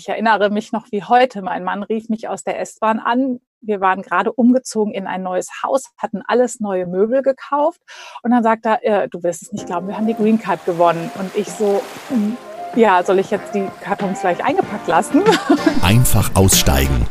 ich 0.00 0.08
erinnere 0.08 0.50
mich 0.50 0.72
noch 0.72 0.86
wie 0.92 1.02
heute. 1.02 1.42
Mein 1.42 1.64
Mann 1.64 1.82
rief 1.82 2.08
mich 2.08 2.28
aus 2.28 2.44
der 2.44 2.60
S-Bahn 2.60 3.00
an. 3.00 3.40
Wir 3.60 3.80
waren 3.80 4.02
gerade 4.02 4.32
umgezogen 4.32 4.94
in 4.94 5.08
ein 5.08 5.24
neues 5.24 5.48
Haus, 5.64 5.90
hatten 5.98 6.22
alles 6.26 6.60
neue 6.60 6.86
Möbel 6.86 7.22
gekauft. 7.22 7.80
Und 8.22 8.30
dann 8.30 8.44
sagt 8.44 8.64
er, 8.64 8.84
äh, 8.84 9.08
du 9.08 9.24
wirst 9.24 9.42
es 9.42 9.52
nicht 9.52 9.66
glauben, 9.66 9.88
wir 9.88 9.96
haben 9.96 10.06
die 10.06 10.14
Green 10.14 10.38
Card 10.38 10.64
gewonnen. 10.64 11.10
Und 11.18 11.34
ich 11.34 11.48
so, 11.50 11.82
hm, 12.08 12.36
ja, 12.76 13.02
soll 13.02 13.18
ich 13.18 13.32
jetzt 13.32 13.52
die 13.54 13.66
Kartons 13.82 14.20
gleich 14.20 14.44
eingepackt 14.44 14.86
lassen? 14.86 15.24
Einfach 15.82 16.30
aussteigen. 16.36 17.06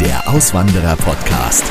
Der 0.00 0.26
Auswanderer-Podcast. 0.26 1.64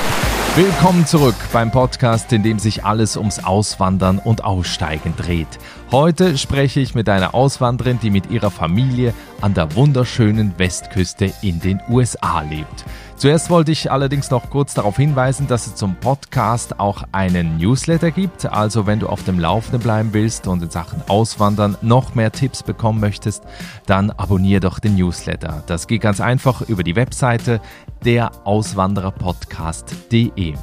Willkommen 0.55 1.07
zurück 1.07 1.33
beim 1.51 1.71
Podcast, 1.71 2.31
in 2.31 2.43
dem 2.43 2.59
sich 2.59 2.85
alles 2.85 3.17
ums 3.17 3.43
Auswandern 3.43 4.19
und 4.19 4.43
Aussteigen 4.43 5.15
dreht. 5.17 5.47
Heute 5.91 6.37
spreche 6.37 6.79
ich 6.79 6.93
mit 6.93 7.09
einer 7.09 7.33
Auswanderin, 7.33 7.97
die 7.99 8.11
mit 8.11 8.29
ihrer 8.29 8.51
Familie 8.51 9.15
an 9.41 9.55
der 9.55 9.75
wunderschönen 9.75 10.53
Westküste 10.59 11.33
in 11.41 11.59
den 11.59 11.81
USA 11.89 12.41
lebt. 12.41 12.85
Zuerst 13.15 13.49
wollte 13.49 13.71
ich 13.71 13.91
allerdings 13.91 14.29
noch 14.31 14.49
kurz 14.49 14.73
darauf 14.73 14.97
hinweisen, 14.97 15.47
dass 15.47 15.65
es 15.65 15.75
zum 15.75 15.95
Podcast 15.95 16.79
auch 16.79 17.03
einen 17.11 17.57
Newsletter 17.57 18.11
gibt. 18.11 18.45
Also 18.45 18.85
wenn 18.85 18.99
du 18.99 19.07
auf 19.07 19.23
dem 19.23 19.39
Laufenden 19.39 19.81
bleiben 19.81 20.09
willst 20.11 20.45
und 20.45 20.61
in 20.61 20.69
Sachen 20.69 21.01
Auswandern 21.07 21.77
noch 21.81 22.15
mehr 22.15 22.31
Tipps 22.31 22.63
bekommen 22.63 22.99
möchtest, 22.99 23.43
dann 23.85 24.11
abonniere 24.11 24.59
doch 24.59 24.79
den 24.79 24.95
Newsletter. 24.95 25.63
Das 25.67 25.87
geht 25.87 26.01
ganz 26.01 26.21
einfach 26.21 26.61
über 26.61 26.83
die 26.83 26.95
Webseite 26.95 27.61
derauswandererpodcast.de. 28.03 30.55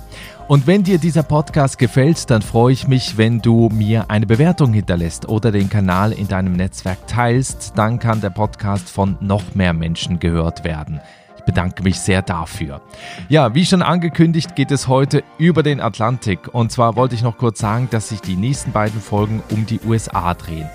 Und 0.50 0.66
wenn 0.66 0.82
dir 0.82 0.98
dieser 0.98 1.22
Podcast 1.22 1.78
gefällt, 1.78 2.28
dann 2.28 2.42
freue 2.42 2.72
ich 2.72 2.88
mich, 2.88 3.16
wenn 3.16 3.40
du 3.40 3.68
mir 3.72 4.10
eine 4.10 4.26
Bewertung 4.26 4.72
hinterlässt 4.72 5.28
oder 5.28 5.52
den 5.52 5.70
Kanal 5.70 6.10
in 6.10 6.26
deinem 6.26 6.54
Netzwerk 6.54 7.06
teilst. 7.06 7.74
Dann 7.76 8.00
kann 8.00 8.20
der 8.20 8.30
Podcast 8.30 8.90
von 8.90 9.16
noch 9.20 9.54
mehr 9.54 9.72
Menschen 9.72 10.18
gehört 10.18 10.64
werden. 10.64 11.00
Ich 11.38 11.44
bedanke 11.44 11.84
mich 11.84 12.00
sehr 12.00 12.22
dafür. 12.22 12.80
Ja, 13.28 13.54
wie 13.54 13.64
schon 13.64 13.80
angekündigt, 13.80 14.56
geht 14.56 14.72
es 14.72 14.88
heute 14.88 15.22
über 15.38 15.62
den 15.62 15.80
Atlantik. 15.80 16.52
Und 16.52 16.72
zwar 16.72 16.96
wollte 16.96 17.14
ich 17.14 17.22
noch 17.22 17.38
kurz 17.38 17.60
sagen, 17.60 17.86
dass 17.92 18.08
sich 18.08 18.20
die 18.20 18.36
nächsten 18.36 18.72
beiden 18.72 19.00
Folgen 19.00 19.44
um 19.50 19.66
die 19.66 19.78
USA 19.86 20.34
drehen. 20.34 20.68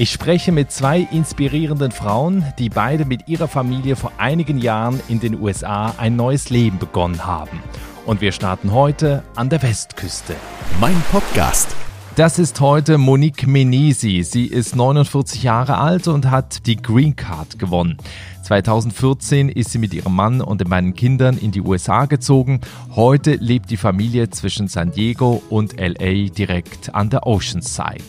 Ich 0.00 0.12
spreche 0.12 0.50
mit 0.50 0.72
zwei 0.72 1.00
inspirierenden 1.00 1.92
Frauen, 1.92 2.42
die 2.58 2.70
beide 2.70 3.04
mit 3.04 3.28
ihrer 3.28 3.48
Familie 3.48 3.96
vor 3.96 4.12
einigen 4.16 4.56
Jahren 4.56 4.98
in 5.08 5.20
den 5.20 5.38
USA 5.38 5.94
ein 5.98 6.16
neues 6.16 6.48
Leben 6.48 6.78
begonnen 6.78 7.26
haben. 7.26 7.62
Und 8.06 8.22
wir 8.22 8.32
starten 8.32 8.72
heute 8.72 9.22
an 9.36 9.50
der 9.50 9.62
Westküste. 9.62 10.36
Mein 10.80 10.96
Podcast. 11.12 11.76
Das 12.16 12.38
ist 12.38 12.60
heute 12.60 12.96
Monique 12.96 13.46
Menesi. 13.46 14.22
Sie 14.22 14.46
ist 14.46 14.74
49 14.74 15.42
Jahre 15.42 15.76
alt 15.76 16.08
und 16.08 16.30
hat 16.30 16.64
die 16.64 16.76
Green 16.76 17.14
Card 17.14 17.58
gewonnen. 17.58 17.98
2014 18.44 19.50
ist 19.50 19.70
sie 19.70 19.78
mit 19.78 19.92
ihrem 19.92 20.14
Mann 20.14 20.40
und 20.40 20.62
den 20.62 20.70
beiden 20.70 20.94
Kindern 20.94 21.36
in 21.36 21.50
die 21.50 21.60
USA 21.60 22.06
gezogen. 22.06 22.62
Heute 22.96 23.34
lebt 23.34 23.70
die 23.70 23.76
Familie 23.76 24.30
zwischen 24.30 24.66
San 24.66 24.92
Diego 24.92 25.42
und 25.50 25.78
LA 25.78 26.30
direkt 26.30 26.94
an 26.94 27.10
der 27.10 27.26
Oceanside. 27.26 28.02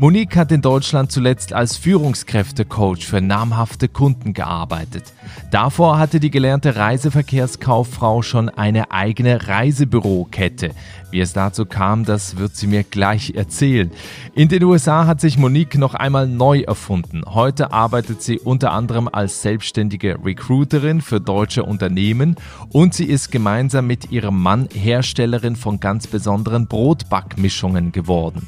Monique 0.00 0.36
hat 0.36 0.52
in 0.52 0.62
Deutschland 0.62 1.10
zuletzt 1.10 1.52
als 1.52 1.76
Führungskräftecoach 1.76 3.04
für 3.04 3.20
namhafte 3.20 3.88
Kunden 3.88 4.32
gearbeitet. 4.32 5.12
Davor 5.50 5.98
hatte 5.98 6.20
die 6.20 6.30
gelernte 6.30 6.76
Reiseverkehrskauffrau 6.76 8.22
schon 8.22 8.48
eine 8.48 8.92
eigene 8.92 9.48
Reisebürokette. 9.48 10.70
Wie 11.10 11.18
es 11.18 11.32
dazu 11.32 11.66
kam, 11.66 12.04
das 12.04 12.36
wird 12.36 12.54
sie 12.54 12.68
mir 12.68 12.84
gleich 12.84 13.34
erzählen. 13.34 13.90
In 14.34 14.48
den 14.48 14.62
USA 14.62 15.06
hat 15.06 15.20
sich 15.20 15.36
Monique 15.36 15.78
noch 15.78 15.94
einmal 15.94 16.28
neu 16.28 16.60
erfunden. 16.60 17.22
Heute 17.26 17.72
arbeitet 17.72 18.22
sie 18.22 18.38
unter 18.38 18.70
anderem 18.70 19.08
als 19.10 19.42
selbstständige 19.42 20.16
Recruiterin 20.24 21.00
für 21.00 21.20
deutsche 21.20 21.64
Unternehmen 21.64 22.36
und 22.70 22.94
sie 22.94 23.06
ist 23.06 23.32
gemeinsam 23.32 23.88
mit 23.88 24.12
ihrem 24.12 24.40
Mann 24.40 24.68
Herstellerin 24.72 25.56
von 25.56 25.80
ganz 25.80 26.06
besonderen 26.06 26.68
Brotbackmischungen 26.68 27.90
geworden. 27.90 28.46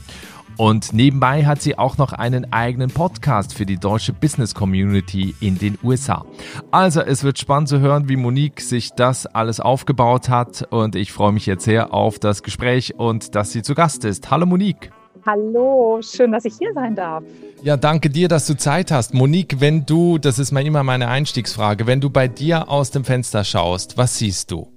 Und 0.61 0.93
nebenbei 0.93 1.47
hat 1.47 1.63
sie 1.63 1.79
auch 1.79 1.97
noch 1.97 2.13
einen 2.13 2.53
eigenen 2.53 2.91
Podcast 2.91 3.55
für 3.55 3.65
die 3.65 3.79
deutsche 3.79 4.13
Business 4.13 4.55
Community 4.55 5.35
in 5.41 5.57
den 5.57 5.79
USA. 5.83 6.27
Also 6.71 7.01
es 7.01 7.25
wird 7.25 7.39
spannend 7.39 7.71
zu 7.71 7.81
hören, 7.81 8.11
wie 8.11 8.17
Monique 8.17 8.61
sich 8.61 8.91
das 8.91 9.25
alles 9.25 9.59
aufgebaut 9.59 10.29
hat. 10.29 10.69
Und 10.71 10.97
ich 10.97 11.13
freue 11.13 11.33
mich 11.33 11.47
jetzt 11.47 11.65
sehr 11.65 11.95
auf 11.95 12.19
das 12.19 12.43
Gespräch 12.43 12.95
und 12.99 13.35
dass 13.35 13.53
sie 13.53 13.63
zu 13.63 13.75
Gast 13.75 14.05
ist. 14.05 14.31
Hallo 14.31 14.45
Monique. 14.45 14.91
Hallo, 15.25 15.99
schön, 16.03 16.31
dass 16.31 16.45
ich 16.45 16.59
hier 16.59 16.75
sein 16.75 16.95
darf. 16.95 17.25
Ja, 17.63 17.79
danke 17.79 18.11
dir, 18.11 18.29
dass 18.29 18.47
du 18.47 18.55
Zeit 18.55 18.91
hast. 18.91 19.15
Monique, 19.15 19.63
wenn 19.63 19.87
du, 19.87 20.19
das 20.19 20.39
ist 20.39 20.53
mal 20.53 20.67
immer 20.67 20.83
meine 20.83 21.09
Einstiegsfrage, 21.09 21.87
wenn 21.87 22.03
du 22.03 22.11
bei 22.11 22.29
dir 22.29 22.69
aus 22.69 22.91
dem 22.91 23.05
Fenster 23.05 23.45
schaust, 23.45 23.97
was 23.97 24.19
siehst 24.19 24.51
du? 24.51 24.71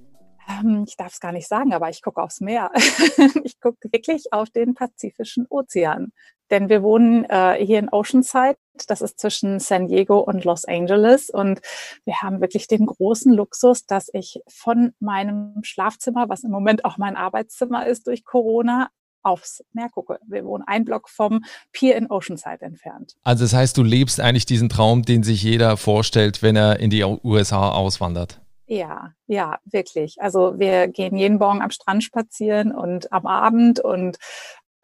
Ähm, 0.48 0.84
ich 0.86 0.96
darf 0.96 1.12
es 1.12 1.20
gar 1.20 1.32
nicht 1.32 1.48
sagen, 1.48 1.72
aber 1.72 1.88
ich 1.88 2.02
gucke 2.02 2.22
aufs 2.22 2.40
Meer. 2.40 2.70
ich 3.44 3.60
gucke 3.60 3.92
wirklich 3.92 4.32
auf 4.32 4.50
den 4.50 4.74
Pazifischen 4.74 5.46
Ozean. 5.48 6.12
Denn 6.50 6.68
wir 6.68 6.82
wohnen 6.82 7.24
äh, 7.24 7.56
hier 7.64 7.78
in 7.78 7.88
Oceanside, 7.88 8.56
das 8.86 9.00
ist 9.00 9.18
zwischen 9.18 9.60
San 9.60 9.88
Diego 9.88 10.18
und 10.18 10.44
Los 10.44 10.64
Angeles. 10.64 11.30
Und 11.30 11.60
wir 12.04 12.20
haben 12.20 12.40
wirklich 12.40 12.66
den 12.66 12.86
großen 12.86 13.32
Luxus, 13.32 13.86
dass 13.86 14.10
ich 14.12 14.40
von 14.46 14.92
meinem 15.00 15.60
Schlafzimmer, 15.62 16.28
was 16.28 16.44
im 16.44 16.50
Moment 16.50 16.84
auch 16.84 16.98
mein 16.98 17.16
Arbeitszimmer 17.16 17.86
ist 17.86 18.06
durch 18.06 18.24
Corona, 18.24 18.90
aufs 19.22 19.64
Meer 19.72 19.88
gucke. 19.88 20.18
Wir 20.26 20.44
wohnen 20.44 20.64
ein 20.66 20.84
Block 20.84 21.08
vom 21.08 21.44
Pier 21.72 21.96
in 21.96 22.10
Oceanside 22.10 22.60
entfernt. 22.60 23.14
Also 23.22 23.44
das 23.44 23.54
heißt, 23.54 23.76
du 23.76 23.82
lebst 23.82 24.20
eigentlich 24.20 24.44
diesen 24.44 24.68
Traum, 24.68 25.02
den 25.02 25.22
sich 25.22 25.42
jeder 25.42 25.78
vorstellt, 25.78 26.42
wenn 26.42 26.56
er 26.56 26.78
in 26.78 26.90
die 26.90 27.04
USA 27.04 27.70
auswandert. 27.70 28.43
Ja, 28.66 29.12
ja, 29.26 29.58
wirklich. 29.64 30.20
Also 30.22 30.58
wir 30.58 30.88
gehen 30.88 31.16
jeden 31.16 31.38
Morgen 31.38 31.60
am 31.60 31.70
Strand 31.70 32.02
spazieren 32.02 32.72
und 32.72 33.12
am 33.12 33.26
Abend 33.26 33.78
und 33.78 34.16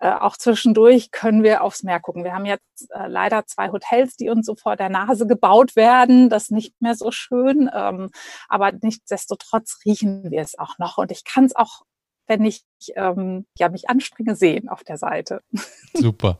äh, 0.00 0.12
auch 0.12 0.36
zwischendurch 0.36 1.10
können 1.12 1.42
wir 1.42 1.62
aufs 1.62 1.82
Meer 1.82 2.00
gucken. 2.00 2.24
Wir 2.24 2.34
haben 2.34 2.46
jetzt 2.46 2.90
äh, 2.90 3.06
leider 3.06 3.46
zwei 3.46 3.70
Hotels, 3.70 4.16
die 4.16 4.28
uns 4.30 4.46
so 4.46 4.54
vor 4.54 4.76
der 4.76 4.90
Nase 4.90 5.26
gebaut 5.26 5.76
werden. 5.76 6.28
Das 6.28 6.44
ist 6.44 6.50
nicht 6.52 6.74
mehr 6.80 6.94
so 6.94 7.10
schön, 7.10 7.70
ähm, 7.74 8.10
aber 8.48 8.72
nichtsdestotrotz 8.72 9.78
riechen 9.84 10.30
wir 10.30 10.42
es 10.42 10.58
auch 10.58 10.78
noch. 10.78 10.98
Und 10.98 11.10
ich 11.10 11.24
kann 11.24 11.44
es 11.44 11.56
auch 11.56 11.82
wenn 12.30 12.44
ich 12.44 12.62
ähm, 12.94 13.44
ja, 13.58 13.68
mich 13.68 13.90
anstrenge, 13.90 14.36
sehen 14.36 14.68
auf 14.68 14.84
der 14.84 14.98
Seite. 14.98 15.40
Super. 15.94 16.38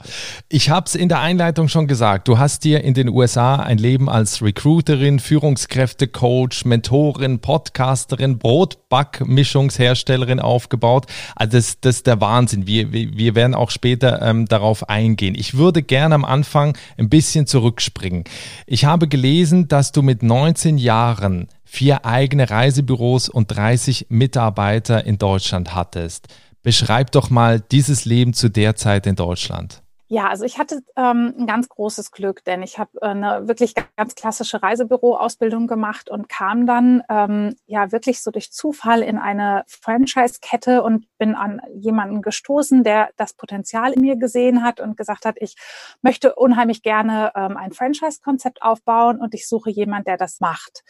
Ich 0.48 0.70
habe 0.70 0.86
es 0.86 0.94
in 0.94 1.08
der 1.08 1.18
Einleitung 1.18 1.66
schon 1.66 1.88
gesagt. 1.88 2.28
Du 2.28 2.38
hast 2.38 2.62
dir 2.62 2.84
in 2.84 2.94
den 2.94 3.08
USA 3.08 3.56
ein 3.56 3.76
Leben 3.76 4.08
als 4.08 4.40
Recruiterin, 4.40 5.18
Führungskräftecoach, 5.18 6.64
Mentorin, 6.64 7.40
Podcasterin, 7.40 8.38
Brotbackmischungsherstellerin 8.38 10.38
aufgebaut. 10.38 11.06
Also 11.34 11.56
das, 11.56 11.80
das 11.80 11.96
ist 11.96 12.06
der 12.06 12.20
Wahnsinn. 12.20 12.68
Wir, 12.68 12.92
wir 12.92 13.34
werden 13.34 13.56
auch 13.56 13.70
später 13.70 14.22
ähm, 14.22 14.46
darauf 14.46 14.88
eingehen. 14.88 15.34
Ich 15.36 15.56
würde 15.56 15.82
gerne 15.82 16.14
am 16.14 16.24
Anfang 16.24 16.78
ein 16.98 17.08
bisschen 17.08 17.48
zurückspringen. 17.48 18.22
Ich 18.66 18.84
habe 18.84 19.08
gelesen, 19.08 19.66
dass 19.66 19.90
du 19.90 20.02
mit 20.02 20.22
19 20.22 20.78
Jahren 20.78 21.48
vier 21.70 22.04
eigene 22.04 22.50
Reisebüros 22.50 23.28
und 23.28 23.46
30 23.46 24.06
Mitarbeiter 24.08 25.04
in 25.04 25.18
Deutschland 25.18 25.72
hattest. 25.72 26.26
Beschreib 26.62 27.12
doch 27.12 27.30
mal 27.30 27.60
dieses 27.60 28.04
Leben 28.04 28.34
zu 28.34 28.50
der 28.50 28.74
Zeit 28.74 29.06
in 29.06 29.14
Deutschland. 29.14 29.80
Ja, 30.12 30.26
also 30.28 30.44
ich 30.44 30.58
hatte 30.58 30.82
ähm, 30.96 31.32
ein 31.38 31.46
ganz 31.46 31.68
großes 31.68 32.10
Glück, 32.10 32.42
denn 32.44 32.64
ich 32.64 32.80
habe 32.80 32.90
äh, 33.00 33.10
eine 33.10 33.46
wirklich 33.46 33.74
ganz 33.96 34.16
klassische 34.16 34.60
Reisebüro-Ausbildung 34.60 35.68
gemacht 35.68 36.10
und 36.10 36.28
kam 36.28 36.66
dann 36.66 37.04
ähm, 37.08 37.54
ja 37.66 37.92
wirklich 37.92 38.20
so 38.20 38.32
durch 38.32 38.50
Zufall 38.50 39.02
in 39.02 39.18
eine 39.18 39.62
Franchise-Kette 39.68 40.82
und 40.82 41.06
bin 41.18 41.36
an 41.36 41.60
jemanden 41.72 42.22
gestoßen, 42.22 42.82
der 42.82 43.10
das 43.18 43.34
Potenzial 43.34 43.92
in 43.92 44.00
mir 44.00 44.16
gesehen 44.16 44.64
hat 44.64 44.80
und 44.80 44.96
gesagt 44.96 45.24
hat, 45.24 45.36
ich 45.38 45.54
möchte 46.02 46.34
unheimlich 46.34 46.82
gerne 46.82 47.30
ähm, 47.36 47.56
ein 47.56 47.70
Franchise-Konzept 47.70 48.62
aufbauen 48.62 49.20
und 49.20 49.32
ich 49.32 49.46
suche 49.46 49.70
jemanden, 49.70 50.06
der 50.06 50.16
das 50.16 50.40
macht. 50.40 50.82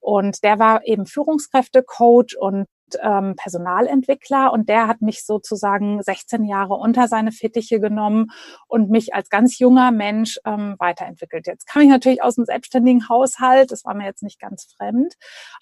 Und 0.00 0.44
der 0.44 0.58
war 0.58 0.84
eben 0.84 1.06
Führungskräfte-Coach 1.06 2.36
und 2.36 2.66
ähm, 3.00 3.34
Personalentwickler 3.36 4.52
und 4.52 4.68
der 4.68 4.86
hat 4.86 5.02
mich 5.02 5.24
sozusagen 5.24 6.02
16 6.02 6.44
Jahre 6.44 6.74
unter 6.74 7.08
seine 7.08 7.32
Fittiche 7.32 7.80
genommen 7.80 8.30
und 8.68 8.90
mich 8.90 9.14
als 9.14 9.28
ganz 9.28 9.58
junger 9.58 9.90
Mensch 9.90 10.38
ähm, 10.44 10.76
weiterentwickelt. 10.78 11.46
Jetzt 11.46 11.66
kam 11.66 11.82
ich 11.82 11.88
natürlich 11.88 12.22
aus 12.22 12.38
einem 12.38 12.46
selbstständigen 12.46 13.08
Haushalt, 13.08 13.72
das 13.72 13.84
war 13.84 13.94
mir 13.94 14.04
jetzt 14.04 14.22
nicht 14.22 14.40
ganz 14.40 14.72
fremd, 14.76 15.14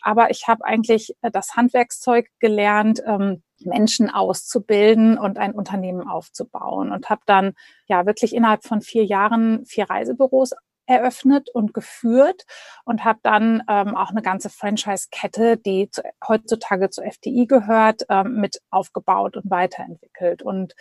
aber 0.03 0.31
ich 0.31 0.49
habe 0.49 0.65
eigentlich 0.65 1.15
äh, 1.23 1.31
das 1.31 1.55
Handwerkszeug 1.57 2.29
gelernt, 2.39 3.03
ähm, 3.07 3.43
Menschen 3.61 4.11
auszubilden 4.11 5.19
und 5.19 5.39
ein 5.39 5.53
Unternehmen 5.53 6.07
aufzubauen 6.09 6.93
und 6.93 7.09
habe 7.09 7.23
dann 7.27 7.53
ja 7.87 8.05
wirklich 8.07 8.35
innerhalb 8.35 8.65
von 8.65 8.81
vier 8.81 9.05
Jahren 9.05 9.65
vier 9.65 9.89
Reisebüros 9.89 10.53
eröffnet 10.87 11.51
und 11.51 11.75
geführt 11.75 12.45
und 12.85 13.05
habe 13.05 13.21
dann 13.23 13.63
ähm, 13.69 13.97
auch 13.97 14.11
eine 14.11 14.23
ganze 14.23 14.51
Franchise-Kette, 14.51 15.57
die 15.57 15.91
zu, 15.91 16.03
heutzutage 16.27 16.91
zur 16.91 17.05
FDI 17.05 17.47
gehört, 17.47 18.03
ähm, 18.09 18.41
mit 18.41 18.61
aufgebaut 18.71 19.37
und 19.37 19.51
weiterentwickelt. 19.51 20.43
Und 20.43 20.75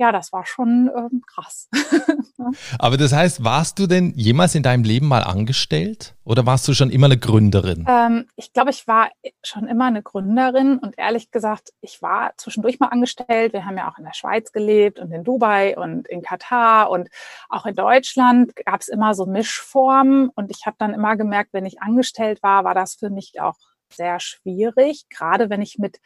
ja, 0.00 0.12
das 0.12 0.32
war 0.32 0.46
schon 0.46 0.90
ähm, 0.96 1.22
krass. 1.26 1.68
Aber 2.78 2.96
das 2.96 3.12
heißt, 3.12 3.44
warst 3.44 3.78
du 3.78 3.86
denn 3.86 4.14
jemals 4.16 4.54
in 4.54 4.62
deinem 4.62 4.82
Leben 4.82 5.06
mal 5.06 5.22
angestellt 5.22 6.14
oder 6.24 6.46
warst 6.46 6.66
du 6.66 6.72
schon 6.72 6.88
immer 6.88 7.04
eine 7.04 7.18
Gründerin? 7.18 7.84
Ähm, 7.86 8.26
ich 8.34 8.54
glaube, 8.54 8.70
ich 8.70 8.88
war 8.88 9.10
schon 9.44 9.68
immer 9.68 9.84
eine 9.84 10.02
Gründerin 10.02 10.78
und 10.78 10.94
ehrlich 10.96 11.30
gesagt, 11.30 11.74
ich 11.82 12.00
war 12.00 12.32
zwischendurch 12.38 12.80
mal 12.80 12.88
angestellt. 12.88 13.52
Wir 13.52 13.66
haben 13.66 13.76
ja 13.76 13.90
auch 13.90 13.98
in 13.98 14.04
der 14.04 14.14
Schweiz 14.14 14.52
gelebt 14.52 14.98
und 14.98 15.12
in 15.12 15.22
Dubai 15.22 15.76
und 15.76 16.08
in 16.08 16.22
Katar 16.22 16.88
und 16.88 17.10
auch 17.50 17.66
in 17.66 17.74
Deutschland 17.74 18.56
gab 18.64 18.80
es 18.80 18.88
immer 18.88 19.12
so 19.12 19.26
Mischformen 19.26 20.30
und 20.30 20.50
ich 20.50 20.64
habe 20.64 20.76
dann 20.78 20.94
immer 20.94 21.16
gemerkt, 21.16 21.52
wenn 21.52 21.66
ich 21.66 21.82
angestellt 21.82 22.42
war, 22.42 22.64
war 22.64 22.74
das 22.74 22.94
für 22.94 23.10
mich 23.10 23.38
auch 23.38 23.58
sehr 23.92 24.18
schwierig, 24.18 25.04
gerade 25.10 25.50
wenn 25.50 25.60
ich 25.60 25.76
mit 25.78 26.00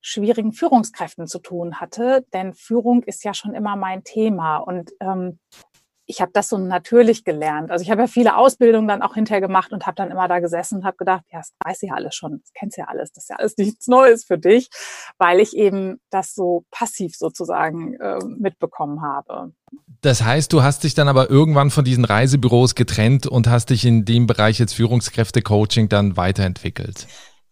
schwierigen 0.00 0.52
Führungskräften 0.52 1.26
zu 1.26 1.38
tun 1.38 1.80
hatte, 1.80 2.24
denn 2.32 2.54
Führung 2.54 3.02
ist 3.02 3.24
ja 3.24 3.34
schon 3.34 3.54
immer 3.54 3.76
mein 3.76 4.04
Thema 4.04 4.58
und 4.58 4.90
ähm, 5.00 5.38
ich 6.10 6.20
habe 6.20 6.32
das 6.34 6.48
so 6.48 6.58
natürlich 6.58 7.24
gelernt. 7.24 7.70
Also 7.70 7.84
ich 7.84 7.90
habe 7.90 8.02
ja 8.02 8.06
viele 8.08 8.36
Ausbildungen 8.36 8.88
dann 8.88 9.00
auch 9.00 9.14
hinterher 9.14 9.40
gemacht 9.40 9.72
und 9.72 9.86
habe 9.86 9.94
dann 9.94 10.10
immer 10.10 10.26
da 10.26 10.40
gesessen 10.40 10.78
und 10.78 10.84
habe 10.84 10.96
gedacht, 10.96 11.22
ja, 11.30 11.38
das 11.38 11.52
weiß 11.64 11.82
ja 11.82 11.94
alles 11.94 12.16
schon, 12.16 12.40
das 12.40 12.52
kennst 12.52 12.76
ja 12.76 12.86
alles, 12.86 13.12
das 13.12 13.24
ist 13.24 13.30
ja 13.30 13.36
alles 13.36 13.56
nichts 13.56 13.86
Neues 13.86 14.24
für 14.24 14.36
dich, 14.36 14.68
weil 15.18 15.38
ich 15.38 15.56
eben 15.56 16.00
das 16.10 16.34
so 16.34 16.64
passiv 16.72 17.14
sozusagen 17.16 17.94
äh, 17.94 18.18
mitbekommen 18.24 19.02
habe. 19.02 19.52
Das 20.00 20.24
heißt, 20.24 20.52
du 20.52 20.64
hast 20.64 20.82
dich 20.82 20.94
dann 20.94 21.06
aber 21.06 21.30
irgendwann 21.30 21.70
von 21.70 21.84
diesen 21.84 22.04
Reisebüros 22.04 22.74
getrennt 22.74 23.28
und 23.28 23.48
hast 23.48 23.70
dich 23.70 23.84
in 23.84 24.04
dem 24.04 24.26
Bereich 24.26 24.58
jetzt 24.58 24.74
Führungskräfte-Coaching 24.74 25.88
dann 25.88 26.16
weiterentwickelt. 26.16 27.06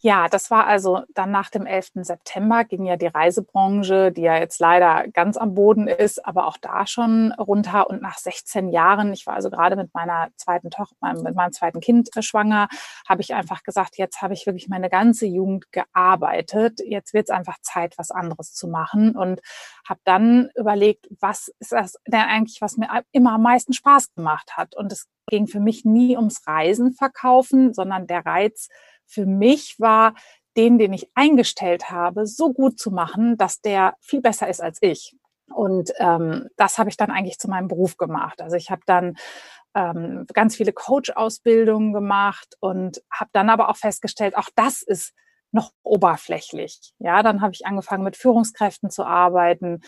Ja, 0.08 0.26
das 0.26 0.50
war 0.50 0.66
also 0.66 1.02
dann 1.12 1.30
nach 1.30 1.50
dem 1.50 1.66
11. 1.66 1.90
September 1.96 2.64
ging 2.64 2.86
ja 2.86 2.96
die 2.96 3.08
Reisebranche, 3.08 4.10
die 4.10 4.22
ja 4.22 4.38
jetzt 4.38 4.58
leider 4.58 5.06
ganz 5.08 5.36
am 5.36 5.52
Boden 5.52 5.86
ist, 5.86 6.24
aber 6.24 6.46
auch 6.46 6.56
da 6.56 6.86
schon 6.86 7.32
runter. 7.32 7.90
Und 7.90 8.00
nach 8.00 8.16
16 8.16 8.70
Jahren, 8.70 9.12
ich 9.12 9.26
war 9.26 9.34
also 9.34 9.50
gerade 9.50 9.76
mit 9.76 9.92
meiner 9.92 10.28
zweiten 10.36 10.70
Tochter, 10.70 11.12
mit 11.12 11.34
meinem 11.34 11.52
zweiten 11.52 11.80
Kind 11.80 12.08
schwanger, 12.20 12.68
habe 13.06 13.20
ich 13.20 13.34
einfach 13.34 13.62
gesagt, 13.62 13.98
jetzt 13.98 14.22
habe 14.22 14.32
ich 14.32 14.46
wirklich 14.46 14.70
meine 14.70 14.88
ganze 14.88 15.26
Jugend 15.26 15.70
gearbeitet. 15.72 16.80
Jetzt 16.86 17.12
wird 17.12 17.28
es 17.28 17.34
einfach 17.34 17.58
Zeit, 17.60 17.98
was 17.98 18.10
anderes 18.10 18.54
zu 18.54 18.66
machen. 18.66 19.14
Und 19.14 19.42
habe 19.86 20.00
dann 20.04 20.48
überlegt, 20.56 21.06
was 21.20 21.52
ist 21.58 21.72
das 21.72 21.98
denn 22.06 22.22
eigentlich, 22.22 22.62
was 22.62 22.78
mir 22.78 22.88
immer 23.12 23.34
am 23.34 23.42
meisten 23.42 23.74
Spaß 23.74 24.14
gemacht 24.14 24.56
hat. 24.56 24.74
Und 24.74 24.90
es 24.90 25.06
ging 25.28 25.48
für 25.48 25.60
mich 25.60 25.84
nie 25.84 26.16
ums 26.16 26.46
Reisen 26.46 26.94
verkaufen, 26.94 27.74
sondern 27.74 28.06
der 28.06 28.24
Reiz, 28.24 28.68
für 29.08 29.26
mich 29.26 29.76
war, 29.78 30.14
den, 30.56 30.78
den 30.78 30.92
ich 30.92 31.10
eingestellt 31.14 31.90
habe, 31.90 32.26
so 32.26 32.52
gut 32.52 32.78
zu 32.78 32.90
machen, 32.90 33.36
dass 33.36 33.60
der 33.60 33.94
viel 34.00 34.20
besser 34.20 34.48
ist 34.48 34.60
als 34.60 34.78
ich. 34.82 35.16
Und 35.54 35.92
ähm, 35.98 36.48
das 36.56 36.78
habe 36.78 36.90
ich 36.90 36.96
dann 36.96 37.10
eigentlich 37.10 37.38
zu 37.38 37.48
meinem 37.48 37.68
Beruf 37.68 37.96
gemacht. 37.96 38.42
Also 38.42 38.56
ich 38.56 38.70
habe 38.70 38.82
dann 38.86 39.16
ähm, 39.74 40.26
ganz 40.32 40.56
viele 40.56 40.72
Coach-Ausbildungen 40.72 41.92
gemacht 41.92 42.56
und 42.60 43.00
habe 43.10 43.30
dann 43.32 43.50
aber 43.50 43.68
auch 43.68 43.76
festgestellt, 43.76 44.36
auch 44.36 44.48
das 44.56 44.82
ist 44.82 45.14
noch 45.52 45.72
oberflächlich. 45.82 46.92
Ja, 46.98 47.22
dann 47.22 47.40
habe 47.40 47.52
ich 47.54 47.66
angefangen 47.66 48.04
mit 48.04 48.16
Führungskräften 48.16 48.90
zu 48.90 49.04
arbeiten. 49.04 49.80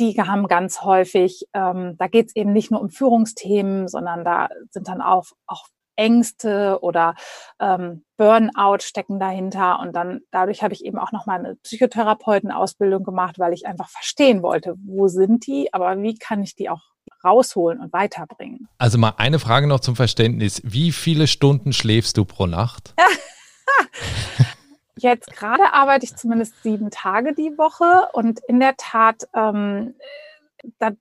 Die 0.00 0.14
haben 0.14 0.48
ganz 0.48 0.82
häufig, 0.82 1.46
ähm, 1.52 1.96
da 1.98 2.08
geht 2.08 2.28
es 2.28 2.36
eben 2.36 2.52
nicht 2.52 2.70
nur 2.70 2.80
um 2.80 2.88
Führungsthemen, 2.88 3.88
sondern 3.88 4.24
da 4.24 4.48
sind 4.70 4.88
dann 4.88 5.02
auch, 5.02 5.26
auch 5.46 5.66
Ängste 5.96 6.78
oder 6.82 7.14
ähm, 7.60 8.04
Burnout 8.16 8.78
stecken 8.80 9.18
dahinter. 9.18 9.80
Und 9.80 9.94
dann 9.94 10.20
dadurch 10.30 10.62
habe 10.62 10.74
ich 10.74 10.84
eben 10.84 10.98
auch 10.98 11.12
nochmal 11.12 11.38
eine 11.38 11.56
Psychotherapeutenausbildung 11.56 13.04
gemacht, 13.04 13.38
weil 13.38 13.52
ich 13.52 13.66
einfach 13.66 13.88
verstehen 13.88 14.42
wollte, 14.42 14.74
wo 14.84 15.08
sind 15.08 15.46
die, 15.46 15.72
aber 15.72 16.00
wie 16.00 16.16
kann 16.16 16.42
ich 16.42 16.54
die 16.54 16.70
auch 16.70 16.80
rausholen 17.24 17.80
und 17.80 17.92
weiterbringen. 17.92 18.68
Also 18.78 18.98
mal 18.98 19.14
eine 19.16 19.38
Frage 19.38 19.66
noch 19.66 19.80
zum 19.80 19.96
Verständnis. 19.96 20.60
Wie 20.64 20.92
viele 20.92 21.26
Stunden 21.26 21.72
schläfst 21.72 22.16
du 22.16 22.24
pro 22.24 22.46
Nacht? 22.46 22.94
Jetzt 24.96 25.34
gerade 25.34 25.72
arbeite 25.72 26.04
ich 26.04 26.16
zumindest 26.16 26.62
sieben 26.62 26.90
Tage 26.90 27.34
die 27.34 27.56
Woche 27.56 28.08
und 28.12 28.40
in 28.46 28.60
der 28.60 28.76
Tat 28.76 29.28
ähm, 29.34 29.94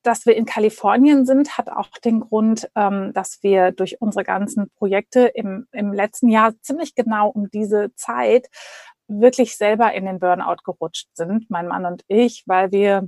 dass 0.04 0.26
wir 0.26 0.36
in 0.36 0.46
Kalifornien 0.46 1.26
sind, 1.26 1.58
hat 1.58 1.70
auch 1.70 1.90
den 2.04 2.22
Grund, 2.22 2.70
ähm, 2.76 3.14
dass 3.14 3.44
wir 3.44 3.72
durch 3.72 4.02
unsere 4.02 4.24
ganzen 4.24 4.70
Projekte 4.72 5.28
im, 5.28 5.68
im 5.72 5.94
letzten 5.94 6.30
Jahr 6.30 6.54
ziemlich 6.62 6.96
genau 6.96 7.30
um 7.30 7.50
diese 7.52 7.94
Zeit 7.96 8.48
wirklich 9.08 9.58
selber 9.58 9.94
in 9.94 10.06
den 10.06 10.20
Burnout 10.20 10.64
gerutscht 10.64 11.10
sind, 11.14 11.50
mein 11.50 11.68
Mann 11.68 11.86
und 11.86 12.04
ich, 12.08 12.44
weil 12.48 12.72
wir 12.72 13.08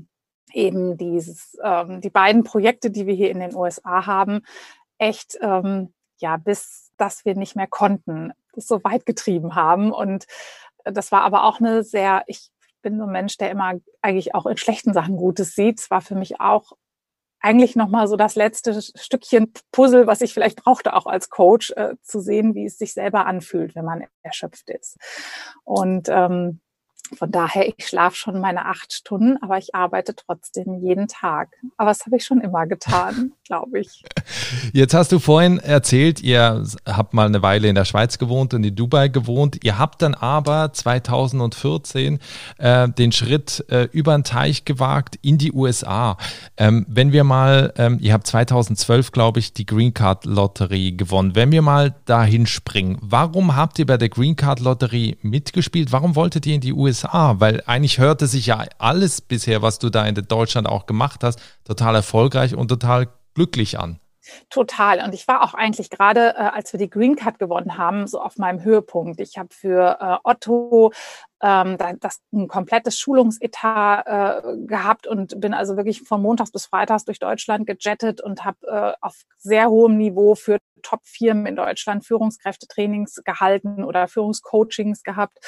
eben 0.51 0.97
dieses, 0.97 1.57
ähm, 1.63 2.01
die 2.01 2.09
beiden 2.09 2.43
Projekte, 2.43 2.91
die 2.91 3.07
wir 3.07 3.13
hier 3.15 3.31
in 3.31 3.39
den 3.39 3.55
USA 3.55 4.05
haben, 4.05 4.41
echt 4.97 5.37
ähm, 5.41 5.93
ja 6.19 6.37
bis 6.37 6.83
dass 6.97 7.25
wir 7.25 7.35
nicht 7.35 7.55
mehr 7.55 7.67
konnten, 7.67 8.31
so 8.55 8.83
weit 8.83 9.05
getrieben 9.05 9.55
haben. 9.55 9.91
Und 9.91 10.25
das 10.83 11.11
war 11.11 11.21
aber 11.21 11.43
auch 11.43 11.59
eine 11.59 11.83
sehr, 11.83 12.23
ich 12.27 12.49
bin 12.83 12.99
so 12.99 13.05
ein 13.05 13.11
Mensch, 13.11 13.37
der 13.37 13.49
immer 13.49 13.73
eigentlich 14.03 14.35
auch 14.35 14.45
in 14.45 14.57
schlechten 14.57 14.93
Sachen 14.93 15.17
Gutes 15.17 15.55
sieht. 15.55 15.79
Es 15.79 15.89
war 15.89 16.01
für 16.01 16.15
mich 16.15 16.39
auch 16.39 16.73
eigentlich 17.39 17.75
nochmal 17.75 18.07
so 18.07 18.15
das 18.15 18.35
letzte 18.35 18.79
Stückchen 18.81 19.51
Puzzle, 19.71 20.07
was 20.07 20.21
ich 20.21 20.33
vielleicht 20.33 20.63
brauchte, 20.63 20.93
auch 20.93 21.07
als 21.07 21.29
Coach, 21.29 21.71
äh, 21.71 21.95
zu 22.01 22.21
sehen, 22.21 22.55
wie 22.55 22.65
es 22.65 22.77
sich 22.77 22.93
selber 22.93 23.25
anfühlt, 23.25 23.75
wenn 23.75 23.83
man 23.83 24.05
erschöpft 24.21 24.69
ist. 24.69 24.97
Und 25.65 26.07
ähm, 26.09 26.61
von 27.15 27.31
daher, 27.31 27.67
ich 27.67 27.87
schlafe 27.87 28.15
schon 28.15 28.39
meine 28.39 28.65
acht 28.65 28.93
Stunden, 28.93 29.37
aber 29.41 29.57
ich 29.57 29.75
arbeite 29.75 30.15
trotzdem 30.15 30.81
jeden 30.81 31.07
Tag. 31.07 31.49
Aber 31.77 31.89
das 31.89 32.05
habe 32.05 32.17
ich 32.17 32.25
schon 32.25 32.41
immer 32.41 32.67
getan, 32.67 33.33
glaube 33.47 33.79
ich. 33.79 34.03
Jetzt 34.73 34.93
hast 34.93 35.11
du 35.11 35.19
vorhin 35.19 35.59
erzählt, 35.59 36.21
ihr 36.21 36.63
habt 36.85 37.13
mal 37.13 37.27
eine 37.27 37.41
Weile 37.41 37.67
in 37.67 37.75
der 37.75 37.85
Schweiz 37.85 38.17
gewohnt 38.17 38.53
und 38.53 38.63
in 38.63 38.75
Dubai 38.75 39.07
gewohnt. 39.07 39.63
Ihr 39.63 39.77
habt 39.77 40.01
dann 40.01 40.13
aber 40.13 40.73
2014 40.73 42.19
äh, 42.57 42.89
den 42.89 43.11
Schritt 43.11 43.65
äh, 43.69 43.87
über 43.91 44.15
den 44.15 44.23
Teich 44.23 44.65
gewagt 44.65 45.17
in 45.21 45.37
die 45.37 45.51
USA. 45.51 46.17
Ähm, 46.57 46.85
wenn 46.89 47.11
wir 47.11 47.23
mal, 47.23 47.73
ähm, 47.77 47.97
ihr 48.01 48.13
habt 48.13 48.27
2012, 48.27 49.11
glaube 49.11 49.39
ich, 49.39 49.53
die 49.53 49.65
Green 49.65 49.93
Card 49.93 50.25
Lotterie 50.25 50.95
gewonnen. 50.95 51.35
Wenn 51.35 51.51
wir 51.51 51.61
mal 51.61 51.95
dahin 52.05 52.45
springen, 52.45 52.97
warum 53.01 53.55
habt 53.55 53.79
ihr 53.79 53.85
bei 53.85 53.97
der 53.97 54.09
Green 54.09 54.35
Card 54.35 54.59
Lotterie 54.59 55.17
mitgespielt? 55.21 55.91
Warum 55.91 56.15
wolltet 56.15 56.45
ihr 56.45 56.55
in 56.55 56.61
die 56.61 56.73
USA? 56.73 57.02
USA? 57.03 57.35
Weil 57.39 57.63
eigentlich 57.65 57.99
hörte 57.99 58.27
sich 58.27 58.47
ja 58.47 58.65
alles 58.77 59.21
bisher, 59.21 59.61
was 59.61 59.79
du 59.79 59.89
da 59.89 60.05
in 60.05 60.15
Deutschland 60.15 60.67
auch 60.67 60.85
gemacht 60.85 61.23
hast, 61.23 61.39
total 61.63 61.95
erfolgreich 61.95 62.55
und 62.55 62.67
total 62.67 63.07
glücklich 63.33 63.79
an. 63.79 63.99
Total. 64.49 65.03
Und 65.03 65.13
ich 65.13 65.27
war 65.27 65.43
auch 65.43 65.53
eigentlich 65.53 65.89
gerade, 65.89 66.35
äh, 66.37 66.43
als 66.53 66.71
wir 66.71 66.77
die 66.77 66.89
Green 66.89 67.17
Card 67.17 67.39
gewonnen 67.39 67.77
haben, 67.77 68.07
so 68.07 68.21
auf 68.21 68.37
meinem 68.37 68.63
Höhepunkt. 68.63 69.19
Ich 69.19 69.37
habe 69.37 69.49
für 69.51 69.97
äh, 69.99 70.17
Otto 70.23 70.93
ähm, 71.41 71.77
das 71.99 72.21
ein 72.31 72.47
komplettes 72.47 72.97
Schulungsetat 72.97 74.07
äh, 74.07 74.65
gehabt 74.65 75.07
und 75.07 75.41
bin 75.41 75.53
also 75.53 75.75
wirklich 75.75 76.03
von 76.03 76.21
Montags 76.21 76.51
bis 76.51 76.67
Freitags 76.67 77.03
durch 77.03 77.19
Deutschland 77.19 77.67
gejettet 77.67 78.21
und 78.21 78.45
habe 78.45 78.65
äh, 78.65 78.93
auf 79.01 79.23
sehr 79.39 79.67
hohem 79.67 79.97
Niveau 79.97 80.35
für 80.35 80.59
Top-Firmen 80.83 81.45
in 81.45 81.57
Deutschland 81.57 82.05
Führungskräftetrainings 82.05 83.23
gehalten 83.25 83.83
oder 83.83 84.07
Führungscoachings 84.07 85.03
gehabt. 85.03 85.39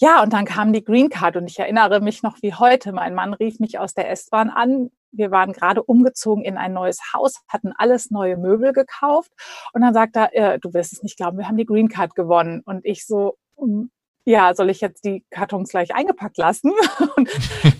Ja, 0.00 0.22
und 0.22 0.32
dann 0.32 0.44
kam 0.44 0.72
die 0.72 0.84
Green 0.84 1.08
Card 1.08 1.36
und 1.36 1.50
ich 1.50 1.58
erinnere 1.58 2.00
mich 2.00 2.22
noch 2.22 2.36
wie 2.40 2.54
heute. 2.54 2.92
Mein 2.92 3.14
Mann 3.14 3.34
rief 3.34 3.58
mich 3.58 3.80
aus 3.80 3.94
der 3.94 4.08
S-Bahn 4.10 4.48
an. 4.48 4.90
Wir 5.10 5.32
waren 5.32 5.52
gerade 5.52 5.82
umgezogen 5.82 6.44
in 6.44 6.56
ein 6.56 6.72
neues 6.72 7.00
Haus, 7.12 7.42
hatten 7.48 7.72
alles 7.76 8.12
neue 8.12 8.36
Möbel 8.36 8.72
gekauft 8.72 9.32
und 9.72 9.80
dann 9.82 9.94
sagt 9.94 10.14
er, 10.14 10.32
äh, 10.36 10.58
du 10.60 10.72
wirst 10.72 10.92
es 10.92 11.02
nicht 11.02 11.16
glauben, 11.16 11.38
wir 11.38 11.48
haben 11.48 11.56
die 11.56 11.66
Green 11.66 11.88
Card 11.88 12.14
gewonnen. 12.14 12.62
Und 12.64 12.84
ich 12.84 13.06
so, 13.06 13.38
hm, 13.56 13.90
ja, 14.24 14.54
soll 14.54 14.70
ich 14.70 14.80
jetzt 14.80 15.04
die 15.04 15.24
Kartons 15.30 15.70
gleich 15.70 15.92
eingepackt 15.92 16.36
lassen? 16.36 16.70
Und 17.16 17.30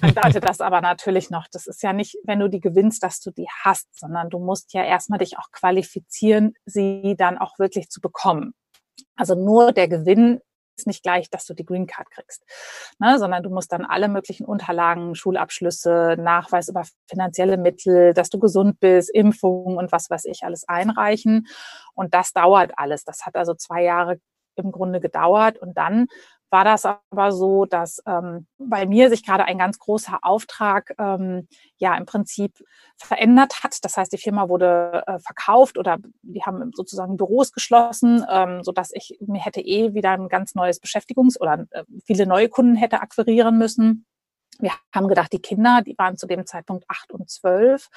dann 0.00 0.14
dauerte 0.14 0.40
das 0.40 0.62
aber 0.62 0.80
natürlich 0.80 1.28
noch. 1.28 1.46
Das 1.52 1.66
ist 1.66 1.82
ja 1.82 1.92
nicht, 1.92 2.16
wenn 2.24 2.40
du 2.40 2.48
die 2.48 2.60
gewinnst, 2.60 3.02
dass 3.02 3.20
du 3.20 3.30
die 3.30 3.46
hast, 3.62 3.86
sondern 3.96 4.30
du 4.30 4.38
musst 4.38 4.72
ja 4.72 4.82
erstmal 4.82 5.18
dich 5.18 5.38
auch 5.38 5.50
qualifizieren, 5.52 6.54
sie 6.64 7.14
dann 7.18 7.36
auch 7.36 7.58
wirklich 7.58 7.90
zu 7.90 8.00
bekommen. 8.00 8.54
Also 9.14 9.34
nur 9.34 9.72
der 9.72 9.88
Gewinn 9.88 10.40
nicht 10.86 11.02
gleich, 11.02 11.30
dass 11.30 11.44
du 11.46 11.54
die 11.54 11.64
Green 11.64 11.86
Card 11.86 12.10
kriegst, 12.10 12.44
ne, 12.98 13.18
sondern 13.18 13.42
du 13.42 13.50
musst 13.50 13.72
dann 13.72 13.84
alle 13.84 14.08
möglichen 14.08 14.44
Unterlagen, 14.44 15.14
Schulabschlüsse, 15.14 16.16
Nachweis 16.18 16.68
über 16.68 16.84
finanzielle 17.08 17.56
Mittel, 17.56 18.14
dass 18.14 18.30
du 18.30 18.38
gesund 18.38 18.80
bist, 18.80 19.10
Impfungen 19.10 19.76
und 19.76 19.92
was 19.92 20.10
weiß 20.10 20.24
ich 20.26 20.44
alles 20.44 20.68
einreichen. 20.68 21.46
Und 21.94 22.14
das 22.14 22.32
dauert 22.32 22.72
alles. 22.76 23.04
Das 23.04 23.26
hat 23.26 23.36
also 23.36 23.54
zwei 23.54 23.82
Jahre 23.82 24.20
im 24.56 24.72
Grunde 24.72 25.00
gedauert. 25.00 25.58
Und 25.58 25.76
dann 25.78 26.06
war 26.50 26.64
das 26.64 26.84
aber 26.84 27.32
so, 27.32 27.64
dass 27.64 28.02
ähm, 28.06 28.46
bei 28.58 28.86
mir 28.86 29.10
sich 29.10 29.24
gerade 29.24 29.44
ein 29.44 29.58
ganz 29.58 29.78
großer 29.78 30.18
Auftrag 30.22 30.94
ähm, 30.98 31.46
ja 31.76 31.96
im 31.96 32.06
Prinzip 32.06 32.64
verändert 32.96 33.62
hat. 33.62 33.84
Das 33.84 33.96
heißt, 33.96 34.12
die 34.12 34.18
Firma 34.18 34.48
wurde 34.48 35.04
äh, 35.06 35.18
verkauft 35.18 35.78
oder 35.78 35.98
die 36.22 36.42
haben 36.42 36.70
sozusagen 36.74 37.16
Büros 37.16 37.52
geschlossen, 37.52 38.24
ähm, 38.30 38.62
so 38.62 38.72
dass 38.72 38.90
ich 38.92 39.18
mir 39.20 39.40
hätte 39.40 39.60
eh 39.60 39.94
wieder 39.94 40.12
ein 40.12 40.28
ganz 40.28 40.54
neues 40.54 40.82
Beschäftigungs- 40.82 41.38
oder 41.38 41.66
äh, 41.70 41.84
viele 42.04 42.26
neue 42.26 42.48
Kunden 42.48 42.76
hätte 42.76 43.00
akquirieren 43.00 43.58
müssen. 43.58 44.06
Wir 44.58 44.72
haben 44.94 45.08
gedacht, 45.08 45.32
die 45.32 45.40
Kinder, 45.40 45.82
die 45.82 45.96
waren 45.98 46.16
zu 46.16 46.26
dem 46.26 46.46
Zeitpunkt 46.46 46.84
acht 46.88 47.12
und 47.12 47.30
zwölf, 47.30 47.88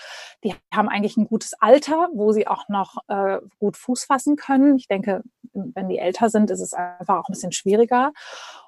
die 0.43 0.55
haben 0.73 0.89
eigentlich 0.89 1.17
ein 1.17 1.27
gutes 1.27 1.53
Alter, 1.59 2.09
wo 2.13 2.31
sie 2.31 2.47
auch 2.47 2.69
noch 2.69 2.97
äh, 3.07 3.39
gut 3.59 3.77
Fuß 3.77 4.05
fassen 4.05 4.35
können. 4.35 4.77
Ich 4.77 4.87
denke, 4.87 5.23
wenn 5.53 5.89
die 5.89 5.97
älter 5.97 6.29
sind, 6.29 6.49
ist 6.51 6.61
es 6.61 6.73
einfach 6.73 7.17
auch 7.17 7.29
ein 7.29 7.33
bisschen 7.33 7.51
schwieriger. 7.51 8.13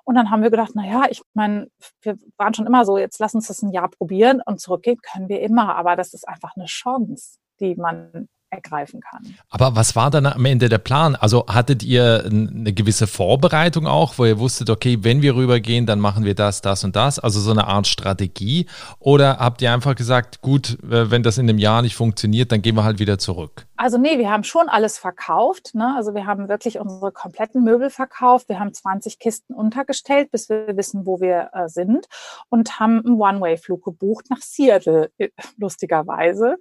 Und 0.04 0.16
dann 0.16 0.32
haben 0.32 0.44
wir 0.44 0.50
gedacht, 0.50 0.72
na 0.74 0.86
ja, 0.86 1.04
ich 1.10 1.22
meine, 1.34 1.70
wir 2.02 2.18
waren 2.38 2.54
schon 2.54 2.68
immer 2.68 2.86
so, 2.86 2.98
jetzt 2.98 3.20
lass 3.20 3.36
uns 3.36 3.48
das 3.48 3.62
ein 3.62 3.72
Jahr 3.72 3.90
probieren 3.90 4.42
und 4.46 4.60
zurückgehen 4.60 5.00
können 5.02 5.30
wir 5.30 5.42
immer. 5.42 5.76
Aber 5.76 5.96
das 5.96 6.14
ist 6.14 6.28
einfach 6.28 6.56
eine 6.56 6.66
Chance, 6.66 7.38
die 7.60 7.76
man 7.76 8.28
ergreifen 8.54 9.02
kann. 9.02 9.36
Aber 9.50 9.76
was 9.76 9.96
war 9.96 10.10
dann 10.10 10.26
am 10.26 10.46
Ende 10.46 10.70
der 10.70 10.78
Plan? 10.78 11.16
Also 11.16 11.46
hattet 11.48 11.84
ihr 11.84 12.24
eine 12.26 12.74
gewisse 12.74 13.08
Vorbereitung 13.08 13.88
auch, 13.88 14.18
wo 14.18 14.26
ihr 14.26 14.40
wusstet, 14.40 14.70
okay, 14.70 15.00
wenn 15.02 15.22
wir 15.22 15.36
rübergehen, 15.36 15.86
dann 15.86 16.00
machen 16.00 16.24
wir 16.24 16.36
das, 16.36 16.62
das 16.62 16.84
und 16.84 16.96
das, 16.96 17.20
also 17.20 17.40
so 17.40 17.52
eine 17.52 17.68
Art 17.68 17.88
Strategie? 17.88 18.68
Oder 19.00 19.38
habt 19.38 19.62
ihr 19.62 19.74
einfach 19.74 19.96
gesagt, 19.96 20.42
gut, 20.42 20.78
wenn 20.82 21.24
das 21.24 21.38
in 21.38 21.50
einem 21.50 21.58
Jahr 21.58 21.82
nicht 21.82 21.96
funktioniert, 21.96 22.52
dann 22.52 22.62
gehen 22.62 22.76
wir 22.76 22.84
halt 22.84 23.00
wieder 23.00 23.18
zurück? 23.18 23.66
Also 23.84 23.98
nee, 23.98 24.18
wir 24.18 24.32
haben 24.32 24.46
schon 24.46 24.70
alles 24.70 24.98
verkauft. 24.98 25.76
Ne? 25.76 25.94
Also 25.98 26.14
wir 26.16 26.26
haben 26.26 26.48
wirklich 26.48 26.80
unsere 26.80 27.12
kompletten 27.12 27.66
Möbel 27.66 27.90
verkauft. 27.90 28.48
Wir 28.48 28.58
haben 28.58 28.74
20 28.74 29.20
Kisten 29.20 29.54
untergestellt, 29.54 30.32
bis 30.32 30.48
wir 30.48 30.78
wissen, 30.78 31.06
wo 31.06 31.20
wir 31.20 31.50
äh, 31.52 31.68
sind 31.68 32.08
und 32.48 32.80
haben 32.80 33.06
einen 33.06 33.20
One-Way-Flug 33.20 33.84
gebucht 33.84 34.30
nach 34.30 34.38
Seattle, 34.38 35.12
äh, 35.18 35.32
lustigerweise. 35.58 36.56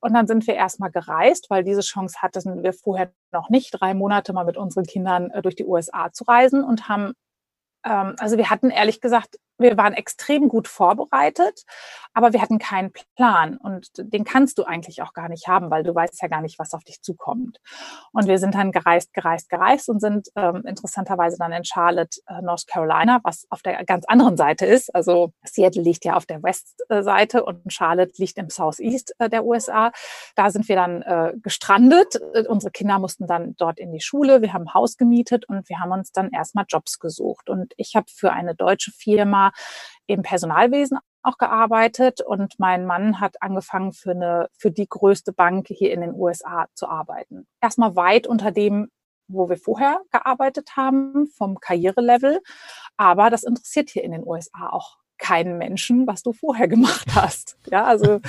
Und 0.00 0.14
dann 0.14 0.26
sind 0.26 0.46
wir 0.46 0.54
erstmal 0.54 0.90
gereist, 0.90 1.50
weil 1.50 1.64
diese 1.64 1.82
Chance 1.82 2.22
hatten 2.22 2.62
wir 2.62 2.72
vorher 2.72 3.12
noch 3.30 3.50
nicht, 3.50 3.78
drei 3.78 3.92
Monate 3.92 4.32
mal 4.32 4.46
mit 4.46 4.56
unseren 4.56 4.86
Kindern 4.86 5.30
äh, 5.32 5.42
durch 5.42 5.56
die 5.56 5.66
USA 5.66 6.12
zu 6.12 6.24
reisen 6.24 6.64
und 6.64 6.88
haben 6.88 7.12
ähm, 7.84 8.16
also 8.18 8.38
wir 8.38 8.48
hatten 8.48 8.70
ehrlich 8.70 9.02
gesagt 9.02 9.36
wir 9.58 9.76
waren 9.76 9.92
extrem 9.92 10.48
gut 10.48 10.68
vorbereitet, 10.68 11.64
aber 12.12 12.32
wir 12.32 12.42
hatten 12.42 12.58
keinen 12.58 12.92
Plan 13.16 13.56
und 13.56 13.88
den 13.96 14.24
kannst 14.24 14.58
du 14.58 14.64
eigentlich 14.64 15.02
auch 15.02 15.12
gar 15.12 15.28
nicht 15.28 15.48
haben, 15.48 15.70
weil 15.70 15.82
du 15.82 15.94
weißt 15.94 16.20
ja 16.22 16.28
gar 16.28 16.40
nicht, 16.40 16.58
was 16.58 16.74
auf 16.74 16.84
dich 16.84 17.02
zukommt. 17.02 17.58
Und 18.12 18.26
wir 18.26 18.38
sind 18.38 18.54
dann 18.54 18.72
gereist, 18.72 19.12
gereist, 19.12 19.48
gereist 19.48 19.88
und 19.88 20.00
sind 20.00 20.28
ähm, 20.36 20.62
interessanterweise 20.66 21.36
dann 21.38 21.52
in 21.52 21.64
Charlotte, 21.64 22.20
äh, 22.26 22.42
North 22.42 22.66
Carolina, 22.66 23.20
was 23.22 23.46
auf 23.50 23.62
der 23.62 23.84
ganz 23.84 24.04
anderen 24.06 24.36
Seite 24.36 24.66
ist. 24.66 24.94
Also 24.94 25.32
Seattle 25.44 25.82
liegt 25.82 26.04
ja 26.04 26.14
auf 26.14 26.26
der 26.26 26.42
Westseite 26.42 27.44
und 27.44 27.72
Charlotte 27.72 28.12
liegt 28.16 28.38
im 28.38 28.50
Southeast 28.50 29.14
äh, 29.18 29.28
der 29.28 29.44
USA. 29.44 29.92
Da 30.34 30.50
sind 30.50 30.68
wir 30.68 30.76
dann 30.76 31.02
äh, 31.02 31.32
gestrandet. 31.36 32.20
Äh, 32.34 32.46
unsere 32.48 32.70
Kinder 32.70 32.98
mussten 32.98 33.26
dann 33.26 33.54
dort 33.56 33.78
in 33.78 33.92
die 33.92 34.00
Schule. 34.00 34.42
Wir 34.42 34.52
haben 34.52 34.62
ein 34.62 34.74
Haus 34.74 34.96
gemietet 34.96 35.48
und 35.48 35.68
wir 35.68 35.80
haben 35.80 35.92
uns 35.92 36.12
dann 36.12 36.30
erstmal 36.30 36.64
Jobs 36.68 36.98
gesucht. 36.98 37.48
Und 37.48 37.72
ich 37.76 37.94
habe 37.94 38.06
für 38.08 38.32
eine 38.32 38.54
deutsche 38.54 38.90
Firma 38.90 39.43
im 40.06 40.22
Personalwesen 40.22 40.98
auch 41.22 41.38
gearbeitet 41.38 42.20
und 42.20 42.58
mein 42.58 42.84
Mann 42.84 43.20
hat 43.20 43.42
angefangen 43.42 43.92
für 43.92 44.10
eine, 44.10 44.48
für 44.58 44.70
die 44.70 44.88
größte 44.88 45.32
Bank 45.32 45.68
hier 45.68 45.92
in 45.92 46.02
den 46.02 46.14
USA 46.14 46.66
zu 46.74 46.86
arbeiten. 46.86 47.46
Erstmal 47.60 47.96
weit 47.96 48.26
unter 48.26 48.50
dem, 48.52 48.90
wo 49.26 49.48
wir 49.48 49.56
vorher 49.56 50.00
gearbeitet 50.12 50.76
haben, 50.76 51.26
vom 51.28 51.58
Karrierelevel. 51.58 52.40
Aber 52.96 53.30
das 53.30 53.42
interessiert 53.42 53.90
hier 53.90 54.04
in 54.04 54.12
den 54.12 54.26
USA 54.26 54.68
auch 54.68 54.98
keinen 55.18 55.56
Menschen, 55.58 56.06
was 56.06 56.22
du 56.22 56.32
vorher 56.32 56.68
gemacht 56.68 57.06
hast. 57.14 57.56
Ja, 57.70 57.84
also 57.84 58.20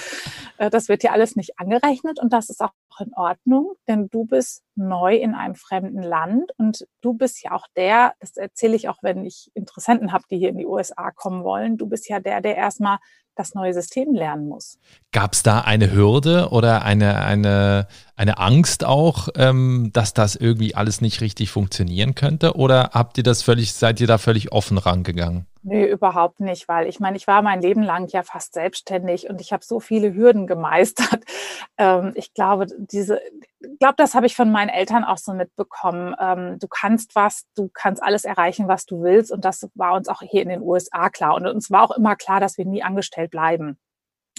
äh, 0.57 0.69
das 0.69 0.87
wird 0.87 1.03
dir 1.03 1.11
alles 1.11 1.35
nicht 1.35 1.59
angerechnet 1.59 2.19
und 2.19 2.31
das 2.31 2.49
ist 2.49 2.61
auch 2.61 2.71
in 2.99 3.13
Ordnung, 3.13 3.73
denn 3.87 4.07
du 4.09 4.25
bist 4.25 4.63
neu 4.75 5.15
in 5.15 5.33
einem 5.33 5.55
fremden 5.55 6.01
Land 6.01 6.51
und 6.57 6.87
du 7.01 7.13
bist 7.13 7.43
ja 7.43 7.51
auch 7.51 7.67
der, 7.75 8.13
das 8.19 8.37
erzähle 8.37 8.75
ich 8.75 8.89
auch, 8.89 8.97
wenn 9.01 9.25
ich 9.25 9.51
Interessenten 9.53 10.11
habe, 10.11 10.25
die 10.29 10.37
hier 10.37 10.49
in 10.49 10.57
die 10.57 10.65
USA 10.65 11.11
kommen 11.11 11.43
wollen, 11.43 11.77
du 11.77 11.87
bist 11.87 12.09
ja 12.09 12.19
der, 12.19 12.41
der 12.41 12.55
erstmal 12.55 12.97
das 13.35 13.53
neue 13.53 13.73
System 13.73 14.13
lernen 14.13 14.47
muss. 14.47 14.79
Gab 15.11 15.33
es 15.33 15.43
da 15.43 15.61
eine 15.61 15.91
Hürde 15.91 16.49
oder 16.51 16.83
eine, 16.83 17.23
eine, 17.23 17.87
eine 18.15 18.37
Angst 18.37 18.85
auch, 18.85 19.27
ähm, 19.35 19.89
dass 19.93 20.13
das 20.13 20.35
irgendwie 20.35 20.75
alles 20.75 21.01
nicht 21.01 21.21
richtig 21.21 21.51
funktionieren 21.51 22.15
könnte? 22.15 22.55
Oder 22.55 22.91
habt 22.93 23.17
ihr 23.17 23.23
das 23.23 23.43
völlig, 23.43 23.73
seid 23.73 23.99
ihr 23.99 24.07
da 24.07 24.17
völlig 24.17 24.51
offen 24.51 24.77
rangegangen? 24.77 25.45
Nee, 25.63 25.85
überhaupt 25.85 26.39
nicht, 26.39 26.67
weil 26.67 26.87
ich 26.87 26.99
meine, 26.99 27.17
ich 27.17 27.27
war 27.27 27.41
mein 27.41 27.61
Leben 27.61 27.81
lang 27.81 28.07
ja 28.09 28.21
fast 28.21 28.53
selbstständig 28.53 29.29
und 29.29 29.41
ich 29.41 29.51
habe 29.51 29.65
so 29.65 29.79
viele 29.79 30.13
Hürden 30.13 30.47
gemeistert. 30.47 31.23
Ähm, 31.77 32.13
ich 32.15 32.33
glaube, 32.33 32.67
diese, 32.77 33.19
glaube, 33.79 33.95
das 33.97 34.15
habe 34.15 34.25
ich 34.25 34.35
von 34.35 34.51
meinen 34.51 34.69
Eltern 34.69 35.03
auch 35.03 35.17
so 35.17 35.33
mitbekommen. 35.33 36.15
Ähm, 36.19 36.59
du 36.59 36.67
kannst 36.67 37.15
was, 37.15 37.45
du 37.55 37.69
kannst 37.73 38.01
alles 38.01 38.23
erreichen, 38.23 38.67
was 38.67 38.85
du 38.85 39.01
willst 39.01 39.31
und 39.31 39.45
das 39.45 39.69
war 39.75 39.93
uns 39.93 40.07
auch 40.07 40.21
hier 40.21 40.41
in 40.41 40.49
den 40.49 40.61
USA 40.61 41.09
klar 41.09 41.35
und 41.35 41.47
uns 41.47 41.71
war 41.71 41.83
auch 41.83 41.95
immer 41.95 42.15
klar, 42.15 42.39
dass 42.39 42.57
wir 42.57 42.65
nie 42.65 42.83
angestellt 42.83 43.31
bleiben. 43.31 43.77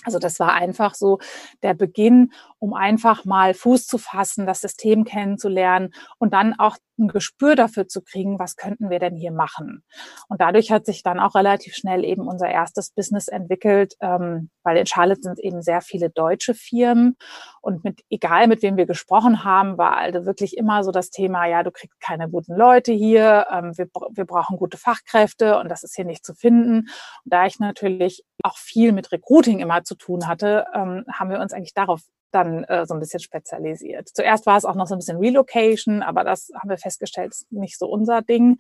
Also 0.05 0.19
das 0.19 0.39
war 0.39 0.53
einfach 0.53 0.95
so 0.95 1.19
der 1.63 1.75
Beginn, 1.75 2.33
um 2.59 2.75
einfach 2.75 3.25
mal 3.25 3.55
Fuß 3.55 3.87
zu 3.87 3.99
fassen, 3.99 4.47
das 4.47 4.61
System 4.61 5.05
kennenzulernen 5.05 5.93
und 6.19 6.33
dann 6.33 6.59
auch 6.59 6.77
ein 6.99 7.09
Gespür 7.09 7.57
dafür 7.57 7.89
zu 7.89 8.03
kriegen, 8.03 8.39
was 8.39 8.57
könnten 8.57 8.91
wir 8.91 8.99
denn 8.99 9.15
hier 9.15 9.33
machen. 9.33 9.83
Und 10.29 10.41
dadurch 10.41 10.71
hat 10.71 10.87
sich 10.87 11.03
dann 11.03 11.21
auch 11.21 11.35
relativ 11.35 11.75
schnell 11.75 12.05
eben 12.05 12.27
unser 12.29 12.49
erstes 12.49 12.91
Business 12.91 13.29
entwickelt, 13.29 13.95
ähm, 14.01 14.51
weil 14.63 14.77
in 14.77 14.87
Charlotte 14.87 15.23
sind 15.23 15.39
eben 15.39 15.63
sehr 15.63 15.81
viele 15.81 16.11
deutsche 16.11 16.55
Firmen 16.55 17.17
und 17.61 17.85
mit 17.85 18.01
egal 18.11 18.49
mit 18.49 18.63
wem 18.63 18.77
wir 18.77 18.87
gesprochen 18.87 19.45
haben, 19.45 19.79
war 19.79 19.97
also 19.97 20.27
wirklich 20.27 20.57
immer 20.57 20.85
so 20.85 20.91
das 20.91 21.11
Thema, 21.11 21.47
ja, 21.47 21.63
du 21.63 21.71
kriegst 21.71 22.01
keine 22.01 22.29
guten 22.29 22.55
Leute 22.55 22.93
hier, 22.93 23.47
ähm, 23.53 23.73
wir, 23.77 23.89
wir 24.11 24.25
brauchen 24.25 24.57
gute 24.57 24.77
Fachkräfte 24.77 25.59
und 25.59 25.71
das 25.71 25.83
ist 25.83 25.95
hier 25.95 26.05
nicht 26.05 26.25
zu 26.25 26.35
finden. 26.35 26.79
Und 26.79 26.89
da 27.25 27.47
ich 27.47 27.59
natürlich 27.59 28.25
auch 28.43 28.57
viel 28.57 28.93
mit 28.93 29.13
Recruiting 29.13 29.61
immer 29.61 29.85
zu 29.85 29.97
tun 29.97 30.27
hatte, 30.27 30.67
ähm, 30.75 31.05
haben 31.13 31.31
wir 31.31 31.41
uns 31.41 31.53
eigentlich 31.53 31.75
darauf 31.75 32.01
dann 32.31 32.65
äh, 32.65 32.87
so 32.87 32.95
ein 32.95 33.01
bisschen 33.01 33.21
spezialisiert. 33.21 34.09
Zuerst 34.13 34.47
war 34.47 34.57
es 34.57 34.65
auch 34.65 34.75
noch 34.75 34.87
so 34.87 34.95
ein 34.95 34.99
bisschen 34.99 35.19
Relocation, 35.19 36.03
aber 36.03 36.25
das 36.25 36.51
haben 36.55 36.71
wir 36.71 36.79
festgestellt, 36.79 37.33
ist 37.33 37.51
nicht 37.53 37.79
so 37.79 37.87
unser 37.87 38.23
Ding. 38.23 38.59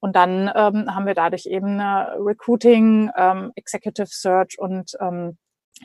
Und 0.00 0.16
dann 0.16 0.50
ähm, 0.54 0.94
haben 0.94 1.06
wir 1.06 1.14
dadurch 1.14 1.46
eben 1.46 1.78
eine 1.78 2.14
Recruiting, 2.18 3.10
ähm, 3.16 3.52
Executive 3.54 4.08
Search 4.08 4.58
und 4.58 4.96
ähm, 5.00 5.36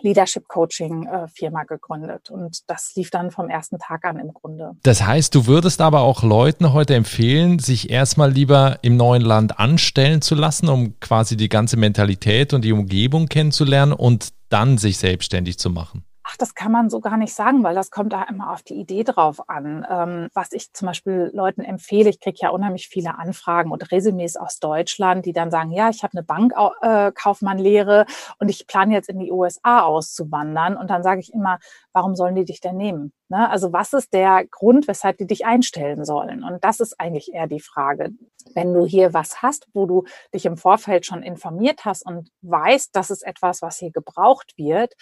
Leadership 0.01 0.48
Coaching 0.48 1.08
äh, 1.08 1.27
Firma 1.27 1.63
gegründet 1.63 2.29
und 2.29 2.60
das 2.67 2.94
lief 2.96 3.12
dann 3.12 3.32
vom 3.32 3.50
ersten 3.50 3.79
Tag 3.79 4.05
an 4.05 4.20
im 4.20 4.34
Grunde. 4.34 4.74
Das 4.84 5.05
heißt, 5.05 5.34
du 5.34 5.48
würdest 5.48 5.82
aber 5.82 6.01
auch 6.01 6.24
Leuten 6.24 6.74
heute 6.74 6.96
empfehlen, 6.96 7.60
sich 7.60 7.89
erstmal 7.89 8.32
lieber 8.32 8.79
im 8.82 8.98
neuen 8.98 9.22
Land 9.22 9.60
anstellen 9.60 10.22
zu 10.22 10.36
lassen, 10.36 10.70
um 10.70 11.00
quasi 11.00 11.38
die 11.38 11.50
ganze 11.50 11.77
Mentalität 11.77 12.53
und 12.53 12.63
die 12.63 12.74
Umgebung 12.74 13.27
kennenzulernen 13.27 13.94
und 13.94 14.29
dann 14.50 14.77
sich 14.77 14.98
selbstständig 14.98 15.58
zu 15.58 15.70
machen. 15.70 16.03
Ach, 16.27 16.38
das 16.38 16.55
kann 16.55 16.72
man 16.72 16.89
so 16.89 17.01
gar 17.01 17.17
nicht 17.17 17.36
sagen, 17.36 17.63
weil 17.63 17.75
das 17.75 17.91
kommt 17.91 18.12
da 18.12 18.24
immer 18.24 18.51
auf 18.51 18.63
die 18.63 18.74
Idee 18.74 19.03
drauf 19.03 19.48
an. 19.48 19.86
Ähm, 19.88 20.29
was 20.34 20.53
ich 20.53 20.74
zum 20.74 20.88
Beispiel 20.88 21.29
Leuten 21.36 21.62
empfehle, 21.62 22.10
ich 22.10 22.20
kriege 22.20 22.39
ja 22.41 22.50
unheimlich 22.50 22.88
viele 22.88 23.20
Anfragen 23.20 23.70
und 23.70 23.91
Resümees 23.91 24.36
aus 24.36 24.58
Deutschland, 24.58 25.27
die 25.27 25.34
dann 25.34 25.51
sagen, 25.51 25.72
ja, 25.72 25.88
ich 25.89 26.01
habe 26.01 26.17
eine 26.17 26.24
Bankkaufmannlehre 26.24 28.01
äh, 28.01 28.34
und 28.39 28.50
ich 28.50 28.65
plane 28.65 28.94
jetzt 28.94 29.08
in 29.08 29.20
die 29.20 29.32
USA 29.32 29.84
auszuwandern. 29.84 30.75
Und 30.77 30.89
dann 30.89 31.03
sage 31.03 31.20
ich 31.20 31.32
immer, 31.32 31.60
warum 31.94 32.15
sollen 32.15 32.34
die 32.34 32.46
dich 32.46 32.60
denn 32.60 32.75
nehmen? 32.75 33.13
Ne? 33.29 33.48
Also 33.48 33.72
was 33.72 33.94
ist 33.94 34.12
der 34.12 34.46
Grund, 34.50 34.88
weshalb 34.88 35.20
die 35.20 35.27
dich 35.27 35.46
einstellen 35.46 36.05
sollen? 36.05 36.44
Und 36.44 36.63
das 36.63 36.79
ist 36.79 37.00
eigentlich 37.00 37.34
eher 37.34 37.46
die 37.46 37.60
Frage. 37.60 38.10
Wenn 38.55 38.74
du 38.74 38.86
hier 38.86 39.13
was 39.13 39.44
hast, 39.44 39.67
wo 39.74 39.86
du 39.86 40.05
dich 40.34 40.48
im 40.48 40.58
Vorfeld 40.58 41.05
schon 41.05 41.22
informiert 41.22 41.86
hast 41.86 42.03
und 42.03 42.29
weißt, 42.41 42.96
das 42.96 43.12
ist 43.12 43.24
etwas, 43.24 43.62
was 43.62 43.77
hier 43.77 43.91
gebraucht 43.91 44.53
wird, 44.58 44.94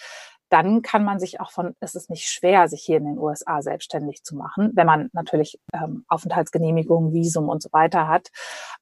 dann 0.54 0.82
kann 0.82 1.02
man 1.02 1.18
sich 1.18 1.40
auch 1.40 1.50
von, 1.50 1.74
es 1.80 1.96
ist 1.96 2.10
nicht 2.10 2.28
schwer, 2.28 2.68
sich 2.68 2.82
hier 2.82 2.98
in 2.98 3.06
den 3.06 3.18
USA 3.18 3.60
selbstständig 3.60 4.22
zu 4.22 4.36
machen, 4.36 4.70
wenn 4.76 4.86
man 4.86 5.10
natürlich 5.12 5.58
ähm, 5.72 6.04
Aufenthaltsgenehmigung, 6.06 7.12
Visum 7.12 7.48
und 7.48 7.60
so 7.60 7.70
weiter 7.72 8.06
hat. 8.06 8.28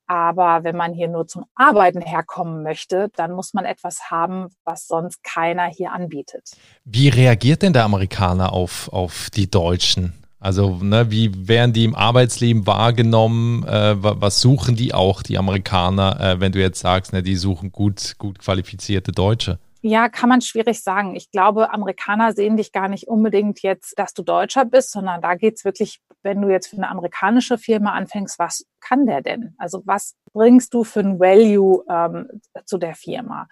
Aber 0.06 0.64
wenn 0.64 0.76
man 0.76 0.92
hier 0.92 1.08
nur 1.08 1.26
zum 1.26 1.46
Arbeiten 1.54 2.02
herkommen 2.02 2.62
möchte, 2.62 3.08
dann 3.16 3.32
muss 3.32 3.54
man 3.54 3.64
etwas 3.64 4.10
haben, 4.10 4.48
was 4.66 4.86
sonst 4.86 5.24
keiner 5.24 5.64
hier 5.64 5.92
anbietet. 5.92 6.50
Wie 6.84 7.08
reagiert 7.08 7.62
denn 7.62 7.72
der 7.72 7.84
Amerikaner 7.84 8.52
auf, 8.52 8.92
auf 8.92 9.30
die 9.30 9.50
Deutschen? 9.50 10.12
Also, 10.40 10.76
ne, 10.82 11.10
wie 11.10 11.48
werden 11.48 11.72
die 11.72 11.84
im 11.84 11.94
Arbeitsleben 11.94 12.66
wahrgenommen? 12.66 13.64
Äh, 13.64 13.94
was 13.96 14.42
suchen 14.42 14.76
die 14.76 14.92
auch, 14.92 15.22
die 15.22 15.38
Amerikaner, 15.38 16.20
äh, 16.20 16.40
wenn 16.40 16.52
du 16.52 16.60
jetzt 16.60 16.80
sagst, 16.80 17.14
ne, 17.14 17.22
die 17.22 17.36
suchen 17.36 17.72
gut, 17.72 18.16
gut 18.18 18.40
qualifizierte 18.40 19.12
Deutsche? 19.12 19.58
Ja, 19.84 20.08
kann 20.08 20.28
man 20.28 20.40
schwierig 20.40 20.80
sagen. 20.82 21.16
Ich 21.16 21.30
glaube, 21.32 21.72
Amerikaner 21.72 22.32
sehen 22.32 22.56
dich 22.56 22.70
gar 22.70 22.86
nicht 22.88 23.08
unbedingt 23.08 23.62
jetzt, 23.62 23.98
dass 23.98 24.14
du 24.14 24.22
Deutscher 24.22 24.64
bist, 24.64 24.92
sondern 24.92 25.20
da 25.20 25.34
geht's 25.34 25.64
wirklich 25.64 26.00
wenn 26.22 26.40
du 26.40 26.48
jetzt 26.48 26.68
für 26.68 26.76
eine 26.76 26.88
amerikanische 26.88 27.58
Firma 27.58 27.92
anfängst, 27.92 28.38
was 28.38 28.64
kann 28.80 29.06
der 29.06 29.22
denn? 29.22 29.54
Also 29.58 29.82
was 29.84 30.16
bringst 30.32 30.74
du 30.74 30.84
für 30.84 31.00
ein 31.00 31.20
Value 31.20 31.84
ähm, 31.88 32.28
zu 32.64 32.78
der 32.78 32.94
Firma? 32.94 33.48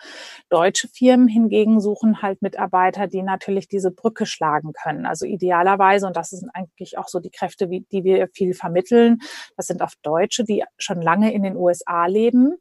Deutsche 0.49 0.89
Firmen 0.89 1.29
hingegen 1.29 1.81
suchen 1.81 2.23
halt 2.23 2.43
Mitarbeiter, 2.43 3.07
die 3.07 3.23
natürlich 3.23 3.69
diese 3.69 3.91
Brücke 3.91 4.27
schlagen 4.27 4.73
können. 4.73 5.07
Also 5.07 5.27
idealerweise, 5.27 6.07
und 6.07 6.17
das 6.17 6.31
sind 6.31 6.51
eigentlich 6.55 6.99
auch 6.99 7.09
so 7.09 7.21
die 7.21 7.31
Kräfte, 7.31 7.71
wie, 7.71 7.87
die 7.93 8.05
wir 8.05 8.29
viel 8.29 8.55
vermitteln, 8.55 9.19
das 9.57 9.67
sind 9.67 9.83
oft 9.83 9.99
Deutsche, 10.03 10.45
die 10.45 10.65
schon 10.79 11.01
lange 11.01 11.33
in 11.33 11.43
den 11.43 11.57
USA 11.57 12.07
leben, 12.07 12.55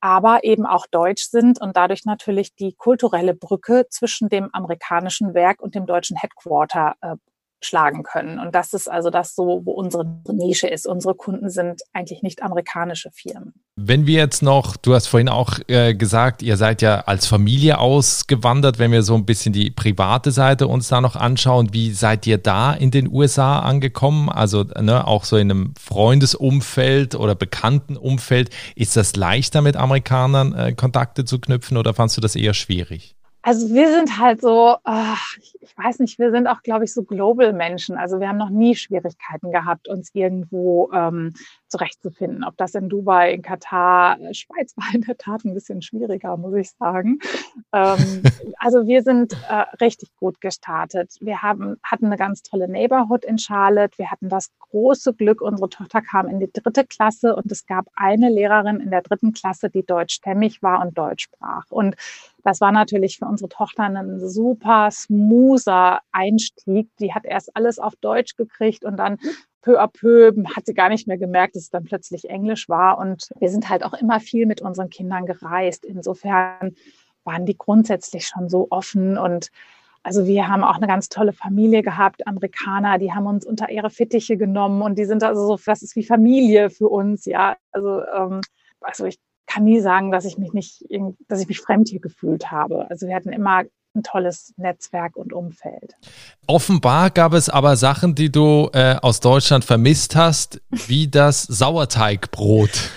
aber 0.00 0.44
eben 0.44 0.66
auch 0.66 0.86
deutsch 0.86 1.24
sind 1.24 1.60
und 1.60 1.76
dadurch 1.76 2.04
natürlich 2.04 2.54
die 2.54 2.74
kulturelle 2.74 3.34
Brücke 3.34 3.86
zwischen 3.90 4.28
dem 4.28 4.50
amerikanischen 4.52 5.34
Werk 5.34 5.60
und 5.60 5.74
dem 5.74 5.86
deutschen 5.86 6.16
Headquarter 6.16 6.94
äh, 7.00 7.16
schlagen 7.64 8.02
können. 8.02 8.38
Und 8.38 8.54
das 8.54 8.72
ist 8.72 8.90
also 8.90 9.10
das 9.10 9.34
so, 9.34 9.62
wo 9.64 9.72
unsere 9.72 10.04
Nische 10.30 10.68
ist. 10.68 10.86
Unsere 10.86 11.14
Kunden 11.14 11.50
sind 11.50 11.82
eigentlich 11.92 12.22
nicht 12.22 12.42
amerikanische 12.42 13.10
Firmen. 13.10 13.54
Wenn 13.76 14.06
wir 14.06 14.18
jetzt 14.18 14.42
noch, 14.42 14.76
du 14.76 14.94
hast 14.94 15.08
vorhin 15.08 15.28
auch 15.28 15.58
äh, 15.66 15.94
gesagt, 15.94 16.42
ihr 16.42 16.56
seid 16.56 16.80
ja 16.80 17.00
als 17.00 17.26
Familie 17.26 17.78
ausgewandert, 17.78 18.78
wenn 18.78 18.92
wir 18.92 19.02
so 19.02 19.14
ein 19.14 19.26
bisschen 19.26 19.52
die 19.52 19.70
private 19.70 20.30
Seite 20.30 20.68
uns 20.68 20.88
da 20.88 21.00
noch 21.00 21.16
anschauen, 21.16 21.72
wie 21.72 21.92
seid 21.92 22.26
ihr 22.26 22.38
da 22.38 22.72
in 22.72 22.90
den 22.90 23.08
USA 23.12 23.58
angekommen? 23.60 24.28
Also 24.28 24.62
ne, 24.62 25.06
auch 25.06 25.24
so 25.24 25.36
in 25.36 25.50
einem 25.50 25.74
Freundesumfeld 25.78 27.16
oder 27.16 27.34
bekannten 27.34 27.96
Umfeld, 27.96 28.50
ist 28.76 28.96
das 28.96 29.16
leichter 29.16 29.60
mit 29.60 29.76
Amerikanern 29.76 30.54
äh, 30.54 30.72
Kontakte 30.72 31.24
zu 31.24 31.40
knüpfen 31.40 31.76
oder 31.76 31.94
fandst 31.94 32.16
du 32.16 32.20
das 32.20 32.36
eher 32.36 32.54
schwierig? 32.54 33.16
Also 33.46 33.68
wir 33.74 33.92
sind 33.92 34.18
halt 34.18 34.40
so, 34.40 34.76
äh, 34.86 35.12
ich, 35.60 35.76
weiß 35.76 35.98
nicht, 35.98 36.18
wir 36.18 36.30
sind 36.30 36.46
auch, 36.46 36.62
glaube 36.62 36.84
ich, 36.84 36.94
so 36.94 37.02
Global-Menschen. 37.02 37.98
Also 37.98 38.18
wir 38.18 38.26
haben 38.26 38.38
noch 38.38 38.48
nie 38.48 38.74
Schwierigkeiten 38.74 39.52
gehabt, 39.52 39.86
uns 39.86 40.08
irgendwo 40.14 40.90
ähm, 40.94 41.34
zurechtzufinden. 41.74 42.44
Ob 42.44 42.56
das 42.56 42.74
in 42.76 42.88
Dubai, 42.88 43.32
in 43.32 43.42
Katar, 43.42 44.20
äh, 44.20 44.32
Schweiz 44.32 44.76
war 44.76 44.94
in 44.94 45.00
der 45.00 45.16
Tat 45.16 45.44
ein 45.44 45.54
bisschen 45.54 45.82
schwieriger, 45.82 46.36
muss 46.36 46.54
ich 46.54 46.70
sagen. 46.70 47.18
Ähm, 47.72 48.22
also 48.58 48.86
wir 48.86 49.02
sind 49.02 49.32
äh, 49.48 49.64
richtig 49.80 50.14
gut 50.16 50.40
gestartet. 50.40 51.16
Wir 51.20 51.42
haben, 51.42 51.76
hatten 51.82 52.06
eine 52.06 52.16
ganz 52.16 52.42
tolle 52.42 52.68
Neighborhood 52.68 53.24
in 53.24 53.38
Charlotte. 53.38 53.98
Wir 53.98 54.12
hatten 54.12 54.28
das 54.28 54.50
große 54.60 55.14
Glück, 55.14 55.40
unsere 55.40 55.68
Tochter 55.68 56.00
kam 56.00 56.28
in 56.28 56.38
die 56.38 56.50
dritte 56.52 56.86
Klasse 56.86 57.34
und 57.34 57.50
es 57.50 57.66
gab 57.66 57.86
eine 57.96 58.30
Lehrerin 58.30 58.78
in 58.78 58.90
der 58.90 59.02
dritten 59.02 59.32
Klasse, 59.32 59.68
die 59.68 59.84
deutschstämmig 59.84 60.62
war 60.62 60.80
und 60.80 60.96
Deutsch 60.96 61.24
sprach. 61.24 61.64
Und 61.70 61.96
das 62.44 62.60
war 62.60 62.70
natürlich 62.70 63.18
für 63.18 63.26
unsere 63.26 63.48
Tochter 63.48 63.84
ein 63.84 64.20
super 64.20 64.90
smoother 64.92 66.00
Einstieg. 66.12 66.88
Die 67.00 67.12
hat 67.12 67.24
erst 67.24 67.56
alles 67.56 67.78
auf 67.80 67.96
Deutsch 67.96 68.36
gekriegt 68.36 68.84
und 68.84 68.96
dann 68.96 69.18
peu 69.64 69.80
à 69.80 69.88
peu 69.88 70.32
hat 70.54 70.66
sie 70.66 70.74
gar 70.74 70.90
nicht 70.90 71.08
mehr 71.08 71.16
gemerkt, 71.16 71.56
dass 71.56 71.64
es 71.64 71.70
dann 71.70 71.84
plötzlich 71.84 72.28
Englisch 72.28 72.68
war. 72.68 72.98
Und 72.98 73.30
wir 73.40 73.48
sind 73.48 73.68
halt 73.70 73.82
auch 73.82 73.94
immer 73.94 74.20
viel 74.20 74.46
mit 74.46 74.60
unseren 74.60 74.90
Kindern 74.90 75.24
gereist. 75.24 75.84
Insofern 75.84 76.74
waren 77.24 77.46
die 77.46 77.56
grundsätzlich 77.56 78.26
schon 78.26 78.48
so 78.50 78.66
offen 78.70 79.16
und 79.16 79.48
also 80.02 80.26
wir 80.26 80.48
haben 80.48 80.64
auch 80.64 80.76
eine 80.76 80.86
ganz 80.86 81.08
tolle 81.08 81.32
Familie 81.32 81.82
gehabt, 81.82 82.26
Amerikaner, 82.26 82.98
die 82.98 83.14
haben 83.14 83.26
uns 83.26 83.46
unter 83.46 83.70
ihre 83.70 83.88
Fittiche 83.88 84.36
genommen 84.36 84.82
und 84.82 84.98
die 84.98 85.06
sind 85.06 85.24
also 85.24 85.46
so, 85.46 85.58
das 85.64 85.80
ist 85.80 85.96
wie 85.96 86.04
Familie 86.04 86.68
für 86.68 86.88
uns, 86.88 87.24
ja. 87.24 87.56
Also, 87.72 88.02
ähm, 88.14 88.42
also 88.82 89.06
ich 89.06 89.18
kann 89.46 89.64
nie 89.64 89.80
sagen, 89.80 90.12
dass 90.12 90.26
ich 90.26 90.36
mich 90.36 90.52
nicht, 90.52 90.84
dass 91.26 91.40
ich 91.40 91.48
mich 91.48 91.62
fremd 91.62 91.88
hier 91.88 92.00
gefühlt 92.00 92.50
habe. 92.50 92.90
Also 92.90 93.06
wir 93.06 93.14
hatten 93.14 93.32
immer 93.32 93.62
ein 93.94 94.02
tolles 94.02 94.52
Netzwerk 94.56 95.16
und 95.16 95.32
Umfeld. 95.32 95.94
Offenbar 96.46 97.10
gab 97.10 97.32
es 97.32 97.48
aber 97.48 97.76
Sachen, 97.76 98.14
die 98.14 98.30
du 98.30 98.70
äh, 98.72 98.96
aus 99.00 99.20
Deutschland 99.20 99.64
vermisst 99.64 100.16
hast, 100.16 100.60
wie 100.70 101.08
das 101.08 101.42
Sauerteigbrot. 101.42 102.90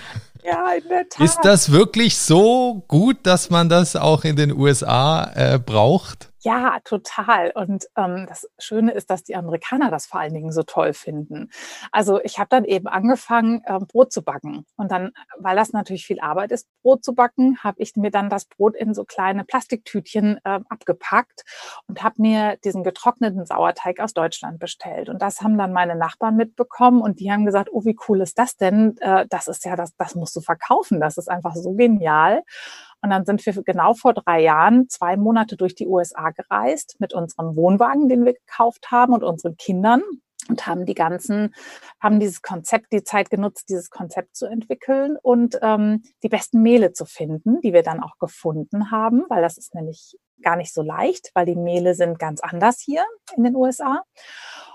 Ja, 0.44 0.72
in 0.72 0.88
der 0.88 1.08
Tat. 1.08 1.24
Ist 1.24 1.38
das 1.42 1.70
wirklich 1.72 2.16
so 2.16 2.82
gut, 2.88 3.18
dass 3.24 3.50
man 3.50 3.68
das 3.68 3.96
auch 3.96 4.24
in 4.24 4.36
den 4.36 4.52
USA 4.52 5.30
äh, 5.34 5.58
braucht? 5.58 6.27
Ja, 6.42 6.78
total. 6.84 7.50
Und 7.54 7.86
ähm, 7.96 8.26
das 8.28 8.48
Schöne 8.60 8.92
ist, 8.92 9.10
dass 9.10 9.24
die 9.24 9.34
Amerikaner 9.34 9.90
das 9.90 10.06
vor 10.06 10.20
allen 10.20 10.34
Dingen 10.34 10.52
so 10.52 10.62
toll 10.62 10.92
finden. 10.92 11.50
Also 11.90 12.20
ich 12.22 12.38
habe 12.38 12.48
dann 12.48 12.64
eben 12.64 12.86
angefangen, 12.86 13.62
ähm, 13.66 13.88
Brot 13.88 14.12
zu 14.12 14.22
backen. 14.22 14.64
Und 14.76 14.92
dann, 14.92 15.10
weil 15.38 15.56
das 15.56 15.72
natürlich 15.72 16.06
viel 16.06 16.20
Arbeit 16.20 16.52
ist, 16.52 16.68
Brot 16.82 17.04
zu 17.04 17.12
backen, 17.14 17.58
habe 17.64 17.82
ich 17.82 17.96
mir 17.96 18.12
dann 18.12 18.30
das 18.30 18.44
Brot 18.44 18.76
in 18.76 18.94
so 18.94 19.04
kleine 19.04 19.42
Plastiktütchen 19.44 20.38
äh, 20.44 20.60
abgepackt 20.68 21.42
und 21.88 22.04
habe 22.04 22.22
mir 22.22 22.56
diesen 22.62 22.84
getrockneten 22.84 23.44
Sauerteig 23.44 23.98
aus 23.98 24.14
Deutschland 24.14 24.60
bestellt. 24.60 25.08
Und 25.08 25.20
das 25.20 25.40
haben 25.40 25.58
dann 25.58 25.72
meine 25.72 25.96
Nachbarn 25.96 26.36
mitbekommen 26.36 27.02
und 27.02 27.18
die 27.18 27.32
haben 27.32 27.46
gesagt, 27.46 27.70
oh, 27.72 27.84
wie 27.84 27.96
cool 28.08 28.20
ist 28.20 28.38
das 28.38 28.56
denn? 28.56 28.96
Äh, 29.00 29.26
das 29.28 29.48
ist 29.48 29.64
ja, 29.64 29.74
das, 29.74 29.96
das 29.96 30.14
musst 30.14 30.36
du 30.36 30.40
verkaufen. 30.40 31.00
Das 31.00 31.18
ist 31.18 31.28
einfach 31.28 31.56
so 31.56 31.72
genial. 31.72 32.44
Und 33.02 33.10
dann 33.10 33.24
sind 33.24 33.44
wir 33.44 33.52
genau 33.62 33.94
vor 33.94 34.14
drei 34.14 34.40
Jahren 34.42 34.88
zwei 34.88 35.16
Monate 35.16 35.56
durch 35.56 35.74
die 35.74 35.86
USA 35.86 36.30
gereist 36.30 36.96
mit 36.98 37.14
unserem 37.14 37.56
Wohnwagen, 37.56 38.08
den 38.08 38.24
wir 38.24 38.34
gekauft 38.34 38.90
haben 38.90 39.12
und 39.12 39.22
unseren 39.22 39.56
Kindern 39.56 40.02
und 40.48 40.66
haben 40.66 40.86
die 40.86 40.94
ganzen, 40.94 41.54
haben 42.00 42.20
dieses 42.20 42.42
Konzept, 42.42 42.92
die 42.92 43.04
Zeit 43.04 43.30
genutzt, 43.30 43.68
dieses 43.68 43.90
Konzept 43.90 44.36
zu 44.36 44.46
entwickeln 44.46 45.16
und 45.20 45.58
ähm, 45.62 46.02
die 46.22 46.28
besten 46.28 46.62
Mehle 46.62 46.92
zu 46.92 47.04
finden, 47.04 47.60
die 47.60 47.72
wir 47.72 47.82
dann 47.82 48.02
auch 48.02 48.18
gefunden 48.18 48.90
haben, 48.90 49.24
weil 49.28 49.42
das 49.42 49.58
ist 49.58 49.74
nämlich 49.74 50.16
gar 50.42 50.56
nicht 50.56 50.72
so 50.72 50.82
leicht, 50.82 51.30
weil 51.34 51.46
die 51.46 51.56
Mehle 51.56 51.94
sind 51.94 52.18
ganz 52.18 52.40
anders 52.40 52.80
hier 52.80 53.04
in 53.36 53.44
den 53.44 53.56
USA 53.56 54.02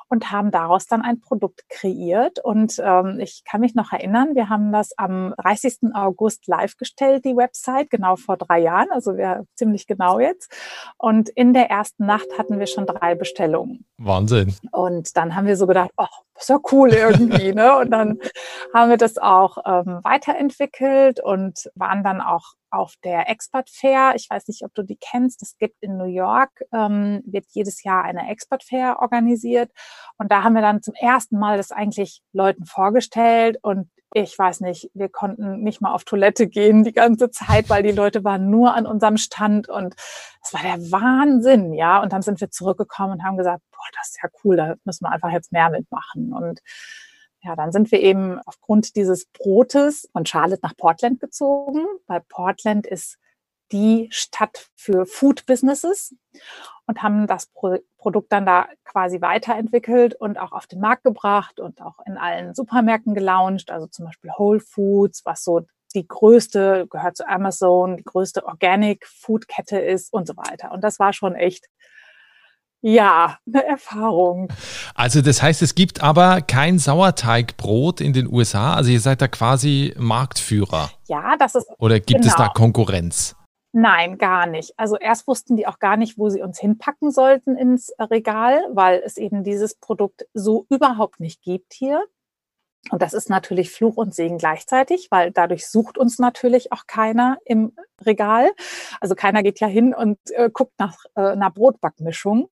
und 0.09 0.31
haben 0.31 0.51
daraus 0.51 0.87
dann 0.87 1.01
ein 1.01 1.19
Produkt 1.19 1.67
kreiert. 1.69 2.39
Und 2.39 2.81
ähm, 2.83 3.19
ich 3.19 3.43
kann 3.43 3.61
mich 3.61 3.75
noch 3.75 3.91
erinnern, 3.91 4.35
wir 4.35 4.49
haben 4.49 4.71
das 4.71 4.97
am 4.97 5.33
30. 5.41 5.93
August 5.93 6.47
live 6.47 6.77
gestellt, 6.77 7.25
die 7.25 7.35
Website, 7.35 7.89
genau 7.89 8.15
vor 8.15 8.37
drei 8.37 8.59
Jahren, 8.59 8.87
also 8.91 9.17
wir 9.17 9.45
ziemlich 9.55 9.87
genau 9.87 10.19
jetzt. 10.19 10.51
Und 10.97 11.29
in 11.29 11.53
der 11.53 11.69
ersten 11.69 12.05
Nacht 12.05 12.27
hatten 12.37 12.59
wir 12.59 12.67
schon 12.67 12.85
drei 12.85 13.15
Bestellungen. 13.15 13.85
Wahnsinn. 13.97 14.55
Und 14.71 15.15
dann 15.17 15.35
haben 15.35 15.47
wir 15.47 15.57
so 15.57 15.67
gedacht, 15.67 15.91
oh, 15.97 16.05
ist 16.39 16.49
ja 16.49 16.59
cool 16.71 16.89
irgendwie, 16.93 17.53
ne? 17.53 17.77
Und 17.77 17.91
dann 17.91 18.19
haben 18.73 18.89
wir 18.89 18.97
das 18.97 19.17
auch 19.17 19.57
ähm, 19.65 19.99
weiterentwickelt 20.03 21.19
und 21.19 21.69
waren 21.75 22.03
dann 22.03 22.21
auch 22.21 22.53
auf 22.69 22.95
der 23.03 23.29
Expert 23.29 23.69
Fair. 23.69 24.13
Ich 24.15 24.29
weiß 24.29 24.47
nicht, 24.47 24.63
ob 24.65 24.73
du 24.73 24.81
die 24.81 24.97
kennst. 24.97 25.43
Es 25.43 25.57
gibt 25.57 25.75
in 25.81 25.97
New 25.97 26.05
York, 26.05 26.49
ähm, 26.73 27.21
wird 27.25 27.45
jedes 27.49 27.83
Jahr 27.83 28.03
eine 28.03 28.29
Expert 28.29 28.63
Fair 28.63 28.97
organisiert. 28.99 29.71
Und 30.17 30.31
da 30.31 30.43
haben 30.43 30.53
wir 30.53 30.63
dann 30.63 30.81
zum 30.81 30.95
ersten 30.95 31.37
Mal 31.37 31.57
das 31.57 31.71
eigentlich 31.71 32.21
Leuten 32.33 32.65
vorgestellt 32.65 33.57
und 33.61 33.89
ich 34.13 34.37
weiß 34.37 34.61
nicht, 34.61 34.89
wir 34.93 35.09
konnten 35.09 35.63
nicht 35.63 35.81
mal 35.81 35.93
auf 35.93 36.03
Toilette 36.03 36.47
gehen 36.47 36.83
die 36.83 36.93
ganze 36.93 37.31
Zeit, 37.31 37.69
weil 37.69 37.83
die 37.83 37.91
Leute 37.91 38.23
waren 38.23 38.49
nur 38.49 38.73
an 38.75 38.85
unserem 38.85 39.17
Stand 39.17 39.69
und 39.69 39.95
es 40.43 40.53
war 40.53 40.61
der 40.61 40.91
Wahnsinn, 40.91 41.73
ja. 41.73 42.01
Und 42.01 42.13
dann 42.13 42.21
sind 42.21 42.39
wir 42.39 42.51
zurückgekommen 42.51 43.13
und 43.13 43.23
haben 43.23 43.37
gesagt, 43.37 43.61
boah, 43.71 43.85
das 43.97 44.09
ist 44.09 44.19
ja 44.21 44.29
cool, 44.43 44.55
da 44.55 44.75
müssen 44.85 45.05
wir 45.05 45.11
einfach 45.11 45.31
jetzt 45.31 45.51
mehr 45.51 45.69
mitmachen. 45.69 46.33
Und 46.33 46.61
ja, 47.41 47.55
dann 47.55 47.71
sind 47.71 47.91
wir 47.91 48.01
eben 48.01 48.39
aufgrund 48.45 48.95
dieses 48.95 49.25
Brotes 49.25 50.09
von 50.11 50.25
Charlotte 50.25 50.61
nach 50.63 50.77
Portland 50.77 51.19
gezogen, 51.19 51.85
weil 52.07 52.21
Portland 52.21 52.87
ist 52.87 53.17
die 53.71 54.07
Stadt 54.11 54.69
für 54.75 55.05
Food 55.05 55.45
Businesses 55.45 56.15
und 56.85 57.01
haben 57.01 57.27
das 57.27 57.47
Pro 57.47 57.77
Produkt 58.03 58.33
dann 58.33 58.45
da 58.45 58.67
quasi 58.83 59.21
weiterentwickelt 59.21 60.13
und 60.13 60.37
auch 60.37 60.51
auf 60.51 60.67
den 60.67 60.81
Markt 60.81 61.05
gebracht 61.05 61.61
und 61.61 61.81
auch 61.81 61.99
in 62.05 62.17
allen 62.17 62.53
Supermärkten 62.53 63.15
gelauncht, 63.15 63.71
also 63.71 63.87
zum 63.87 64.05
Beispiel 64.05 64.29
Whole 64.37 64.59
Foods, 64.59 65.21
was 65.23 65.45
so 65.45 65.61
die 65.95 66.05
größte, 66.05 66.87
gehört 66.89 67.15
zu 67.15 67.27
Amazon, 67.27 67.95
die 67.95 68.03
größte 68.03 68.45
Organic 68.45 69.07
Food 69.07 69.47
Kette 69.47 69.79
ist 69.79 70.11
und 70.11 70.27
so 70.27 70.35
weiter. 70.35 70.73
Und 70.73 70.83
das 70.83 70.99
war 70.99 71.13
schon 71.13 71.33
echt 71.33 71.67
ja, 72.81 73.37
eine 73.47 73.65
Erfahrung. 73.65 74.51
Also 74.95 75.21
das 75.21 75.41
heißt, 75.41 75.61
es 75.61 75.73
gibt 75.73 76.03
aber 76.03 76.41
kein 76.41 76.79
Sauerteigbrot 76.79 78.01
in 78.01 78.11
den 78.11 78.27
USA. 78.27 78.73
Also 78.73 78.91
ihr 78.91 78.99
seid 78.99 79.21
da 79.21 79.29
quasi 79.29 79.93
Marktführer. 79.97 80.91
Ja, 81.07 81.37
das 81.39 81.55
ist. 81.55 81.69
Oder 81.77 82.01
gibt 82.01 82.23
genau. 82.23 82.27
es 82.27 82.35
da 82.35 82.49
Konkurrenz? 82.49 83.37
Nein, 83.75 84.19
gar 84.19 84.45
nicht. 84.45 84.77
Also 84.77 84.97
erst 84.97 85.27
wussten 85.27 85.55
die 85.55 85.65
auch 85.65 85.79
gar 85.79 85.97
nicht, 85.97 86.19
wo 86.19 86.29
sie 86.29 86.43
uns 86.43 86.59
hinpacken 86.59 87.09
sollten 87.09 87.57
ins 87.57 87.91
Regal, 87.99 88.61
weil 88.71 89.01
es 89.03 89.17
eben 89.17 89.43
dieses 89.43 89.73
Produkt 89.73 90.27
so 90.35 90.67
überhaupt 90.69 91.19
nicht 91.19 91.41
gibt 91.41 91.73
hier. 91.73 92.03
Und 92.91 93.01
das 93.01 93.13
ist 93.13 93.29
natürlich 93.29 93.71
Fluch 93.71 93.97
und 93.97 94.13
Segen 94.13 94.37
gleichzeitig, 94.37 95.07
weil 95.09 95.31
dadurch 95.31 95.67
sucht 95.67 95.97
uns 95.97 96.19
natürlich 96.19 96.71
auch 96.71 96.85
keiner 96.85 97.39
im 97.45 97.73
Regal. 98.05 98.51
Also 99.01 99.15
keiner 99.15 99.41
geht 99.41 99.59
ja 99.59 99.67
hin 99.67 99.95
und 99.95 100.19
äh, 100.31 100.51
guckt 100.51 100.73
nach 100.77 100.97
äh, 101.15 101.21
einer 101.21 101.49
Brotbackmischung. 101.49 102.49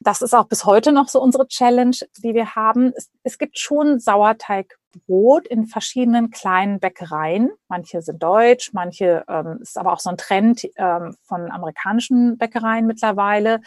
Das 0.00 0.22
ist 0.22 0.34
auch 0.34 0.46
bis 0.46 0.64
heute 0.64 0.92
noch 0.92 1.08
so 1.08 1.20
unsere 1.20 1.46
Challenge, 1.46 1.96
die 2.18 2.34
wir 2.34 2.54
haben. 2.54 2.92
Es, 2.96 3.10
es 3.22 3.38
gibt 3.38 3.58
schon 3.58 4.00
Sauerteigbrot 4.00 5.46
in 5.48 5.66
verschiedenen 5.66 6.30
kleinen 6.30 6.80
Bäckereien. 6.80 7.50
Manche 7.68 8.02
sind 8.02 8.22
deutsch, 8.22 8.72
manche 8.72 9.24
ähm, 9.28 9.58
ist 9.60 9.78
aber 9.78 9.92
auch 9.92 10.00
so 10.00 10.10
ein 10.10 10.16
Trend 10.16 10.68
ähm, 10.76 11.16
von 11.22 11.50
amerikanischen 11.50 12.38
Bäckereien 12.38 12.86
mittlerweile. 12.86 13.60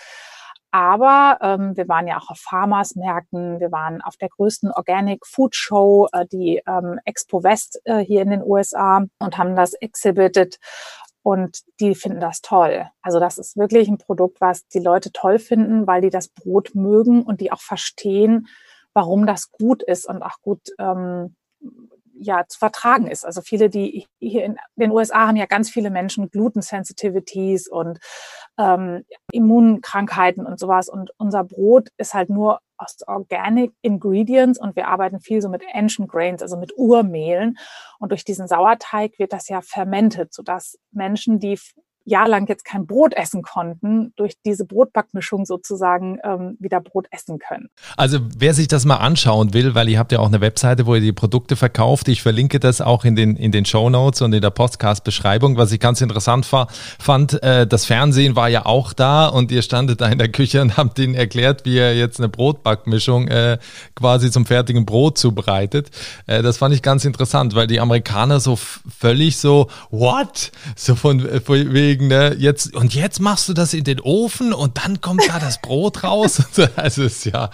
Aber 0.76 1.38
ähm, 1.40 1.78
wir 1.78 1.88
waren 1.88 2.06
ja 2.06 2.18
auch 2.18 2.30
auf 2.30 2.40
Farmers-Märkten, 2.40 3.62
wir 3.62 3.72
waren 3.72 4.02
auf 4.02 4.18
der 4.18 4.28
größten 4.28 4.72
Organic 4.72 5.26
Food 5.26 5.56
Show, 5.56 6.10
äh, 6.12 6.26
die 6.26 6.62
ähm, 6.68 7.00
Expo 7.06 7.44
West 7.44 7.80
äh, 7.86 8.00
hier 8.00 8.22
in 8.22 8.30
den 8.30 8.44
USA 8.44 9.06
und 9.20 9.38
haben 9.38 9.56
das 9.56 9.74
exhibited 9.76 10.60
und 11.26 11.64
die 11.80 11.96
finden 11.96 12.20
das 12.20 12.42
toll. 12.42 12.86
Also 13.02 13.20
das 13.20 13.40
ist 13.40 13.58
wirklich 13.58 13.88
ein 13.88 13.98
Produkt, 13.98 14.40
was 14.42 14.68
die 14.68 14.80
Leute 14.80 15.12
toll 15.12 15.40
finden, 15.40 15.88
weil 15.88 16.02
die 16.02 16.12
das 16.12 16.28
Brot 16.28 16.76
mögen 16.76 17.24
und 17.24 17.42
die 17.42 17.52
auch 17.52 17.62
verstehen, 17.62 18.48
warum 18.94 19.26
das 19.26 19.52
gut 19.52 19.82
ist 19.82 20.08
und 20.08 20.22
auch 20.22 20.40
gut 20.44 20.70
ähm, 20.78 21.36
ja 22.18 22.46
zu 22.48 22.58
vertragen 22.58 23.08
ist. 23.08 23.26
Also 23.26 23.42
viele, 23.42 23.70
die 23.70 24.08
hier 24.20 24.46
in 24.46 24.58
den 24.76 24.92
USA 24.92 25.28
haben 25.28 25.36
ja 25.36 25.46
ganz 25.46 25.70
viele 25.70 25.90
Menschen 25.90 26.30
Gluten-Sensitivities 26.30 27.68
und 27.68 28.00
ähm, 28.58 29.04
Immunkrankheiten 29.32 30.46
und 30.46 30.60
sowas. 30.60 30.90
Und 30.90 31.12
unser 31.18 31.44
Brot 31.44 31.90
ist 31.98 32.14
halt 32.14 32.30
nur 32.30 32.60
aus 32.78 32.98
Organic 33.08 33.72
Ingredients 33.82 34.60
und 34.60 34.76
wir 34.76 34.88
arbeiten 34.88 35.20
viel 35.20 35.42
so 35.42 35.50
mit 35.50 35.64
Ancient 35.74 36.10
Grains, 36.10 36.42
also 36.42 36.58
mit 36.58 36.74
Urmehlen. 36.78 37.58
Und 38.00 38.12
durch 38.12 38.26
diesen 38.26 38.48
Sauerteig 38.48 39.18
wird 39.18 39.34
das 39.34 39.48
ja 39.48 39.62
fermentet, 39.62 40.34
sodass 40.34 40.78
Menschen, 40.92 41.40
die 41.40 41.58
jahrelang 42.06 42.48
jetzt 42.48 42.64
kein 42.66 42.86
Brot 42.86 43.14
essen 43.14 43.42
konnten, 43.42 44.14
durch 44.16 44.36
diese 44.46 44.66
Brotbackmischung 44.66 45.46
sozusagen 45.46 46.20
ähm, 46.24 46.56
wieder 46.60 46.80
Brot 46.80 47.08
essen 47.12 47.40
können. 47.40 47.70
Also 47.98 48.20
wer 48.38 48.54
sich 48.54 48.68
das 48.68 48.86
mal 48.86 48.98
anschauen 48.98 49.54
will, 49.54 49.76
weil 49.76 49.90
ihr 49.90 50.00
habt 50.00 50.12
ja 50.12 50.20
auch 50.20 50.28
eine 50.28 50.40
Webseite, 50.40 50.86
wo 50.86 50.96
ihr 50.96 51.02
die 51.02 51.12
Produkte 51.12 51.56
verkauft, 51.56 52.08
ich 52.08 52.22
verlinke 52.22 52.60
das 52.60 52.80
auch 52.80 53.06
in 53.06 53.16
den, 53.16 53.36
in 53.36 53.52
den 53.52 53.66
Show 53.66 53.90
Notes 53.90 54.22
und 54.22 54.34
in 54.34 54.42
der 54.42 54.52
Podcast-Beschreibung, 54.52 55.58
was 55.58 55.72
ich 55.72 55.80
ganz 55.80 56.00
interessant 56.02 56.52
war, 56.52 56.68
fand, 57.00 57.42
äh, 57.42 57.66
das 57.66 57.86
Fernsehen 57.86 58.36
war 58.36 58.50
ja 58.50 58.66
auch 58.66 58.94
da 58.94 59.28
und 59.28 59.52
ihr 59.52 59.64
standet 59.64 60.00
da 60.00 60.08
in 60.08 60.20
der 60.20 60.30
Küche 60.30 60.62
und 60.62 60.78
habt 60.78 61.00
ihnen 61.00 61.16
erklärt, 61.16 61.66
wie 61.66 61.76
ihr 61.76 61.96
jetzt 61.98 62.20
eine 62.20 62.30
Brotbackmischung 62.30 63.28
äh, 63.28 63.58
quasi 63.96 64.30
zum 64.30 64.46
fertigen 64.46 64.86
Brot 64.86 65.18
zubereitet. 65.18 65.90
Äh, 66.28 66.44
das 66.44 66.58
fand 66.58 66.76
ich 66.76 66.84
ganz 66.84 67.04
interessant, 67.04 67.56
weil 67.56 67.66
die 67.66 67.80
Amerikaner 67.80 68.40
so 68.40 68.56
völlig 68.56 69.38
so, 69.38 69.68
what? 69.90 70.52
So 70.76 70.96
von, 70.96 71.28
äh, 71.28 71.42
von 71.42 71.74
wegen, 71.74 71.95
ne, 72.02 72.36
jetzt, 72.38 72.76
und 72.76 72.94
jetzt 72.94 73.20
machst 73.20 73.50
du 73.50 73.54
das 73.54 73.74
in 73.74 73.84
den 73.84 74.00
Ofen 74.00 74.54
und 74.54 74.78
dann 74.84 75.02
kommt 75.02 75.28
da 75.28 75.40
das 75.40 75.62
Brot 75.62 76.04
raus. 76.04 76.44
also 76.76 77.04
ist 77.04 77.26
ja. 77.26 77.50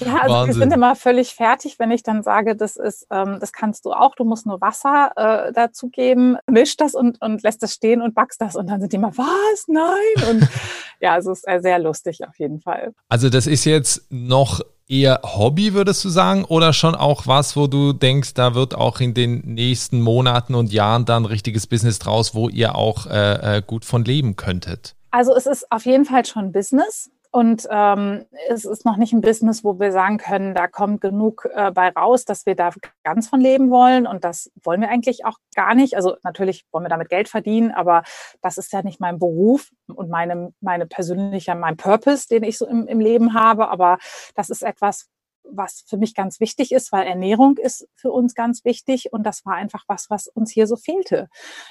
Ja, 0.00 0.16
also 0.16 0.34
Wahnsinn. 0.34 0.46
wir 0.46 0.54
sind 0.54 0.72
immer 0.72 0.96
völlig 0.96 1.34
fertig, 1.34 1.78
wenn 1.78 1.90
ich 1.90 2.02
dann 2.02 2.22
sage, 2.22 2.56
das 2.56 2.76
ist, 2.76 3.06
ähm, 3.10 3.38
das 3.40 3.52
kannst 3.52 3.84
du 3.84 3.92
auch, 3.92 4.14
du 4.14 4.24
musst 4.24 4.46
nur 4.46 4.60
Wasser 4.60 5.12
äh, 5.16 5.52
dazu 5.52 5.88
geben, 5.88 6.36
misch 6.46 6.76
das 6.76 6.94
und, 6.94 7.20
und 7.20 7.42
lässt 7.42 7.62
das 7.62 7.74
stehen 7.74 8.02
und 8.02 8.14
backst 8.14 8.40
das. 8.40 8.56
Und 8.56 8.68
dann 8.68 8.80
sind 8.80 8.92
die 8.92 8.96
immer, 8.96 9.16
was? 9.16 9.64
Nein. 9.68 10.30
Und 10.30 10.48
ja, 11.00 11.14
also 11.14 11.32
es 11.32 11.44
ist 11.44 11.62
sehr 11.62 11.78
lustig 11.78 12.26
auf 12.26 12.38
jeden 12.38 12.60
Fall. 12.60 12.92
Also 13.08 13.30
das 13.30 13.46
ist 13.46 13.64
jetzt 13.64 14.02
noch 14.10 14.60
eher 14.88 15.20
Hobby, 15.22 15.74
würdest 15.74 16.04
du 16.04 16.08
sagen, 16.08 16.44
oder 16.44 16.72
schon 16.72 16.94
auch 16.94 17.26
was, 17.26 17.56
wo 17.56 17.66
du 17.66 17.92
denkst, 17.92 18.34
da 18.34 18.54
wird 18.54 18.74
auch 18.74 19.00
in 19.00 19.14
den 19.14 19.40
nächsten 19.40 20.00
Monaten 20.00 20.54
und 20.54 20.72
Jahren 20.72 21.04
dann 21.04 21.26
richtiges 21.26 21.66
Business 21.66 21.98
draus, 21.98 22.34
wo 22.34 22.48
ihr 22.48 22.74
auch 22.74 23.06
äh, 23.06 23.58
äh, 23.58 23.62
gut 23.64 23.84
von 23.84 24.04
leben 24.04 24.36
könntet? 24.36 24.96
Also 25.10 25.34
es 25.34 25.46
ist 25.46 25.70
auf 25.70 25.86
jeden 25.86 26.04
Fall 26.04 26.24
schon 26.24 26.52
Business. 26.52 27.10
Und 27.30 27.68
ähm, 27.70 28.24
es 28.48 28.64
ist 28.64 28.86
noch 28.86 28.96
nicht 28.96 29.12
ein 29.12 29.20
Business, 29.20 29.62
wo 29.62 29.78
wir 29.78 29.92
sagen 29.92 30.16
können, 30.16 30.54
da 30.54 30.66
kommt 30.66 31.02
genug 31.02 31.46
äh, 31.52 31.70
bei 31.70 31.90
raus, 31.90 32.24
dass 32.24 32.46
wir 32.46 32.54
da 32.54 32.70
ganz 33.04 33.28
von 33.28 33.40
leben 33.40 33.70
wollen. 33.70 34.06
Und 34.06 34.24
das 34.24 34.50
wollen 34.62 34.80
wir 34.80 34.88
eigentlich 34.88 35.26
auch 35.26 35.36
gar 35.54 35.74
nicht. 35.74 35.94
Also 35.94 36.16
natürlich 36.22 36.64
wollen 36.72 36.84
wir 36.84 36.88
damit 36.88 37.10
Geld 37.10 37.28
verdienen, 37.28 37.70
aber 37.70 38.02
das 38.40 38.56
ist 38.56 38.72
ja 38.72 38.82
nicht 38.82 38.98
mein 38.98 39.18
Beruf 39.18 39.68
und 39.94 40.08
meine, 40.08 40.54
meine 40.60 40.86
persönliche, 40.86 41.54
mein 41.54 41.76
Purpose, 41.76 42.28
den 42.28 42.44
ich 42.44 42.56
so 42.56 42.66
im, 42.66 42.86
im 42.86 43.00
Leben 43.00 43.34
habe. 43.34 43.68
Aber 43.68 43.98
das 44.34 44.48
ist 44.48 44.62
etwas, 44.62 45.08
was 45.50 45.84
für 45.86 45.96
mich 45.96 46.14
ganz 46.14 46.40
wichtig 46.40 46.72
ist, 46.72 46.92
weil 46.92 47.06
Ernährung 47.06 47.56
ist 47.56 47.88
für 47.94 48.10
uns 48.10 48.34
ganz 48.34 48.64
wichtig 48.64 49.12
und 49.12 49.24
das 49.24 49.44
war 49.44 49.54
einfach 49.54 49.84
was, 49.88 50.10
was 50.10 50.28
uns 50.28 50.50
hier 50.50 50.66
so 50.66 50.76
fehlte. 50.76 51.28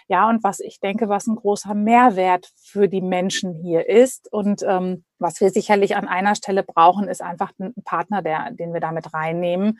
Ja, 0.08 0.30
und 0.30 0.44
was 0.44 0.60
ich 0.60 0.80
denke, 0.80 1.10
was 1.10 1.28
ein 1.28 1.36
großer 1.36 1.74
Mehrwert 1.74 2.52
für 2.56 2.88
die 2.88 3.02
Menschen 3.02 3.54
hier 3.54 3.88
ist 3.88 4.32
und 4.32 4.64
ähm, 4.64 5.04
was 5.20 5.42
wir 5.42 5.50
sicherlich 5.50 5.96
an 5.96 6.08
einer 6.08 6.36
Stelle 6.36 6.64
brauchen, 6.64 7.08
ist 7.08 7.22
einfach 7.22 7.52
ein 7.60 7.74
Partner, 7.84 8.22
der, 8.22 8.52
den 8.52 8.74
wir 8.74 8.82
damit 8.82 9.14
reinnehmen, 9.14 9.80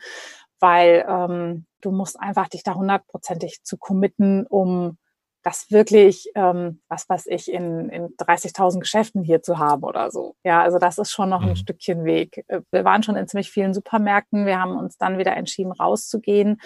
weil 0.60 1.04
ähm, 1.08 1.66
du 1.80 1.92
musst 1.92 2.18
einfach 2.18 2.48
dich 2.48 2.62
da 2.62 2.74
hundertprozentig 2.74 3.62
zu 3.62 3.76
committen, 3.76 4.46
um 4.46 4.98
das 5.48 5.70
wirklich, 5.70 6.30
ähm, 6.34 6.80
was 6.88 7.08
weiß 7.08 7.26
ich, 7.28 7.50
in, 7.50 7.88
in 7.88 8.08
30.000 8.18 8.80
Geschäften 8.80 9.22
hier 9.22 9.42
zu 9.42 9.58
haben 9.58 9.82
oder 9.82 10.10
so. 10.10 10.36
Ja, 10.44 10.60
also 10.60 10.78
das 10.78 10.98
ist 10.98 11.10
schon 11.10 11.30
noch 11.30 11.40
ein 11.40 11.50
mhm. 11.50 11.56
Stückchen 11.56 12.04
Weg. 12.04 12.44
Äh, 12.48 12.60
wir 12.70 12.84
waren 12.84 13.02
schon 13.02 13.16
in 13.16 13.26
ziemlich 13.26 13.50
vielen 13.50 13.72
Supermärkten. 13.72 14.44
Wir 14.44 14.60
haben 14.60 14.76
uns 14.76 14.98
dann 14.98 15.16
wieder 15.16 15.34
entschieden, 15.34 15.72
rauszugehen 15.72 16.60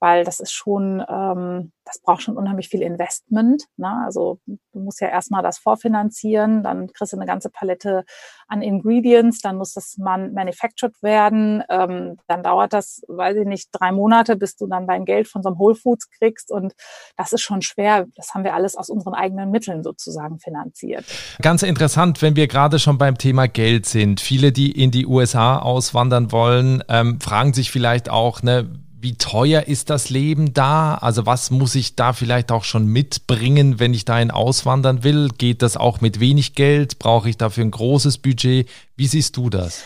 weil 0.00 0.24
das 0.24 0.40
ist 0.40 0.52
schon, 0.52 1.04
ähm, 1.08 1.72
das 1.84 2.00
braucht 2.02 2.22
schon 2.22 2.36
unheimlich 2.36 2.68
viel 2.68 2.82
Investment. 2.82 3.64
Ne? 3.76 4.02
Also 4.04 4.38
du 4.46 4.80
musst 4.80 5.00
ja 5.00 5.08
erstmal 5.08 5.42
das 5.42 5.58
vorfinanzieren, 5.58 6.62
dann 6.62 6.92
kriegst 6.92 7.12
du 7.12 7.16
eine 7.16 7.26
ganze 7.26 7.50
Palette 7.50 8.04
an 8.46 8.62
Ingredients, 8.62 9.40
dann 9.40 9.56
muss 9.56 9.72
das 9.72 9.96
man 9.98 10.32
manufactured 10.34 10.94
werden, 11.02 11.62
ähm, 11.68 12.16
dann 12.26 12.42
dauert 12.42 12.72
das, 12.72 13.02
weiß 13.08 13.38
ich 13.38 13.46
nicht, 13.46 13.68
drei 13.72 13.92
Monate, 13.92 14.36
bis 14.36 14.56
du 14.56 14.66
dann 14.66 14.86
dein 14.86 15.04
Geld 15.04 15.28
von 15.28 15.42
so 15.42 15.48
einem 15.48 15.58
Whole 15.58 15.74
Foods 15.74 16.10
kriegst 16.10 16.50
und 16.50 16.74
das 17.16 17.32
ist 17.32 17.42
schon 17.42 17.62
schwer. 17.62 18.06
Das 18.16 18.34
haben 18.34 18.44
wir 18.44 18.54
alles 18.54 18.76
aus 18.76 18.90
unseren 18.90 19.14
eigenen 19.14 19.50
Mitteln 19.50 19.82
sozusagen 19.82 20.38
finanziert. 20.38 21.04
Ganz 21.42 21.62
interessant, 21.62 22.22
wenn 22.22 22.36
wir 22.36 22.46
gerade 22.46 22.78
schon 22.78 22.98
beim 22.98 23.18
Thema 23.18 23.48
Geld 23.48 23.86
sind. 23.86 24.20
Viele, 24.20 24.52
die 24.52 24.70
in 24.70 24.90
die 24.90 25.06
USA 25.06 25.58
auswandern 25.58 26.32
wollen, 26.32 26.82
ähm, 26.88 27.20
fragen 27.20 27.52
sich 27.52 27.70
vielleicht 27.70 28.10
auch, 28.10 28.42
ne, 28.42 28.68
wie 29.00 29.16
teuer 29.16 29.62
ist 29.68 29.90
das 29.90 30.10
Leben 30.10 30.54
da? 30.54 30.94
Also 30.94 31.24
was 31.24 31.50
muss 31.50 31.74
ich 31.74 31.94
da 31.94 32.12
vielleicht 32.12 32.50
auch 32.50 32.64
schon 32.64 32.86
mitbringen, 32.86 33.78
wenn 33.78 33.94
ich 33.94 34.04
dahin 34.04 34.30
auswandern 34.30 35.04
will? 35.04 35.28
Geht 35.38 35.62
das 35.62 35.76
auch 35.76 36.00
mit 36.00 36.18
wenig 36.18 36.54
Geld? 36.54 36.98
Brauche 36.98 37.28
ich 37.28 37.36
dafür 37.36 37.64
ein 37.64 37.70
großes 37.70 38.18
Budget? 38.18 38.68
Wie 38.96 39.06
siehst 39.06 39.36
du 39.36 39.50
das? 39.50 39.84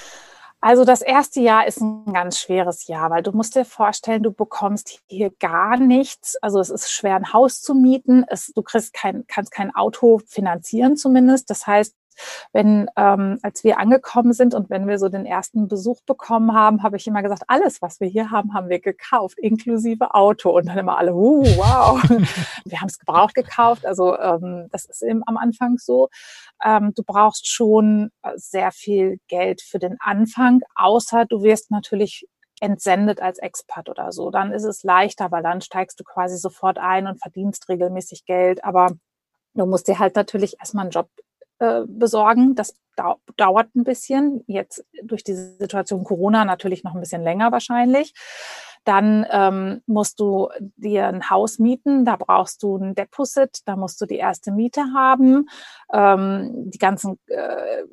Also 0.62 0.84
das 0.84 1.02
erste 1.02 1.40
Jahr 1.40 1.66
ist 1.66 1.80
ein 1.80 2.12
ganz 2.12 2.38
schweres 2.38 2.86
Jahr, 2.86 3.10
weil 3.10 3.22
du 3.22 3.32
musst 3.32 3.56
dir 3.56 3.64
vorstellen, 3.64 4.22
du 4.22 4.30
bekommst 4.30 5.00
hier 5.08 5.30
gar 5.40 5.76
nichts. 5.76 6.36
Also 6.40 6.60
es 6.60 6.70
ist 6.70 6.90
schwer, 6.90 7.16
ein 7.16 7.32
Haus 7.32 7.60
zu 7.60 7.74
mieten. 7.74 8.24
Es, 8.28 8.52
du 8.54 8.62
kriegst 8.62 8.94
kein, 8.94 9.24
kannst 9.26 9.50
kein 9.50 9.74
Auto 9.74 10.20
finanzieren 10.24 10.96
zumindest. 10.96 11.50
Das 11.50 11.66
heißt, 11.66 11.94
wenn, 12.52 12.88
ähm, 12.96 13.38
als 13.42 13.64
wir 13.64 13.78
angekommen 13.78 14.32
sind 14.32 14.54
und 14.54 14.70
wenn 14.70 14.86
wir 14.86 14.98
so 14.98 15.08
den 15.08 15.26
ersten 15.26 15.68
Besuch 15.68 16.00
bekommen 16.02 16.54
haben, 16.54 16.82
habe 16.82 16.96
ich 16.96 17.06
immer 17.06 17.22
gesagt, 17.22 17.44
alles, 17.48 17.82
was 17.82 18.00
wir 18.00 18.08
hier 18.08 18.30
haben, 18.30 18.54
haben 18.54 18.68
wir 18.68 18.80
gekauft, 18.80 19.38
inklusive 19.38 20.14
Auto. 20.14 20.50
Und 20.50 20.66
dann 20.66 20.78
immer 20.78 20.98
alle, 20.98 21.14
uh, 21.14 21.44
wow, 21.56 22.02
wir 22.64 22.80
haben 22.80 22.88
es 22.88 22.98
gebraucht 22.98 23.34
gekauft. 23.34 23.86
Also 23.86 24.18
ähm, 24.18 24.68
das 24.70 24.84
ist 24.84 25.02
eben 25.02 25.22
am 25.26 25.36
Anfang 25.36 25.78
so. 25.78 26.08
Ähm, 26.64 26.92
du 26.94 27.02
brauchst 27.02 27.48
schon 27.48 28.10
äh, 28.22 28.32
sehr 28.36 28.72
viel 28.72 29.18
Geld 29.28 29.62
für 29.62 29.78
den 29.78 29.96
Anfang, 30.00 30.60
außer 30.74 31.26
du 31.26 31.42
wirst 31.42 31.70
natürlich 31.70 32.26
entsendet 32.62 33.20
als 33.20 33.38
Expat 33.38 33.88
oder 33.88 34.12
so. 34.12 34.30
Dann 34.30 34.52
ist 34.52 34.62
es 34.62 34.84
leichter, 34.84 35.32
weil 35.32 35.42
dann 35.42 35.60
steigst 35.60 35.98
du 35.98 36.04
quasi 36.04 36.36
sofort 36.36 36.78
ein 36.78 37.08
und 37.08 37.20
verdienst 37.20 37.68
regelmäßig 37.68 38.24
Geld. 38.24 38.64
Aber 38.64 38.92
du 39.54 39.66
musst 39.66 39.88
dir 39.88 39.98
halt 39.98 40.14
natürlich 40.14 40.60
erstmal 40.60 40.84
einen 40.84 40.92
Job 40.92 41.08
äh, 41.62 41.82
besorgen. 41.86 42.56
Das 42.56 42.74
dau 42.96 43.20
dauert 43.36 43.74
ein 43.76 43.84
bisschen. 43.84 44.42
Jetzt 44.48 44.84
durch 45.04 45.22
die 45.22 45.34
Situation 45.34 46.02
Corona 46.02 46.44
natürlich 46.44 46.82
noch 46.82 46.94
ein 46.94 47.00
bisschen 47.00 47.22
länger 47.22 47.52
wahrscheinlich. 47.52 48.14
Dann 48.84 49.24
ähm, 49.30 49.80
musst 49.86 50.18
du 50.18 50.48
dir 50.76 51.06
ein 51.06 51.30
Haus 51.30 51.60
mieten, 51.60 52.04
da 52.04 52.16
brauchst 52.16 52.64
du 52.64 52.76
ein 52.78 52.96
Deposit, 52.96 53.60
da 53.64 53.76
musst 53.76 54.00
du 54.00 54.06
die 54.06 54.16
erste 54.16 54.50
Miete 54.50 54.92
haben. 54.92 55.48
Ähm, 55.92 56.68
die 56.68 56.78
ganzen 56.78 57.16
äh, 57.28 57.84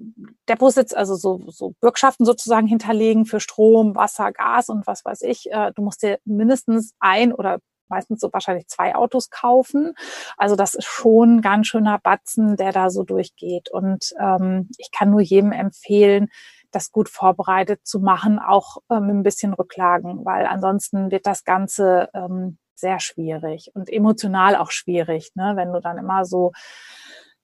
Deposits, 0.49 0.95
also 0.95 1.13
so, 1.13 1.43
so 1.51 1.75
Bürgschaften 1.79 2.25
sozusagen 2.25 2.65
hinterlegen 2.65 3.27
für 3.27 3.39
Strom, 3.39 3.95
Wasser, 3.95 4.31
Gas 4.31 4.69
und 4.69 4.87
was 4.87 5.05
weiß 5.05 5.21
ich. 5.21 5.51
Äh, 5.51 5.73
du 5.75 5.83
musst 5.83 6.01
dir 6.01 6.17
mindestens 6.25 6.95
ein 6.99 7.33
oder 7.33 7.59
meistens 7.89 8.21
so 8.21 8.29
wahrscheinlich 8.31 8.67
zwei 8.67 8.95
Autos 8.95 9.29
kaufen. 9.29 9.93
Also 10.37 10.55
das 10.55 10.75
ist 10.75 10.85
schon 10.85 11.37
ein 11.37 11.41
ganz 11.41 11.67
schöner 11.67 11.99
Batzen, 11.99 12.55
der 12.55 12.71
da 12.71 12.89
so 12.89 13.03
durchgeht. 13.03 13.69
Und 13.71 14.13
ähm, 14.19 14.69
ich 14.77 14.91
kann 14.91 15.09
nur 15.11 15.21
jedem 15.21 15.51
empfehlen, 15.51 16.29
das 16.71 16.91
gut 16.91 17.09
vorbereitet 17.09 17.85
zu 17.85 17.99
machen, 17.99 18.39
auch 18.39 18.77
ähm, 18.91 19.07
mit 19.07 19.15
ein 19.15 19.23
bisschen 19.23 19.53
Rücklagen, 19.53 20.25
weil 20.25 20.45
ansonsten 20.45 21.11
wird 21.11 21.25
das 21.25 21.43
Ganze 21.43 22.09
ähm, 22.13 22.57
sehr 22.75 22.99
schwierig 22.99 23.71
und 23.73 23.89
emotional 23.89 24.55
auch 24.55 24.71
schwierig, 24.71 25.31
ne? 25.35 25.53
wenn 25.55 25.73
du 25.73 25.81
dann 25.81 25.97
immer 25.97 26.25
so 26.25 26.51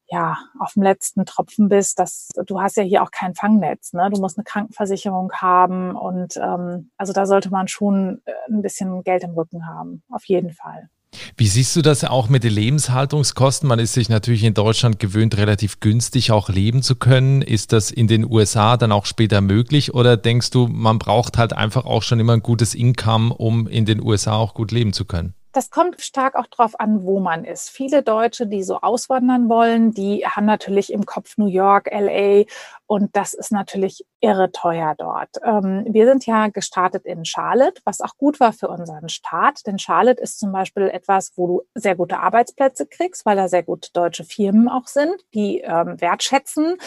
ja, 0.07 0.37
auf 0.59 0.73
dem 0.73 0.83
letzten 0.83 1.25
Tropfen 1.25 1.69
bist, 1.69 1.99
dass 1.99 2.29
du 2.45 2.61
hast 2.61 2.77
ja 2.77 2.83
hier 2.83 3.03
auch 3.03 3.11
kein 3.11 3.33
Fangnetz, 3.33 3.93
ne? 3.93 4.09
Du 4.13 4.19
musst 4.21 4.37
eine 4.37 4.43
Krankenversicherung 4.43 5.31
haben 5.33 5.95
und 5.95 6.37
ähm, 6.37 6.91
also 6.97 7.13
da 7.13 7.25
sollte 7.25 7.49
man 7.49 7.67
schon 7.67 8.21
äh, 8.25 8.31
ein 8.49 8.61
bisschen 8.61 9.03
Geld 9.03 9.23
im 9.23 9.31
Rücken 9.31 9.67
haben, 9.67 10.03
auf 10.11 10.25
jeden 10.25 10.53
Fall. 10.53 10.89
Wie 11.37 11.47
siehst 11.47 11.75
du 11.75 11.81
das 11.81 12.03
auch 12.03 12.29
mit 12.29 12.43
den 12.43 12.53
Lebenshaltungskosten? 12.53 13.67
Man 13.67 13.79
ist 13.79 13.93
sich 13.93 14.09
natürlich 14.09 14.43
in 14.43 14.53
Deutschland 14.53 14.99
gewöhnt, 14.99 15.37
relativ 15.37 15.79
günstig 15.79 16.31
auch 16.31 16.49
leben 16.49 16.81
zu 16.81 16.95
können. 16.95 17.41
Ist 17.41 17.73
das 17.73 17.91
in 17.91 18.07
den 18.07 18.29
USA 18.29 18.77
dann 18.77 18.91
auch 18.91 19.05
später 19.05 19.41
möglich 19.41 19.93
oder 19.93 20.17
denkst 20.17 20.51
du, 20.51 20.67
man 20.67 20.99
braucht 20.99 21.37
halt 21.37 21.53
einfach 21.53 21.85
auch 21.85 22.03
schon 22.03 22.19
immer 22.19 22.33
ein 22.33 22.43
gutes 22.43 22.75
Income, 22.75 23.33
um 23.33 23.67
in 23.67 23.85
den 23.85 24.01
USA 24.01 24.35
auch 24.35 24.53
gut 24.53 24.71
leben 24.71 24.93
zu 24.93 25.05
können? 25.05 25.33
Das 25.55 25.69
kommt 25.69 26.01
stark 26.01 26.35
auch 26.35 26.47
darauf 26.47 26.77
an, 26.81 27.05
wo 27.05 27.21
man 27.21 27.45
ist. 27.45 27.69
Viele 27.69 28.03
Deutsche, 28.03 28.45
die 28.45 28.61
so 28.61 28.81
auswandern 28.81 29.47
wollen, 29.47 29.93
die 29.93 30.27
haben 30.27 30.45
natürlich 30.45 30.91
im 30.91 31.05
Kopf 31.05 31.37
New 31.37 31.47
York, 31.47 31.87
LA 31.89 32.43
und 32.87 33.15
das 33.15 33.33
ist 33.33 33.53
natürlich 33.53 34.05
irre 34.25 34.51
teuer 34.51 34.95
dort. 34.97 35.29
Ähm, 35.43 35.85
wir 35.87 36.07
sind 36.07 36.25
ja 36.25 36.47
gestartet 36.47 37.05
in 37.05 37.25
Charlotte, 37.25 37.79
was 37.85 38.01
auch 38.01 38.17
gut 38.17 38.39
war 38.39 38.53
für 38.53 38.67
unseren 38.67 39.07
Start, 39.07 39.67
denn 39.67 39.77
Charlotte 39.77 40.19
ist 40.19 40.39
zum 40.39 40.51
Beispiel 40.51 40.89
etwas, 40.89 41.33
wo 41.35 41.47
du 41.47 41.61
sehr 41.75 41.95
gute 41.95 42.17
Arbeitsplätze 42.17 42.87
kriegst, 42.87 43.25
weil 43.27 43.35
da 43.35 43.47
sehr 43.47 43.61
gute 43.61 43.91
deutsche 43.93 44.23
Firmen 44.23 44.67
auch 44.67 44.87
sind, 44.87 45.13
die 45.35 45.59
ähm, 45.59 46.01
wertschätzen 46.01 46.77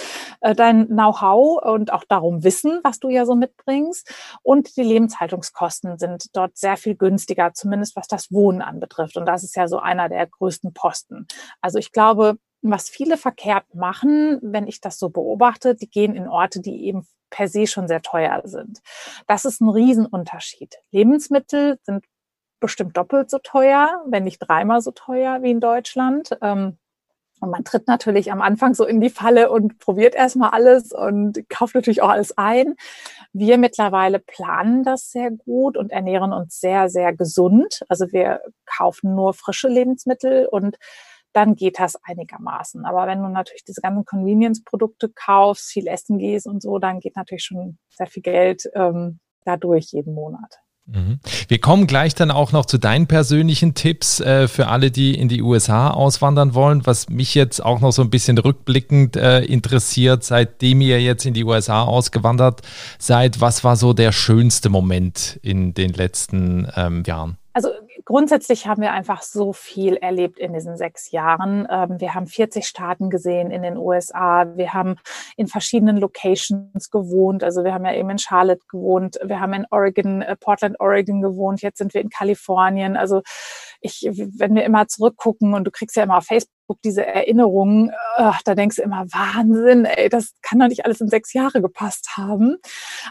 äh, 0.40 0.54
dein 0.54 0.88
Know-how 0.88 1.62
und 1.62 1.92
auch 1.92 2.04
darum 2.08 2.42
wissen, 2.42 2.80
was 2.82 2.98
du 2.98 3.08
ja 3.08 3.24
so 3.24 3.36
mitbringst. 3.36 4.12
Und 4.42 4.76
die 4.76 4.82
Lebenshaltungskosten 4.82 5.96
sind 5.96 6.36
dort 6.36 6.56
sehr 6.56 6.76
viel 6.76 6.96
günstiger, 6.96 7.52
zumindest 7.54 7.94
was 7.94 8.08
das 8.08 8.32
Wohnen 8.32 8.62
anbetrifft. 8.62 9.16
Und 9.16 9.26
das 9.26 9.44
ist 9.44 9.54
ja 9.54 9.68
so 9.68 9.78
einer 9.78 10.08
der 10.08 10.26
größten 10.26 10.74
Posten. 10.74 11.28
Also 11.60 11.78
ich 11.78 11.92
glaube, 11.92 12.36
was 12.62 12.88
viele 12.88 13.16
verkehrt 13.16 13.74
machen, 13.74 14.38
wenn 14.42 14.66
ich 14.66 14.80
das 14.80 14.98
so 14.98 15.10
beobachte, 15.10 15.74
die 15.74 15.88
gehen 15.88 16.14
in 16.14 16.28
Orte, 16.28 16.60
die 16.60 16.84
eben 16.84 17.06
per 17.30 17.48
se 17.48 17.66
schon 17.66 17.88
sehr 17.88 18.02
teuer 18.02 18.42
sind. 18.44 18.80
Das 19.26 19.44
ist 19.44 19.60
ein 19.60 19.68
Riesenunterschied. 19.68 20.76
Lebensmittel 20.90 21.78
sind 21.82 22.04
bestimmt 22.60 22.96
doppelt 22.96 23.30
so 23.30 23.38
teuer, 23.38 24.02
wenn 24.06 24.24
nicht 24.24 24.38
dreimal 24.38 24.80
so 24.80 24.90
teuer 24.90 25.42
wie 25.42 25.50
in 25.50 25.60
Deutschland. 25.60 26.36
Ähm, 26.42 26.78
und 27.40 27.50
man 27.50 27.62
tritt 27.62 27.86
natürlich 27.86 28.32
am 28.32 28.42
Anfang 28.42 28.74
so 28.74 28.84
in 28.84 29.00
die 29.00 29.10
Falle 29.10 29.50
und 29.50 29.78
probiert 29.78 30.16
erstmal 30.16 30.50
alles 30.50 30.92
und 30.92 31.48
kauft 31.48 31.76
natürlich 31.76 32.02
auch 32.02 32.08
alles 32.08 32.36
ein. 32.36 32.74
Wir 33.32 33.58
mittlerweile 33.58 34.18
planen 34.18 34.82
das 34.82 35.12
sehr 35.12 35.30
gut 35.30 35.76
und 35.76 35.92
ernähren 35.92 36.32
uns 36.32 36.58
sehr, 36.58 36.88
sehr 36.88 37.14
gesund. 37.14 37.84
Also 37.88 38.10
wir 38.10 38.40
kaufen 38.66 39.14
nur 39.14 39.34
frische 39.34 39.68
Lebensmittel 39.68 40.46
und 40.46 40.78
dann 41.32 41.54
geht 41.54 41.78
das 41.78 41.96
einigermaßen. 42.04 42.84
Aber 42.84 43.06
wenn 43.06 43.22
du 43.22 43.28
natürlich 43.28 43.64
diese 43.64 43.80
ganzen 43.80 44.04
Convenience-Produkte 44.04 45.10
kaufst, 45.10 45.70
viel 45.70 45.86
essen 45.86 46.18
gehst 46.18 46.46
und 46.46 46.62
so, 46.62 46.78
dann 46.78 47.00
geht 47.00 47.16
natürlich 47.16 47.44
schon 47.44 47.78
sehr 47.90 48.06
viel 48.06 48.22
Geld 48.22 48.64
ähm, 48.74 49.20
dadurch 49.44 49.92
jeden 49.92 50.14
Monat. 50.14 50.58
Mhm. 50.88 51.20
Wir 51.48 51.60
kommen 51.60 51.86
gleich 51.86 52.14
dann 52.14 52.30
auch 52.30 52.52
noch 52.52 52.64
zu 52.64 52.78
deinen 52.78 53.06
persönlichen 53.06 53.74
Tipps 53.74 54.20
äh, 54.20 54.48
für 54.48 54.68
alle, 54.68 54.90
die 54.90 55.14
in 55.18 55.28
die 55.28 55.42
USA 55.42 55.90
auswandern 55.90 56.54
wollen. 56.54 56.86
Was 56.86 57.10
mich 57.10 57.34
jetzt 57.34 57.62
auch 57.62 57.80
noch 57.80 57.92
so 57.92 58.00
ein 58.00 58.10
bisschen 58.10 58.38
rückblickend 58.38 59.16
äh, 59.16 59.40
interessiert, 59.40 60.24
seitdem 60.24 60.80
ihr 60.80 61.00
jetzt 61.00 61.26
in 61.26 61.34
die 61.34 61.44
USA 61.44 61.82
ausgewandert 61.82 62.62
seid, 62.98 63.40
was 63.40 63.64
war 63.64 63.76
so 63.76 63.92
der 63.92 64.12
schönste 64.12 64.70
Moment 64.70 65.38
in 65.42 65.74
den 65.74 65.92
letzten 65.92 66.66
ähm, 66.74 67.02
Jahren? 67.06 67.36
Also 67.52 67.68
grundsätzlich 68.08 68.66
haben 68.66 68.80
wir 68.80 68.92
einfach 68.92 69.20
so 69.20 69.52
viel 69.52 69.96
erlebt 69.96 70.38
in 70.38 70.54
diesen 70.54 70.78
sechs 70.78 71.10
Jahren. 71.10 71.68
Ähm, 71.70 72.00
wir 72.00 72.14
haben 72.14 72.26
40 72.26 72.66
Staaten 72.66 73.10
gesehen 73.10 73.50
in 73.50 73.60
den 73.60 73.76
USA. 73.76 74.46
Wir 74.56 74.72
haben 74.72 74.96
in 75.36 75.46
verschiedenen 75.46 75.98
Locations 75.98 76.90
gewohnt. 76.90 77.44
Also 77.44 77.64
wir 77.64 77.74
haben 77.74 77.84
ja 77.84 77.92
eben 77.92 78.08
in 78.08 78.16
Charlotte 78.16 78.62
gewohnt. 78.70 79.18
Wir 79.22 79.40
haben 79.40 79.52
in 79.52 79.66
Oregon, 79.70 80.22
äh, 80.22 80.36
Portland, 80.36 80.80
Oregon 80.80 81.20
gewohnt. 81.20 81.60
Jetzt 81.60 81.76
sind 81.76 81.92
wir 81.92 82.00
in 82.00 82.08
Kalifornien. 82.08 82.96
Also 82.96 83.20
ich, 83.82 84.08
wenn 84.10 84.54
wir 84.54 84.64
immer 84.64 84.88
zurückgucken 84.88 85.52
und 85.52 85.64
du 85.64 85.70
kriegst 85.70 85.94
ja 85.94 86.04
immer 86.04 86.16
auf 86.16 86.24
Facebook 86.24 86.57
diese 86.84 87.04
Erinnerungen, 87.04 87.90
äh, 88.16 88.32
da 88.44 88.54
denkst 88.54 88.76
du 88.76 88.82
immer, 88.82 89.06
Wahnsinn, 89.06 89.84
ey, 89.84 90.08
das 90.08 90.34
kann 90.42 90.58
doch 90.58 90.68
nicht 90.68 90.84
alles 90.84 91.00
in 91.00 91.08
sechs 91.08 91.32
Jahre 91.32 91.62
gepasst 91.62 92.16
haben. 92.16 92.56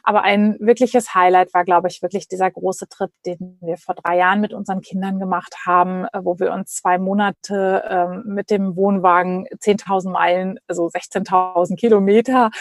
Aber 0.04 0.22
ein 0.22 0.58
wirkliches 0.60 1.14
Highlight 1.16 1.54
war, 1.54 1.66
glaube 1.66 1.88
ich, 1.88 2.02
wirklich 2.02 2.28
dieser 2.28 2.52
große 2.52 2.88
Trip, 2.88 3.12
den 3.26 3.58
wir 3.62 3.78
vor 3.78 3.96
drei 3.96 4.18
Jahren 4.18 4.42
mit 4.42 4.54
unseren 4.54 4.82
Kindern 4.82 5.20
gemacht 5.20 5.56
haben, 5.66 6.06
äh, 6.14 6.24
wo 6.24 6.40
wir 6.40 6.54
uns 6.54 6.76
zwei 6.76 6.98
Monate 6.98 7.84
äh, 7.84 8.28
mit 8.28 8.50
dem 8.50 8.76
Wohnwagen 8.76 9.48
10.000 9.48 10.12
Meilen, 10.12 10.60
also 10.68 10.88
16.000 10.88 11.76
Kilometer 11.76 12.52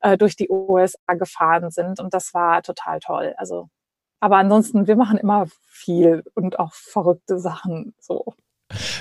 äh, 0.00 0.16
durch 0.16 0.36
die 0.36 0.48
USA 0.48 1.14
gefahren 1.14 1.70
sind. 1.70 2.00
Und 2.00 2.14
das 2.14 2.32
war 2.34 2.62
total 2.62 3.00
toll. 3.00 3.34
Also 3.36 3.68
aber 4.20 4.38
ansonsten, 4.38 4.86
wir 4.86 4.96
machen 4.96 5.18
immer 5.18 5.46
viel 5.66 6.24
und 6.34 6.58
auch 6.58 6.72
verrückte 6.74 7.38
Sachen 7.38 7.94
so. 8.00 8.34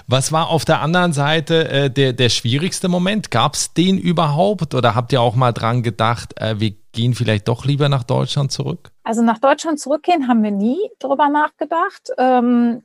Was 0.08 0.32
war 0.32 0.50
auf 0.50 0.66
der 0.66 0.82
anderen 0.82 1.14
Seite 1.14 1.68
äh, 1.70 1.90
der, 1.90 2.14
der 2.14 2.30
schwierigste 2.30 2.88
Moment? 2.88 3.32
Gab 3.32 3.56
es 3.56 3.74
den 3.74 3.98
überhaupt 3.98 4.76
oder 4.76 4.96
habt 4.96 5.12
ihr 5.12 5.22
auch 5.22 5.36
mal 5.36 5.52
dran 5.54 5.82
gedacht, 5.82 6.40
äh, 6.40 6.60
wir 6.60 6.74
gehen 6.92 7.14
vielleicht 7.14 7.48
doch 7.48 7.66
lieber 7.66 7.90
nach 7.90 8.04
Deutschland 8.04 8.52
zurück? 8.52 8.92
Also 9.04 9.22
nach 9.22 9.40
Deutschland 9.40 9.80
zurückgehen 9.80 10.28
haben 10.28 10.44
wir 10.44 10.52
nie 10.52 10.80
drüber 11.00 11.30
nachgedacht, 11.30 12.10
ähm, 12.18 12.84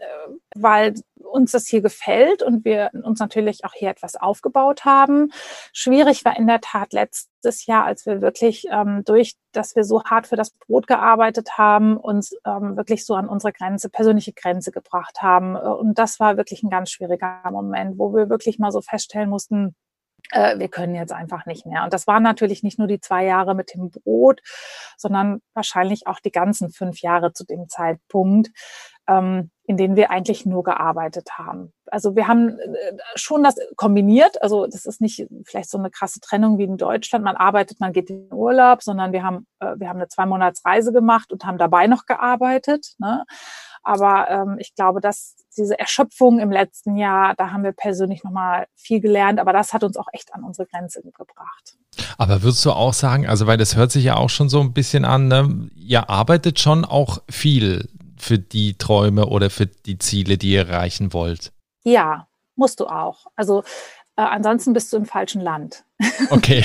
weil 0.54 0.94
uns 1.30 1.52
das 1.52 1.66
hier 1.66 1.82
gefällt 1.82 2.42
und 2.42 2.64
wir 2.64 2.90
uns 2.92 3.20
natürlich 3.20 3.64
auch 3.64 3.72
hier 3.72 3.90
etwas 3.90 4.16
aufgebaut 4.16 4.84
haben. 4.84 5.32
Schwierig 5.72 6.24
war 6.24 6.36
in 6.36 6.46
der 6.46 6.60
Tat 6.60 6.92
letztes 6.92 7.66
Jahr, 7.66 7.84
als 7.84 8.06
wir 8.06 8.20
wirklich 8.20 8.66
ähm, 8.70 9.02
durch, 9.04 9.34
dass 9.52 9.76
wir 9.76 9.84
so 9.84 10.04
hart 10.04 10.26
für 10.26 10.36
das 10.36 10.50
Brot 10.50 10.86
gearbeitet 10.86 11.58
haben, 11.58 11.96
uns 11.96 12.32
ähm, 12.44 12.76
wirklich 12.76 13.04
so 13.06 13.14
an 13.14 13.28
unsere 13.28 13.52
Grenze, 13.52 13.88
persönliche 13.88 14.32
Grenze 14.32 14.70
gebracht 14.72 15.22
haben. 15.22 15.56
Und 15.56 15.98
das 15.98 16.20
war 16.20 16.36
wirklich 16.36 16.62
ein 16.62 16.70
ganz 16.70 16.90
schwieriger 16.90 17.40
Moment, 17.50 17.98
wo 17.98 18.14
wir 18.14 18.28
wirklich 18.28 18.58
mal 18.58 18.72
so 18.72 18.80
feststellen 18.80 19.30
mussten, 19.30 19.74
äh, 20.32 20.58
wir 20.58 20.68
können 20.68 20.94
jetzt 20.94 21.12
einfach 21.12 21.46
nicht 21.46 21.66
mehr. 21.66 21.84
Und 21.84 21.92
das 21.92 22.06
waren 22.06 22.22
natürlich 22.22 22.62
nicht 22.62 22.78
nur 22.78 22.88
die 22.88 23.00
zwei 23.00 23.24
Jahre 23.24 23.54
mit 23.54 23.74
dem 23.74 23.90
Brot, 23.90 24.40
sondern 24.96 25.40
wahrscheinlich 25.54 26.06
auch 26.06 26.20
die 26.20 26.30
ganzen 26.30 26.70
fünf 26.70 27.00
Jahre 27.00 27.32
zu 27.32 27.44
dem 27.44 27.68
Zeitpunkt, 27.68 28.50
ähm, 29.08 29.50
in 29.64 29.76
denen 29.76 29.96
wir 29.96 30.10
eigentlich 30.10 30.46
nur 30.46 30.64
gearbeitet 30.64 31.30
haben. 31.38 31.72
Also 31.86 32.16
wir 32.16 32.28
haben 32.28 32.58
äh, 32.58 32.96
schon 33.14 33.42
das 33.42 33.56
kombiniert. 33.76 34.42
Also 34.42 34.66
das 34.66 34.86
ist 34.86 35.00
nicht 35.00 35.26
vielleicht 35.44 35.70
so 35.70 35.78
eine 35.78 35.90
krasse 35.90 36.20
Trennung 36.20 36.58
wie 36.58 36.64
in 36.64 36.76
Deutschland. 36.76 37.24
Man 37.24 37.36
arbeitet, 37.36 37.80
man 37.80 37.92
geht 37.92 38.10
in 38.10 38.28
den 38.28 38.32
Urlaub, 38.32 38.82
sondern 38.82 39.12
wir 39.12 39.22
haben, 39.22 39.46
äh, 39.60 39.74
wir 39.76 39.88
haben 39.88 39.98
eine 39.98 40.08
zwei 40.08 40.26
Monats 40.26 40.64
Reise 40.64 40.92
gemacht 40.92 41.32
und 41.32 41.44
haben 41.44 41.58
dabei 41.58 41.86
noch 41.86 42.06
gearbeitet. 42.06 42.94
Ne? 42.98 43.24
Aber 43.82 44.30
ähm, 44.30 44.56
ich 44.58 44.74
glaube, 44.74 45.00
dass 45.00 45.36
diese 45.56 45.78
Erschöpfung 45.78 46.38
im 46.38 46.50
letzten 46.50 46.96
Jahr, 46.96 47.34
da 47.36 47.50
haben 47.50 47.64
wir 47.64 47.72
persönlich 47.72 48.22
nochmal 48.22 48.66
viel 48.74 49.00
gelernt, 49.00 49.40
aber 49.40 49.52
das 49.52 49.72
hat 49.72 49.84
uns 49.84 49.96
auch 49.96 50.08
echt 50.12 50.34
an 50.34 50.44
unsere 50.44 50.68
Grenze 50.68 51.02
gebracht. 51.02 51.76
Aber 52.18 52.42
würdest 52.42 52.64
du 52.64 52.72
auch 52.72 52.92
sagen, 52.92 53.26
also 53.26 53.46
weil 53.46 53.56
das 53.56 53.76
hört 53.76 53.90
sich 53.90 54.04
ja 54.04 54.16
auch 54.16 54.30
schon 54.30 54.48
so 54.48 54.60
ein 54.60 54.72
bisschen 54.72 55.04
an, 55.04 55.28
ne? 55.28 55.70
ihr 55.74 56.10
arbeitet 56.10 56.60
schon 56.60 56.84
auch 56.84 57.22
viel 57.30 57.88
für 58.18 58.38
die 58.38 58.76
Träume 58.76 59.26
oder 59.26 59.50
für 59.50 59.66
die 59.66 59.98
Ziele, 59.98 60.36
die 60.36 60.52
ihr 60.52 60.68
erreichen 60.68 61.12
wollt? 61.12 61.52
Ja, 61.82 62.28
musst 62.54 62.80
du 62.80 62.86
auch. 62.86 63.26
Also 63.36 63.62
äh, 64.16 64.22
ansonsten 64.22 64.72
bist 64.72 64.92
du 64.92 64.98
im 64.98 65.06
falschen 65.06 65.40
Land. 65.40 65.84
Okay. 66.30 66.64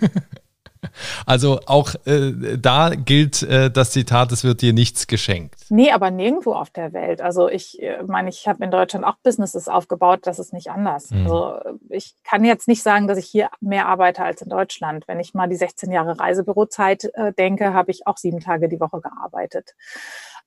Also 1.26 1.60
auch 1.66 1.94
äh, 2.06 2.58
da 2.58 2.90
gilt 2.94 3.42
äh, 3.42 3.70
das 3.70 3.90
Zitat, 3.90 4.32
es 4.32 4.44
wird 4.44 4.62
dir 4.62 4.72
nichts 4.72 5.06
geschenkt. 5.06 5.54
Nee, 5.70 5.90
aber 5.90 6.10
nirgendwo 6.10 6.52
auf 6.54 6.70
der 6.70 6.92
Welt. 6.92 7.20
Also 7.20 7.48
ich 7.48 7.80
äh, 7.82 8.02
meine, 8.06 8.28
ich 8.28 8.46
habe 8.46 8.62
in 8.64 8.70
Deutschland 8.70 9.04
auch 9.04 9.16
Businesses 9.22 9.68
aufgebaut, 9.68 10.20
das 10.24 10.38
ist 10.38 10.52
nicht 10.52 10.70
anders. 10.70 11.10
Mhm. 11.10 11.22
Also 11.22 11.58
ich 11.88 12.14
kann 12.24 12.44
jetzt 12.44 12.68
nicht 12.68 12.82
sagen, 12.82 13.06
dass 13.06 13.18
ich 13.18 13.26
hier 13.26 13.48
mehr 13.60 13.88
arbeite 13.88 14.22
als 14.22 14.42
in 14.42 14.50
Deutschland. 14.50 15.08
Wenn 15.08 15.20
ich 15.20 15.34
mal 15.34 15.48
die 15.48 15.56
16 15.56 15.90
Jahre 15.92 16.18
Reisebürozeit 16.18 17.04
äh, 17.14 17.32
denke, 17.32 17.72
habe 17.72 17.90
ich 17.90 18.06
auch 18.06 18.16
sieben 18.16 18.40
Tage 18.40 18.68
die 18.68 18.80
Woche 18.80 19.00
gearbeitet 19.00 19.74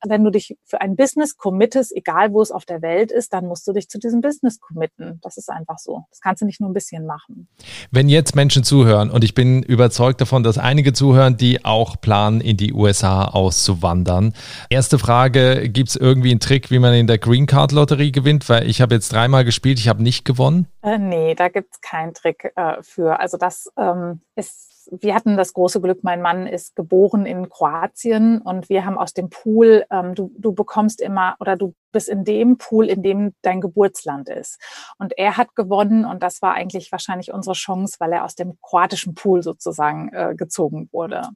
wenn 0.06 0.24
du 0.24 0.32
dich 0.32 0.56
für 0.66 0.82
ein 0.82 0.96
Business 0.96 1.38
committest, 1.38 1.96
egal 1.96 2.34
wo 2.34 2.42
es 2.42 2.52
auf 2.52 2.66
der 2.66 2.82
Welt 2.82 3.12
ist, 3.12 3.34
dann 3.34 3.48
musst 3.48 3.68
du 3.68 3.74
dich 3.74 3.90
zu 3.90 4.00
diesem 4.00 4.22
Business 4.22 4.60
committen. 4.60 5.20
Das 5.24 5.38
ist 5.38 5.50
einfach 5.50 5.80
so. 5.80 6.06
Das 6.10 6.20
kannst 6.20 6.42
du 6.42 6.46
nicht 6.46 6.62
nur 6.62 6.70
ein 6.70 6.74
bisschen 6.74 7.06
machen. 7.06 7.48
Wenn 7.92 8.10
jetzt 8.10 8.36
Menschen 8.36 8.64
zuhören, 8.64 9.10
und 9.10 9.24
ich 9.24 9.34
bin 9.34 9.64
überzeugt 9.64 10.22
davon, 10.22 10.44
dass 10.44 10.58
einige 10.58 10.94
zuhören, 10.94 11.38
die 11.38 11.66
auch 11.66 12.00
planen, 12.00 12.42
in 12.42 12.58
die 12.58 12.74
USA 12.74 13.26
auszuwandern. 13.26 14.34
Erste 14.70 15.00
Frage, 15.00 15.70
gibt 15.70 15.90
es 15.90 15.96
irgendwie 15.96 16.32
einen 16.32 16.40
Trick, 16.40 16.70
wie 16.72 16.80
man 16.80 16.94
in 16.94 17.08
der 17.08 17.18
Green 17.18 17.46
Card 17.46 17.72
Lotterie 17.72 18.12
gewinnt? 18.12 18.48
Weil 18.50 18.70
ich 18.70 18.82
habe 18.82 18.96
jetzt 18.96 19.12
dreimal 19.12 19.46
gespielt, 19.46 19.80
ich 19.80 19.88
habe 19.88 20.04
nicht 20.04 20.26
gewonnen. 20.26 20.68
Äh, 20.82 20.98
nee, 20.98 21.36
da 21.36 21.50
gibt 21.50 21.74
es 21.74 21.82
keinen 21.82 22.14
Trick 22.14 22.52
äh, 22.56 22.82
für. 22.82 23.20
Also 23.20 23.38
das 23.38 23.72
ähm, 23.78 24.22
ist 24.36 24.66
wir 24.91 25.15
hatten 25.15 25.38
das 25.38 25.54
große 25.54 25.82
Glück, 25.82 26.04
mein 26.04 26.21
Mann 26.21 26.47
ist 26.47 26.76
geboren 26.76 27.26
in 27.26 27.50
Kroatien 27.50 28.41
und 28.41 28.69
wir 28.69 28.86
haben 28.86 28.97
aus 28.97 29.13
dem 29.13 29.30
Pool, 29.30 29.86
ähm, 29.91 30.15
du, 30.15 30.32
du 30.38 30.54
bekommst 30.54 31.02
immer 31.02 31.36
oder 31.39 31.56
du 31.56 31.73
bist 31.91 32.10
in 32.10 32.23
dem 32.23 32.58
Pool, 32.58 32.88
in 32.88 33.02
dem 33.02 33.34
dein 33.41 33.62
Geburtsland 33.62 34.30
ist. 34.30 34.60
Und 34.97 35.17
er 35.17 35.38
hat 35.38 35.56
gewonnen 35.56 36.06
und 36.06 36.21
das 36.21 36.41
war 36.41 36.54
eigentlich 36.54 36.91
wahrscheinlich 36.91 37.34
unsere 37.34 37.56
Chance, 37.56 37.95
weil 38.00 38.13
er 38.13 38.23
aus 38.23 38.36
dem 38.36 38.58
kroatischen 38.62 39.15
Pool 39.15 39.41
sozusagen 39.41 40.10
äh, 40.13 40.36
gezogen 40.36 40.89
wurde. 40.91 41.30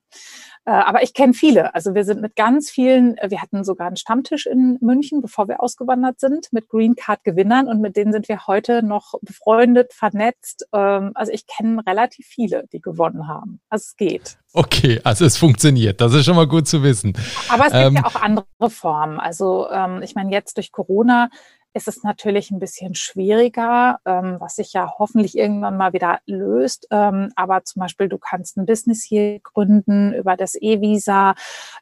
Äh, 0.66 0.72
aber 0.72 1.02
ich 1.02 1.14
kenne 1.14 1.34
viele. 1.34 1.74
Also 1.74 1.96
wir 1.96 2.04
sind 2.04 2.22
mit 2.22 2.36
ganz 2.36 2.70
vielen, 2.70 3.18
äh, 3.18 3.32
wir 3.32 3.42
hatten 3.42 3.64
sogar 3.64 3.88
einen 3.88 3.96
Stammtisch 3.96 4.46
in 4.46 4.78
München, 4.82 5.22
bevor 5.22 5.48
wir 5.48 5.64
ausgewandert 5.64 6.20
sind, 6.20 6.50
mit 6.52 6.70
Green 6.70 6.96
Card 6.96 7.24
Gewinnern 7.24 7.68
und 7.68 7.82
mit 7.82 7.96
denen 7.96 8.12
sind 8.12 8.30
wir 8.30 8.46
heute 8.46 8.84
noch 8.84 9.16
befreundet, 9.22 9.94
vernetzt. 9.94 10.68
Ähm, 10.74 11.12
also 11.16 11.32
ich 11.32 11.48
kenne 11.48 11.84
relativ 11.88 12.28
viele, 12.28 12.68
die 12.72 12.82
gewonnen 12.82 13.28
haben. 13.28 13.41
Also 13.70 13.84
es 13.84 13.96
geht. 13.96 14.38
Okay, 14.54 15.00
also 15.04 15.26
es 15.26 15.38
funktioniert. 15.38 16.02
Das 16.02 16.14
ist 16.14 16.26
schon 16.26 16.36
mal 16.36 16.48
gut 16.48 16.68
zu 16.68 16.84
wissen. 16.84 17.14
Aber 17.50 17.68
es 17.68 17.72
gibt 17.72 17.86
ähm, 17.86 17.96
ja 17.96 18.06
auch 18.06 18.16
andere 18.16 18.46
Formen. 18.70 19.20
Also 19.20 19.70
ähm, 19.72 20.02
ich 20.02 20.16
meine, 20.16 20.32
jetzt 20.32 20.58
durch 20.58 20.72
Corona 20.72 21.30
ist 21.74 21.88
es 21.88 22.04
natürlich 22.04 22.52
ein 22.52 22.60
bisschen 22.60 22.96
schwieriger, 22.96 24.00
ähm, 24.06 24.38
was 24.40 24.56
sich 24.56 24.74
ja 24.74 24.94
hoffentlich 24.98 25.38
irgendwann 25.38 25.78
mal 25.78 25.94
wieder 25.94 26.20
löst. 26.26 26.88
Ähm, 26.92 27.32
aber 27.36 27.64
zum 27.64 27.82
Beispiel, 27.82 28.10
du 28.10 28.18
kannst 28.18 28.58
ein 28.58 28.66
Business 28.66 29.04
hier 29.04 29.40
gründen 29.40 30.14
über 30.14 30.36
das 30.36 30.56
E-Visa. 30.56 31.36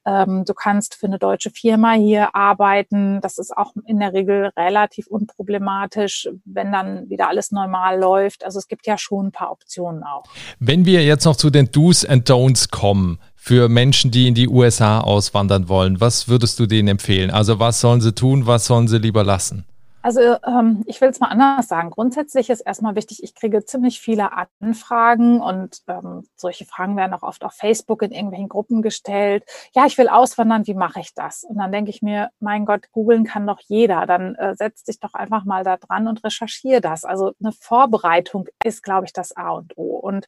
Ähm, 0.06 0.46
du 0.46 0.54
kannst 0.54 0.96
für 0.96 1.08
eine 1.08 1.20
deutsche 1.20 1.50
Firma 1.50 1.94
hier 1.94 2.36
arbeiten. 2.36 3.20
Das 3.22 3.38
ist 3.38 3.56
auch 3.56 3.74
in 3.86 4.00
der 4.00 4.14
Regel 4.14 4.52
relativ 4.58 5.08
unproblematisch, 5.08 6.30
wenn 6.46 6.72
dann 6.72 7.10
wieder 7.10 7.28
alles 7.28 7.52
normal 7.52 8.00
läuft. 8.00 8.44
Also 8.44 8.60
es 8.60 8.68
gibt 8.68 8.86
ja 8.86 8.98
schon 8.98 9.28
ein 9.28 9.32
paar 9.32 9.52
Optionen 9.52 10.04
auch. 10.04 10.24
Wenn 10.60 10.86
wir 10.86 11.04
jetzt 11.04 11.26
noch 11.26 11.36
zu 11.36 11.50
den 11.50 11.72
Do's 11.72 12.06
and 12.06 12.30
Don'ts 12.30 12.70
kommen, 12.70 13.20
für 13.42 13.70
Menschen, 13.70 14.12
die 14.12 14.28
in 14.28 14.36
die 14.36 14.50
USA 14.50 15.00
auswandern 15.00 15.70
wollen, 15.70 16.02
was 16.02 16.28
würdest 16.28 16.60
du 16.60 16.66
denen 16.66 16.90
empfehlen? 16.90 17.32
Also 17.32 17.58
was 17.58 17.80
sollen 17.80 18.02
sie 18.02 18.14
tun, 18.14 18.46
was 18.46 18.66
sollen 18.66 18.90
sie 18.90 18.98
lieber 18.98 19.24
lassen? 19.24 19.66
Also 20.02 20.38
ähm, 20.46 20.84
ich 20.86 21.02
will 21.02 21.10
es 21.10 21.20
mal 21.20 21.28
anders 21.28 21.68
sagen. 21.68 21.90
Grundsätzlich 21.90 22.50
ist 22.50 22.62
erstmal 22.62 22.96
wichtig, 22.96 23.22
ich 23.22 23.36
kriege 23.36 23.66
ziemlich 23.66 24.00
viele 24.00 24.30
Anfragen 24.62 25.42
und 25.42 25.82
ähm, 25.88 26.26
solche 26.36 26.66
Fragen 26.66 26.96
werden 26.96 27.14
auch 27.14 27.24
oft 27.24 27.44
auf 27.44 27.54
Facebook 27.54 28.02
in 28.02 28.12
irgendwelchen 28.12 28.48
Gruppen 28.48 28.82
gestellt. 28.82 29.44
Ja, 29.74 29.86
ich 29.86 29.98
will 29.98 30.08
auswandern, 30.08 30.68
wie 30.68 30.74
mache 30.74 31.02
ich 31.02 31.14
das? 31.14 31.44
Und 31.44 31.58
dann 31.58 31.74
denke 31.74 31.90
ich 31.92 32.02
mir, 32.02 32.30
mein 32.40 32.66
Gott, 32.66 32.90
googeln 32.94 33.26
kann 33.26 33.46
doch 33.46 33.60
jeder. 33.68 34.06
Dann 34.06 34.36
äh, 34.36 34.56
setz 34.56 34.84
dich 34.84 35.02
doch 35.02 35.14
einfach 35.14 35.44
mal 35.44 35.66
da 35.66 35.76
dran 35.76 36.08
und 36.08 36.24
recherchiere 36.24 36.80
das. 36.80 37.04
Also 37.04 37.34
eine 37.44 37.52
Vorbereitung 37.52 38.48
ist, 38.64 38.84
glaube 38.84 39.06
ich, 39.06 39.12
das 39.12 39.36
A 39.36 39.50
und 39.50 39.78
O. 39.78 39.98
Und 39.98 40.28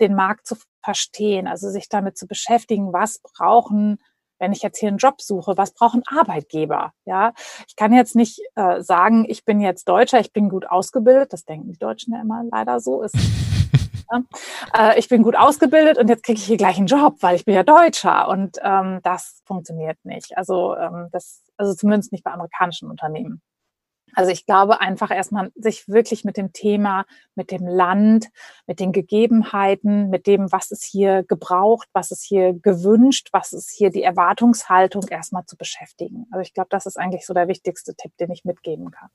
den 0.00 0.16
Markt 0.16 0.46
zu 0.46 0.56
verstehen, 0.82 1.46
also 1.46 1.70
sich 1.70 1.88
damit 1.88 2.18
zu 2.18 2.26
beschäftigen, 2.26 2.92
was 2.92 3.20
brauchen 3.20 3.98
wenn 4.38 4.52
ich 4.52 4.62
jetzt 4.62 4.78
hier 4.78 4.88
einen 4.88 4.98
Job 4.98 5.20
suche, 5.20 5.56
was 5.56 5.72
brauchen 5.72 6.02
Arbeitgeber? 6.06 6.92
Ja, 7.04 7.32
ich 7.68 7.76
kann 7.76 7.92
jetzt 7.92 8.16
nicht 8.16 8.40
äh, 8.56 8.82
sagen, 8.82 9.24
ich 9.28 9.44
bin 9.44 9.60
jetzt 9.60 9.88
Deutscher, 9.88 10.20
ich 10.20 10.32
bin 10.32 10.48
gut 10.48 10.68
ausgebildet. 10.68 11.32
Das 11.32 11.44
denken 11.44 11.72
die 11.72 11.78
Deutschen 11.78 12.14
ja 12.14 12.20
immer 12.20 12.42
leider 12.50 12.80
so. 12.80 13.02
Ist, 13.02 13.16
ja. 14.10 14.22
äh, 14.92 14.98
ich 14.98 15.08
bin 15.08 15.22
gut 15.22 15.36
ausgebildet 15.36 15.98
und 15.98 16.08
jetzt 16.08 16.24
kriege 16.24 16.38
ich 16.38 16.46
hier 16.46 16.56
gleich 16.56 16.78
einen 16.78 16.86
Job, 16.86 17.16
weil 17.20 17.36
ich 17.36 17.44
bin 17.44 17.54
ja 17.54 17.62
Deutscher. 17.62 18.28
Und 18.28 18.58
ähm, 18.62 19.00
das 19.02 19.42
funktioniert 19.44 19.98
nicht. 20.04 20.36
Also 20.36 20.76
ähm, 20.76 21.08
das, 21.12 21.42
also 21.56 21.74
zumindest 21.74 22.12
nicht 22.12 22.24
bei 22.24 22.32
amerikanischen 22.32 22.90
Unternehmen. 22.90 23.42
Also 24.14 24.30
ich 24.30 24.46
glaube 24.46 24.80
einfach 24.80 25.10
erstmal 25.10 25.50
sich 25.54 25.88
wirklich 25.88 26.24
mit 26.24 26.36
dem 26.36 26.52
Thema, 26.52 27.04
mit 27.34 27.50
dem 27.50 27.66
Land, 27.66 28.28
mit 28.66 28.80
den 28.80 28.92
Gegebenheiten, 28.92 30.10
mit 30.10 30.26
dem, 30.26 30.50
was 30.52 30.70
ist 30.70 30.84
hier 30.84 31.22
gebraucht, 31.24 31.88
was 31.92 32.10
ist 32.10 32.22
hier 32.22 32.54
gewünscht, 32.54 33.28
was 33.32 33.52
ist 33.52 33.70
hier 33.70 33.90
die 33.90 34.02
Erwartungshaltung 34.02 35.06
erstmal 35.08 35.44
zu 35.46 35.56
beschäftigen. 35.56 36.26
Also 36.30 36.42
ich 36.42 36.54
glaube, 36.54 36.68
das 36.70 36.86
ist 36.86 36.98
eigentlich 36.98 37.26
so 37.26 37.34
der 37.34 37.48
wichtigste 37.48 37.94
Tipp, 37.94 38.12
den 38.18 38.30
ich 38.30 38.44
mitgeben 38.44 38.90
kann. 38.90 39.10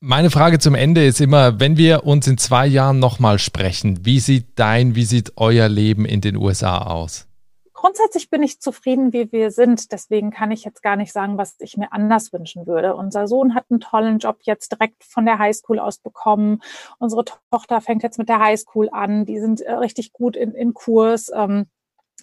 Meine 0.00 0.30
Frage 0.30 0.58
zum 0.58 0.74
Ende 0.74 1.06
ist 1.06 1.20
immer, 1.20 1.58
wenn 1.58 1.78
wir 1.78 2.04
uns 2.04 2.26
in 2.26 2.36
zwei 2.36 2.66
Jahren 2.66 2.98
nochmal 2.98 3.38
sprechen, 3.38 4.04
wie 4.04 4.20
sieht 4.20 4.58
dein, 4.58 4.94
wie 4.94 5.04
sieht 5.04 5.32
euer 5.36 5.68
Leben 5.68 6.04
in 6.04 6.20
den 6.20 6.36
USA 6.36 6.78
aus? 6.78 7.25
Grundsätzlich 7.86 8.30
bin 8.30 8.42
ich 8.42 8.60
zufrieden, 8.60 9.12
wie 9.12 9.30
wir 9.30 9.52
sind. 9.52 9.92
Deswegen 9.92 10.32
kann 10.32 10.50
ich 10.50 10.64
jetzt 10.64 10.82
gar 10.82 10.96
nicht 10.96 11.12
sagen, 11.12 11.38
was 11.38 11.54
ich 11.60 11.76
mir 11.76 11.92
anders 11.92 12.32
wünschen 12.32 12.66
würde. 12.66 12.96
Unser 12.96 13.28
Sohn 13.28 13.54
hat 13.54 13.66
einen 13.70 13.78
tollen 13.78 14.18
Job 14.18 14.38
jetzt 14.42 14.72
direkt 14.72 15.04
von 15.04 15.24
der 15.24 15.38
Highschool 15.38 15.78
aus 15.78 15.98
bekommen. 15.98 16.62
Unsere 16.98 17.24
Tochter 17.52 17.80
fängt 17.80 18.02
jetzt 18.02 18.18
mit 18.18 18.28
der 18.28 18.40
Highschool 18.40 18.88
an. 18.90 19.24
Die 19.24 19.38
sind 19.38 19.60
äh, 19.60 19.72
richtig 19.74 20.12
gut 20.12 20.34
in, 20.34 20.52
in 20.52 20.74
Kurs. 20.74 21.30
Ähm, 21.32 21.66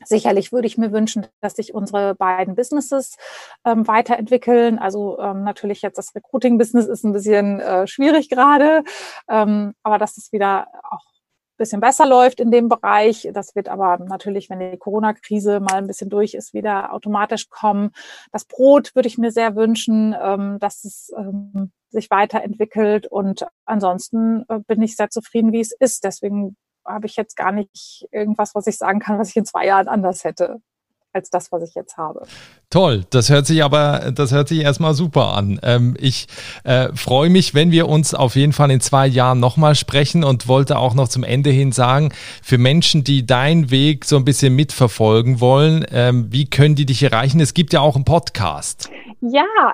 Sicherlich 0.05 0.51
würde 0.51 0.65
ich 0.65 0.77
mir 0.77 0.91
wünschen, 0.91 1.27
dass 1.39 1.55
sich 1.55 1.73
unsere 1.75 2.15
beiden 2.15 2.55
Businesses 2.55 3.15
ähm, 3.63 3.87
weiterentwickeln. 3.87 4.79
Also 4.79 5.19
ähm, 5.19 5.43
natürlich 5.43 5.83
jetzt 5.83 5.99
das 5.99 6.15
Recruiting-Business 6.15 6.87
ist 6.87 7.05
ein 7.05 7.13
bisschen 7.13 7.59
äh, 7.59 7.85
schwierig 7.85 8.27
gerade, 8.27 8.83
ähm, 9.29 9.75
aber 9.83 9.99
dass 9.99 10.17
es 10.17 10.33
wieder 10.33 10.67
auch 10.89 11.12
bisschen 11.57 11.81
besser 11.81 12.05
läuft 12.07 12.39
in 12.39 12.51
dem 12.51 12.69
Bereich. 12.69 13.29
Das 13.33 13.55
wird 13.55 13.69
aber 13.69 13.97
natürlich, 13.99 14.49
wenn 14.49 14.59
die 14.59 14.77
Corona-Krise 14.77 15.59
mal 15.59 15.75
ein 15.75 15.87
bisschen 15.87 16.09
durch 16.09 16.33
ist, 16.33 16.53
wieder 16.53 16.93
automatisch 16.93 17.49
kommen. 17.49 17.91
Das 18.31 18.45
Brot 18.45 18.95
würde 18.95 19.07
ich 19.07 19.17
mir 19.17 19.31
sehr 19.31 19.55
wünschen, 19.55 20.15
ähm, 20.21 20.59
dass 20.59 20.83
es 20.83 21.11
ähm, 21.17 21.71
sich 21.89 22.09
weiterentwickelt. 22.09 23.07
Und 23.07 23.45
ansonsten 23.65 24.45
äh, 24.49 24.59
bin 24.67 24.81
ich 24.81 24.95
sehr 24.95 25.09
zufrieden, 25.09 25.51
wie 25.51 25.61
es 25.61 25.71
ist. 25.71 26.03
Deswegen 26.03 26.55
habe 26.85 27.05
ich 27.05 27.15
jetzt 27.15 27.35
gar 27.35 27.51
nicht 27.51 28.07
irgendwas, 28.11 28.55
was 28.55 28.67
ich 28.67 28.77
sagen 28.77 28.99
kann, 28.99 29.19
was 29.19 29.29
ich 29.29 29.37
in 29.37 29.45
zwei 29.45 29.65
Jahren 29.65 29.87
anders 29.87 30.23
hätte 30.23 30.59
als 31.13 31.29
das, 31.29 31.51
was 31.51 31.63
ich 31.63 31.75
jetzt 31.75 31.97
habe. 31.97 32.23
Toll, 32.69 33.05
das 33.09 33.29
hört 33.29 33.45
sich 33.45 33.63
aber, 33.63 34.11
das 34.13 34.31
hört 34.31 34.47
sich 34.47 34.59
erstmal 34.59 34.93
super 34.93 35.33
an. 35.33 35.59
Ähm, 35.63 35.95
ich 35.99 36.27
äh, 36.63 36.89
freue 36.95 37.29
mich, 37.29 37.53
wenn 37.53 37.71
wir 37.71 37.87
uns 37.87 38.13
auf 38.13 38.35
jeden 38.35 38.53
Fall 38.53 38.71
in 38.71 38.81
zwei 38.81 39.07
Jahren 39.07 39.39
nochmal 39.39 39.75
sprechen 39.75 40.23
und 40.23 40.47
wollte 40.47 40.77
auch 40.77 40.93
noch 40.93 41.07
zum 41.07 41.23
Ende 41.23 41.51
hin 41.51 41.71
sagen, 41.71 42.11
für 42.41 42.57
Menschen, 42.57 43.03
die 43.03 43.25
deinen 43.25 43.71
Weg 43.71 44.05
so 44.05 44.17
ein 44.17 44.25
bisschen 44.25 44.55
mitverfolgen 44.55 45.39
wollen, 45.39 45.85
ähm, 45.91 46.27
wie 46.31 46.45
können 46.45 46.75
die 46.75 46.85
dich 46.85 47.03
erreichen? 47.03 47.39
Es 47.39 47.53
gibt 47.53 47.73
ja 47.73 47.81
auch 47.81 47.95
einen 47.95 48.05
Podcast. 48.05 48.89
Ja, 49.21 49.45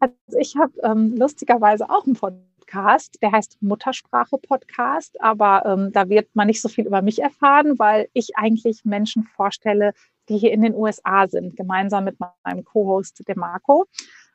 also 0.00 0.14
ich 0.38 0.56
habe 0.56 0.72
ähm, 0.82 1.14
lustigerweise 1.16 1.88
auch 1.90 2.04
einen 2.06 2.14
Podcast. 2.14 2.48
Podcast, 2.68 3.22
der 3.22 3.32
heißt 3.32 3.62
Muttersprache 3.62 4.36
Podcast, 4.36 5.18
aber 5.22 5.64
ähm, 5.64 5.90
da 5.92 6.08
wird 6.10 6.28
man 6.34 6.48
nicht 6.48 6.60
so 6.60 6.68
viel 6.68 6.86
über 6.86 7.00
mich 7.00 7.22
erfahren, 7.22 7.78
weil 7.78 8.08
ich 8.12 8.36
eigentlich 8.36 8.84
Menschen 8.84 9.22
vorstelle, 9.22 9.94
die 10.28 10.38
hier 10.38 10.52
in 10.52 10.62
den 10.62 10.74
USA 10.74 11.26
sind, 11.26 11.56
gemeinsam 11.56 12.04
mit 12.04 12.16
meinem 12.44 12.64
Co-Host 12.64 13.26
Demarco. 13.26 13.86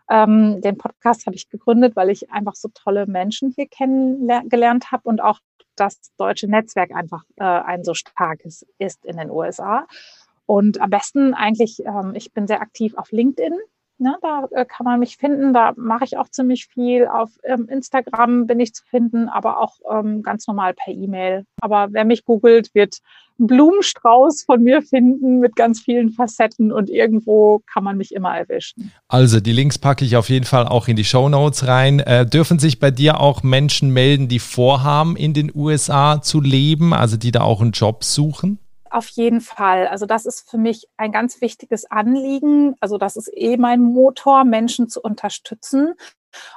Ähm, 0.10 0.62
den 0.62 0.78
Podcast 0.78 1.26
habe 1.26 1.36
ich 1.36 1.50
gegründet, 1.50 1.96
weil 1.96 2.10
ich 2.10 2.30
einfach 2.32 2.56
so 2.56 2.70
tolle 2.74 3.08
Menschen 3.08 3.54
hier 3.56 3.68
kennengelernt 3.68 4.92
habe 4.92 5.08
und 5.08 5.22
auch 5.22 5.40
das 5.76 6.00
deutsche 6.18 6.48
Netzwerk 6.48 6.92
einfach 6.94 7.24
äh, 7.38 7.44
ein 7.44 7.84
so 7.84 7.94
starkes 7.94 8.66
ist 8.78 9.06
in 9.06 9.18
den 9.18 9.30
USA. 9.30 9.88
Und 10.46 10.82
am 10.82 10.90
besten 10.90 11.34
eigentlich, 11.34 11.80
ähm, 11.86 12.14
ich 12.16 12.34
bin 12.34 12.48
sehr 12.48 12.62
aktiv 12.62 12.96
auf 12.96 13.12
LinkedIn. 13.12 13.54
Ne, 14.00 14.16
da 14.22 14.48
äh, 14.52 14.66
kann 14.66 14.86
man 14.86 15.00
mich 15.00 15.18
finden. 15.18 15.54
Da 15.54 15.74
mache 15.76 16.04
ich 16.04 16.18
auch 16.18 16.28
ziemlich 16.30 16.68
viel. 16.68 17.08
Auf 17.08 17.30
ähm, 17.44 17.68
Instagram 17.70 18.48
bin 18.48 18.60
ich 18.60 18.74
zu 18.74 18.84
finden, 18.86 19.30
aber 19.30 19.60
auch 19.60 19.76
ähm, 19.90 20.24
ganz 20.24 20.48
normal 20.48 20.74
per 20.74 20.94
E-Mail. 20.94 21.46
Aber 21.62 21.88
wer 21.92 22.04
mich 22.04 22.26
googelt, 22.26 22.74
wird 22.74 22.98
einen 23.40 23.48
Blumenstrauß 23.48 24.44
von 24.44 24.64
mir 24.64 24.82
finden 24.82 25.40
mit 25.40 25.56
ganz 25.56 25.82
vielen 25.82 26.12
Facetten 26.12 26.72
und 26.72 26.90
irgendwo 26.90 27.62
kann 27.72 27.84
man 27.84 27.98
mich 27.98 28.14
immer 28.14 28.36
erwischen. 28.36 28.92
Also 29.08 29.40
die 29.40 29.54
Links 29.54 29.78
packe 29.78 30.06
ich 30.06 30.16
auf 30.16 30.30
jeden 30.30 30.46
Fall 30.46 30.68
auch 30.68 30.88
in 30.88 30.96
die 30.96 31.06
Show 31.06 31.30
Notes 31.30 31.68
rein. 31.68 32.00
Äh, 32.00 32.26
dürfen 32.26 32.60
sich 32.60 32.80
bei 32.80 32.92
dir 32.92 33.20
auch 33.20 33.44
Menschen 33.44 33.92
melden, 33.92 34.28
die 34.28 34.40
vorhaben, 34.40 35.16
in 35.16 35.34
den 35.34 35.52
USA 35.54 36.22
zu 36.22 36.42
leben, 36.42 36.94
also 36.94 37.18
die 37.18 37.32
da 37.32 37.42
auch 37.42 37.62
einen 37.62 37.72
Job 37.72 38.04
suchen? 38.04 38.60
Auf 38.94 39.08
jeden 39.10 39.42
Fall. 39.42 39.88
Also 39.88 40.06
das 40.06 40.26
ist 40.26 40.50
für 40.50 40.58
mich 40.58 40.88
ein 40.98 41.12
ganz 41.12 41.42
wichtiges 41.42 41.90
Anliegen. 41.90 42.76
Also 42.80 42.98
das 42.98 43.16
ist 43.16 43.30
eh 43.34 43.58
mein 43.58 43.82
Motor, 43.82 44.44
Menschen 44.44 44.90
zu 44.90 45.02
unterstützen. 45.02 45.94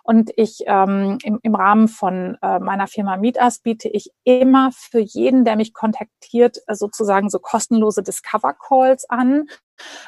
Und 0.02 0.30
ich 0.36 0.64
ähm, 0.66 1.18
im, 1.22 1.38
im 1.42 1.54
Rahmen 1.54 1.88
von 1.88 2.36
äh, 2.42 2.58
meiner 2.58 2.86
Firma 2.86 3.16
Meetus 3.16 3.60
biete 3.60 3.88
ich 3.88 4.10
immer 4.24 4.70
für 4.72 5.00
jeden, 5.00 5.44
der 5.44 5.56
mich 5.56 5.74
kontaktiert, 5.74 6.58
sozusagen 6.68 7.30
so 7.30 7.38
kostenlose 7.38 8.02
Discover 8.02 8.54
Calls 8.54 9.08
an, 9.08 9.48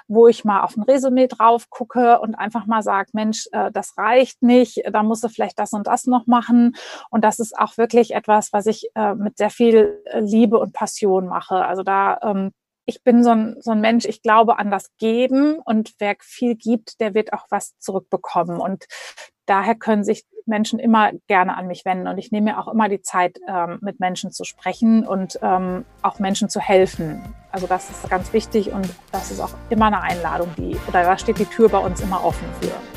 wo 0.07 0.29
ich 0.29 0.45
mal 0.45 0.63
auf 0.63 0.77
ein 0.77 0.83
Resümee 0.83 1.27
drauf 1.27 1.71
gucke 1.71 2.21
und 2.21 2.35
einfach 2.35 2.67
mal 2.67 2.83
sage, 2.83 3.11
Mensch, 3.13 3.49
äh, 3.53 3.71
das 3.71 3.97
reicht 3.99 4.43
nicht, 4.43 4.83
da 4.91 5.03
musst 5.03 5.25
du 5.25 5.29
vielleicht 5.29 5.59
das 5.59 5.73
und 5.73 5.87
das 5.87 6.07
noch 6.07 6.27
machen. 6.27 6.77
Und 7.11 7.25
das 7.25 7.39
ist 7.39 7.59
auch 7.59 7.77
wirklich 7.77 8.15
etwas, 8.15 8.53
was 8.53 8.67
ich 8.67 8.91
äh, 8.95 9.15
mit 9.15 9.37
sehr 9.37 9.51
viel 9.51 10.03
äh, 10.07 10.21
Liebe 10.21 10.59
und 10.59 10.73
Passion 10.73 11.27
mache. 11.27 11.65
Also 11.65 11.83
da 11.83 12.19
ähm, 12.23 12.53
ich 12.89 13.05
bin 13.05 13.23
so 13.23 13.31
ein, 13.31 13.57
so 13.61 13.73
ein 13.73 13.83
Mensch, 13.83 14.07
ich 14.07 14.23
glaube 14.23 14.59
an 14.59 14.71
das 14.71 14.97
Geben 14.97 15.59
und 15.59 15.93
wer 15.99 16.17
viel 16.21 16.55
gibt, 16.57 17.01
der 17.01 17.13
wird 17.13 17.35
auch 17.35 17.45
was 17.51 17.79
zurückbekommen. 17.79 18.61
Und 18.61 18.87
daher 19.49 19.75
können 19.75 20.05
sich 20.05 20.25
Menschen 20.47 20.79
immer 20.79 21.11
gerne 21.27 21.57
an 21.57 21.67
mich 21.67 21.85
wenden 21.85 22.09
und 22.09 22.19
ich 22.19 22.33
nehme 22.33 22.53
mir 22.53 22.59
auch 22.59 22.69
immer 22.69 22.89
die 22.89 23.03
Zeit, 23.03 23.39
ähm, 23.47 23.79
mit 23.83 24.01
Menschen 24.01 24.31
zu 24.31 24.45
sprechen 24.45 25.07
und 25.07 25.39
ähm, 25.43 25.85
auch 26.03 26.19
Menschen 26.19 26.49
zu 26.49 26.61
helfen. 26.61 27.23
Also 27.53 27.67
das 27.67 27.91
ist 27.91 28.09
ganz 28.09 28.33
wichtig 28.33 28.73
und 28.73 28.89
das 29.13 29.31
ist 29.31 29.41
auch 29.41 29.53
immer 29.71 29.87
eine 29.87 30.01
Einladung, 30.01 30.49
die 30.57 30.77
oder 30.89 31.03
da 31.03 31.19
steht 31.19 31.39
die 31.39 31.47
Tür 31.47 31.69
bei 31.69 31.79
uns 31.79 32.01
immer 32.01 32.25
offen 32.25 32.47
für. 32.61 32.88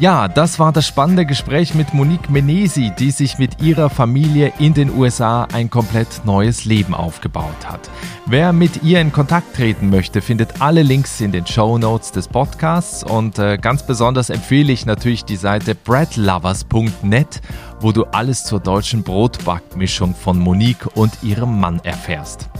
Ja, 0.00 0.26
das 0.26 0.58
war 0.58 0.72
das 0.72 0.88
spannende 0.88 1.24
Gespräch 1.24 1.76
mit 1.76 1.94
Monique 1.94 2.28
Menesi, 2.28 2.90
die 2.98 3.12
sich 3.12 3.38
mit 3.38 3.62
ihrer 3.62 3.88
Familie 3.88 4.52
in 4.58 4.74
den 4.74 4.90
USA 4.92 5.44
ein 5.52 5.70
komplett 5.70 6.24
neues 6.24 6.64
Leben 6.64 6.94
aufgebaut 6.94 7.64
hat. 7.64 7.88
Wer 8.26 8.52
mit 8.52 8.82
ihr 8.82 9.00
in 9.00 9.12
Kontakt 9.12 9.54
treten 9.54 9.90
möchte, 9.90 10.20
findet 10.20 10.60
alle 10.60 10.82
Links 10.82 11.20
in 11.20 11.30
den 11.30 11.46
Show 11.46 11.78
Notes 11.78 12.10
des 12.10 12.26
Podcasts 12.26 13.04
und 13.04 13.38
äh, 13.38 13.56
ganz 13.56 13.86
besonders 13.86 14.30
empfehle 14.30 14.72
ich 14.72 14.84
natürlich 14.84 15.24
die 15.24 15.36
Seite 15.36 15.76
breadlovers.net, 15.76 17.40
wo 17.78 17.92
du 17.92 18.04
alles 18.06 18.42
zur 18.42 18.58
deutschen 18.58 19.04
Brotbackmischung 19.04 20.16
von 20.16 20.40
Monique 20.40 20.88
und 20.96 21.22
ihrem 21.22 21.60
Mann 21.60 21.78
erfährst. 21.84 22.50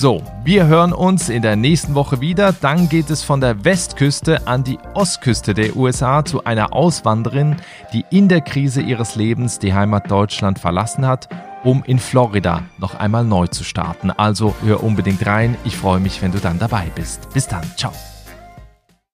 So, 0.00 0.22
wir 0.44 0.66
hören 0.66 0.94
uns 0.94 1.28
in 1.28 1.42
der 1.42 1.56
nächsten 1.56 1.94
Woche 1.94 2.22
wieder. 2.22 2.54
Dann 2.58 2.88
geht 2.88 3.10
es 3.10 3.22
von 3.22 3.42
der 3.42 3.66
Westküste 3.66 4.46
an 4.46 4.64
die 4.64 4.78
Ostküste 4.94 5.52
der 5.52 5.76
USA 5.76 6.24
zu 6.24 6.42
einer 6.42 6.72
Auswanderin, 6.72 7.56
die 7.92 8.06
in 8.08 8.26
der 8.26 8.40
Krise 8.40 8.80
ihres 8.80 9.14
Lebens 9.16 9.58
die 9.58 9.74
Heimat 9.74 10.10
Deutschland 10.10 10.58
verlassen 10.58 11.06
hat, 11.06 11.28
um 11.64 11.84
in 11.84 11.98
Florida 11.98 12.62
noch 12.78 12.94
einmal 12.94 13.24
neu 13.24 13.46
zu 13.48 13.62
starten. 13.62 14.10
Also 14.10 14.54
hör 14.64 14.82
unbedingt 14.82 15.26
rein. 15.26 15.58
Ich 15.66 15.76
freue 15.76 16.00
mich, 16.00 16.22
wenn 16.22 16.32
du 16.32 16.38
dann 16.38 16.58
dabei 16.58 16.86
bist. 16.94 17.28
Bis 17.34 17.46
dann. 17.46 17.64
Ciao. 17.76 17.92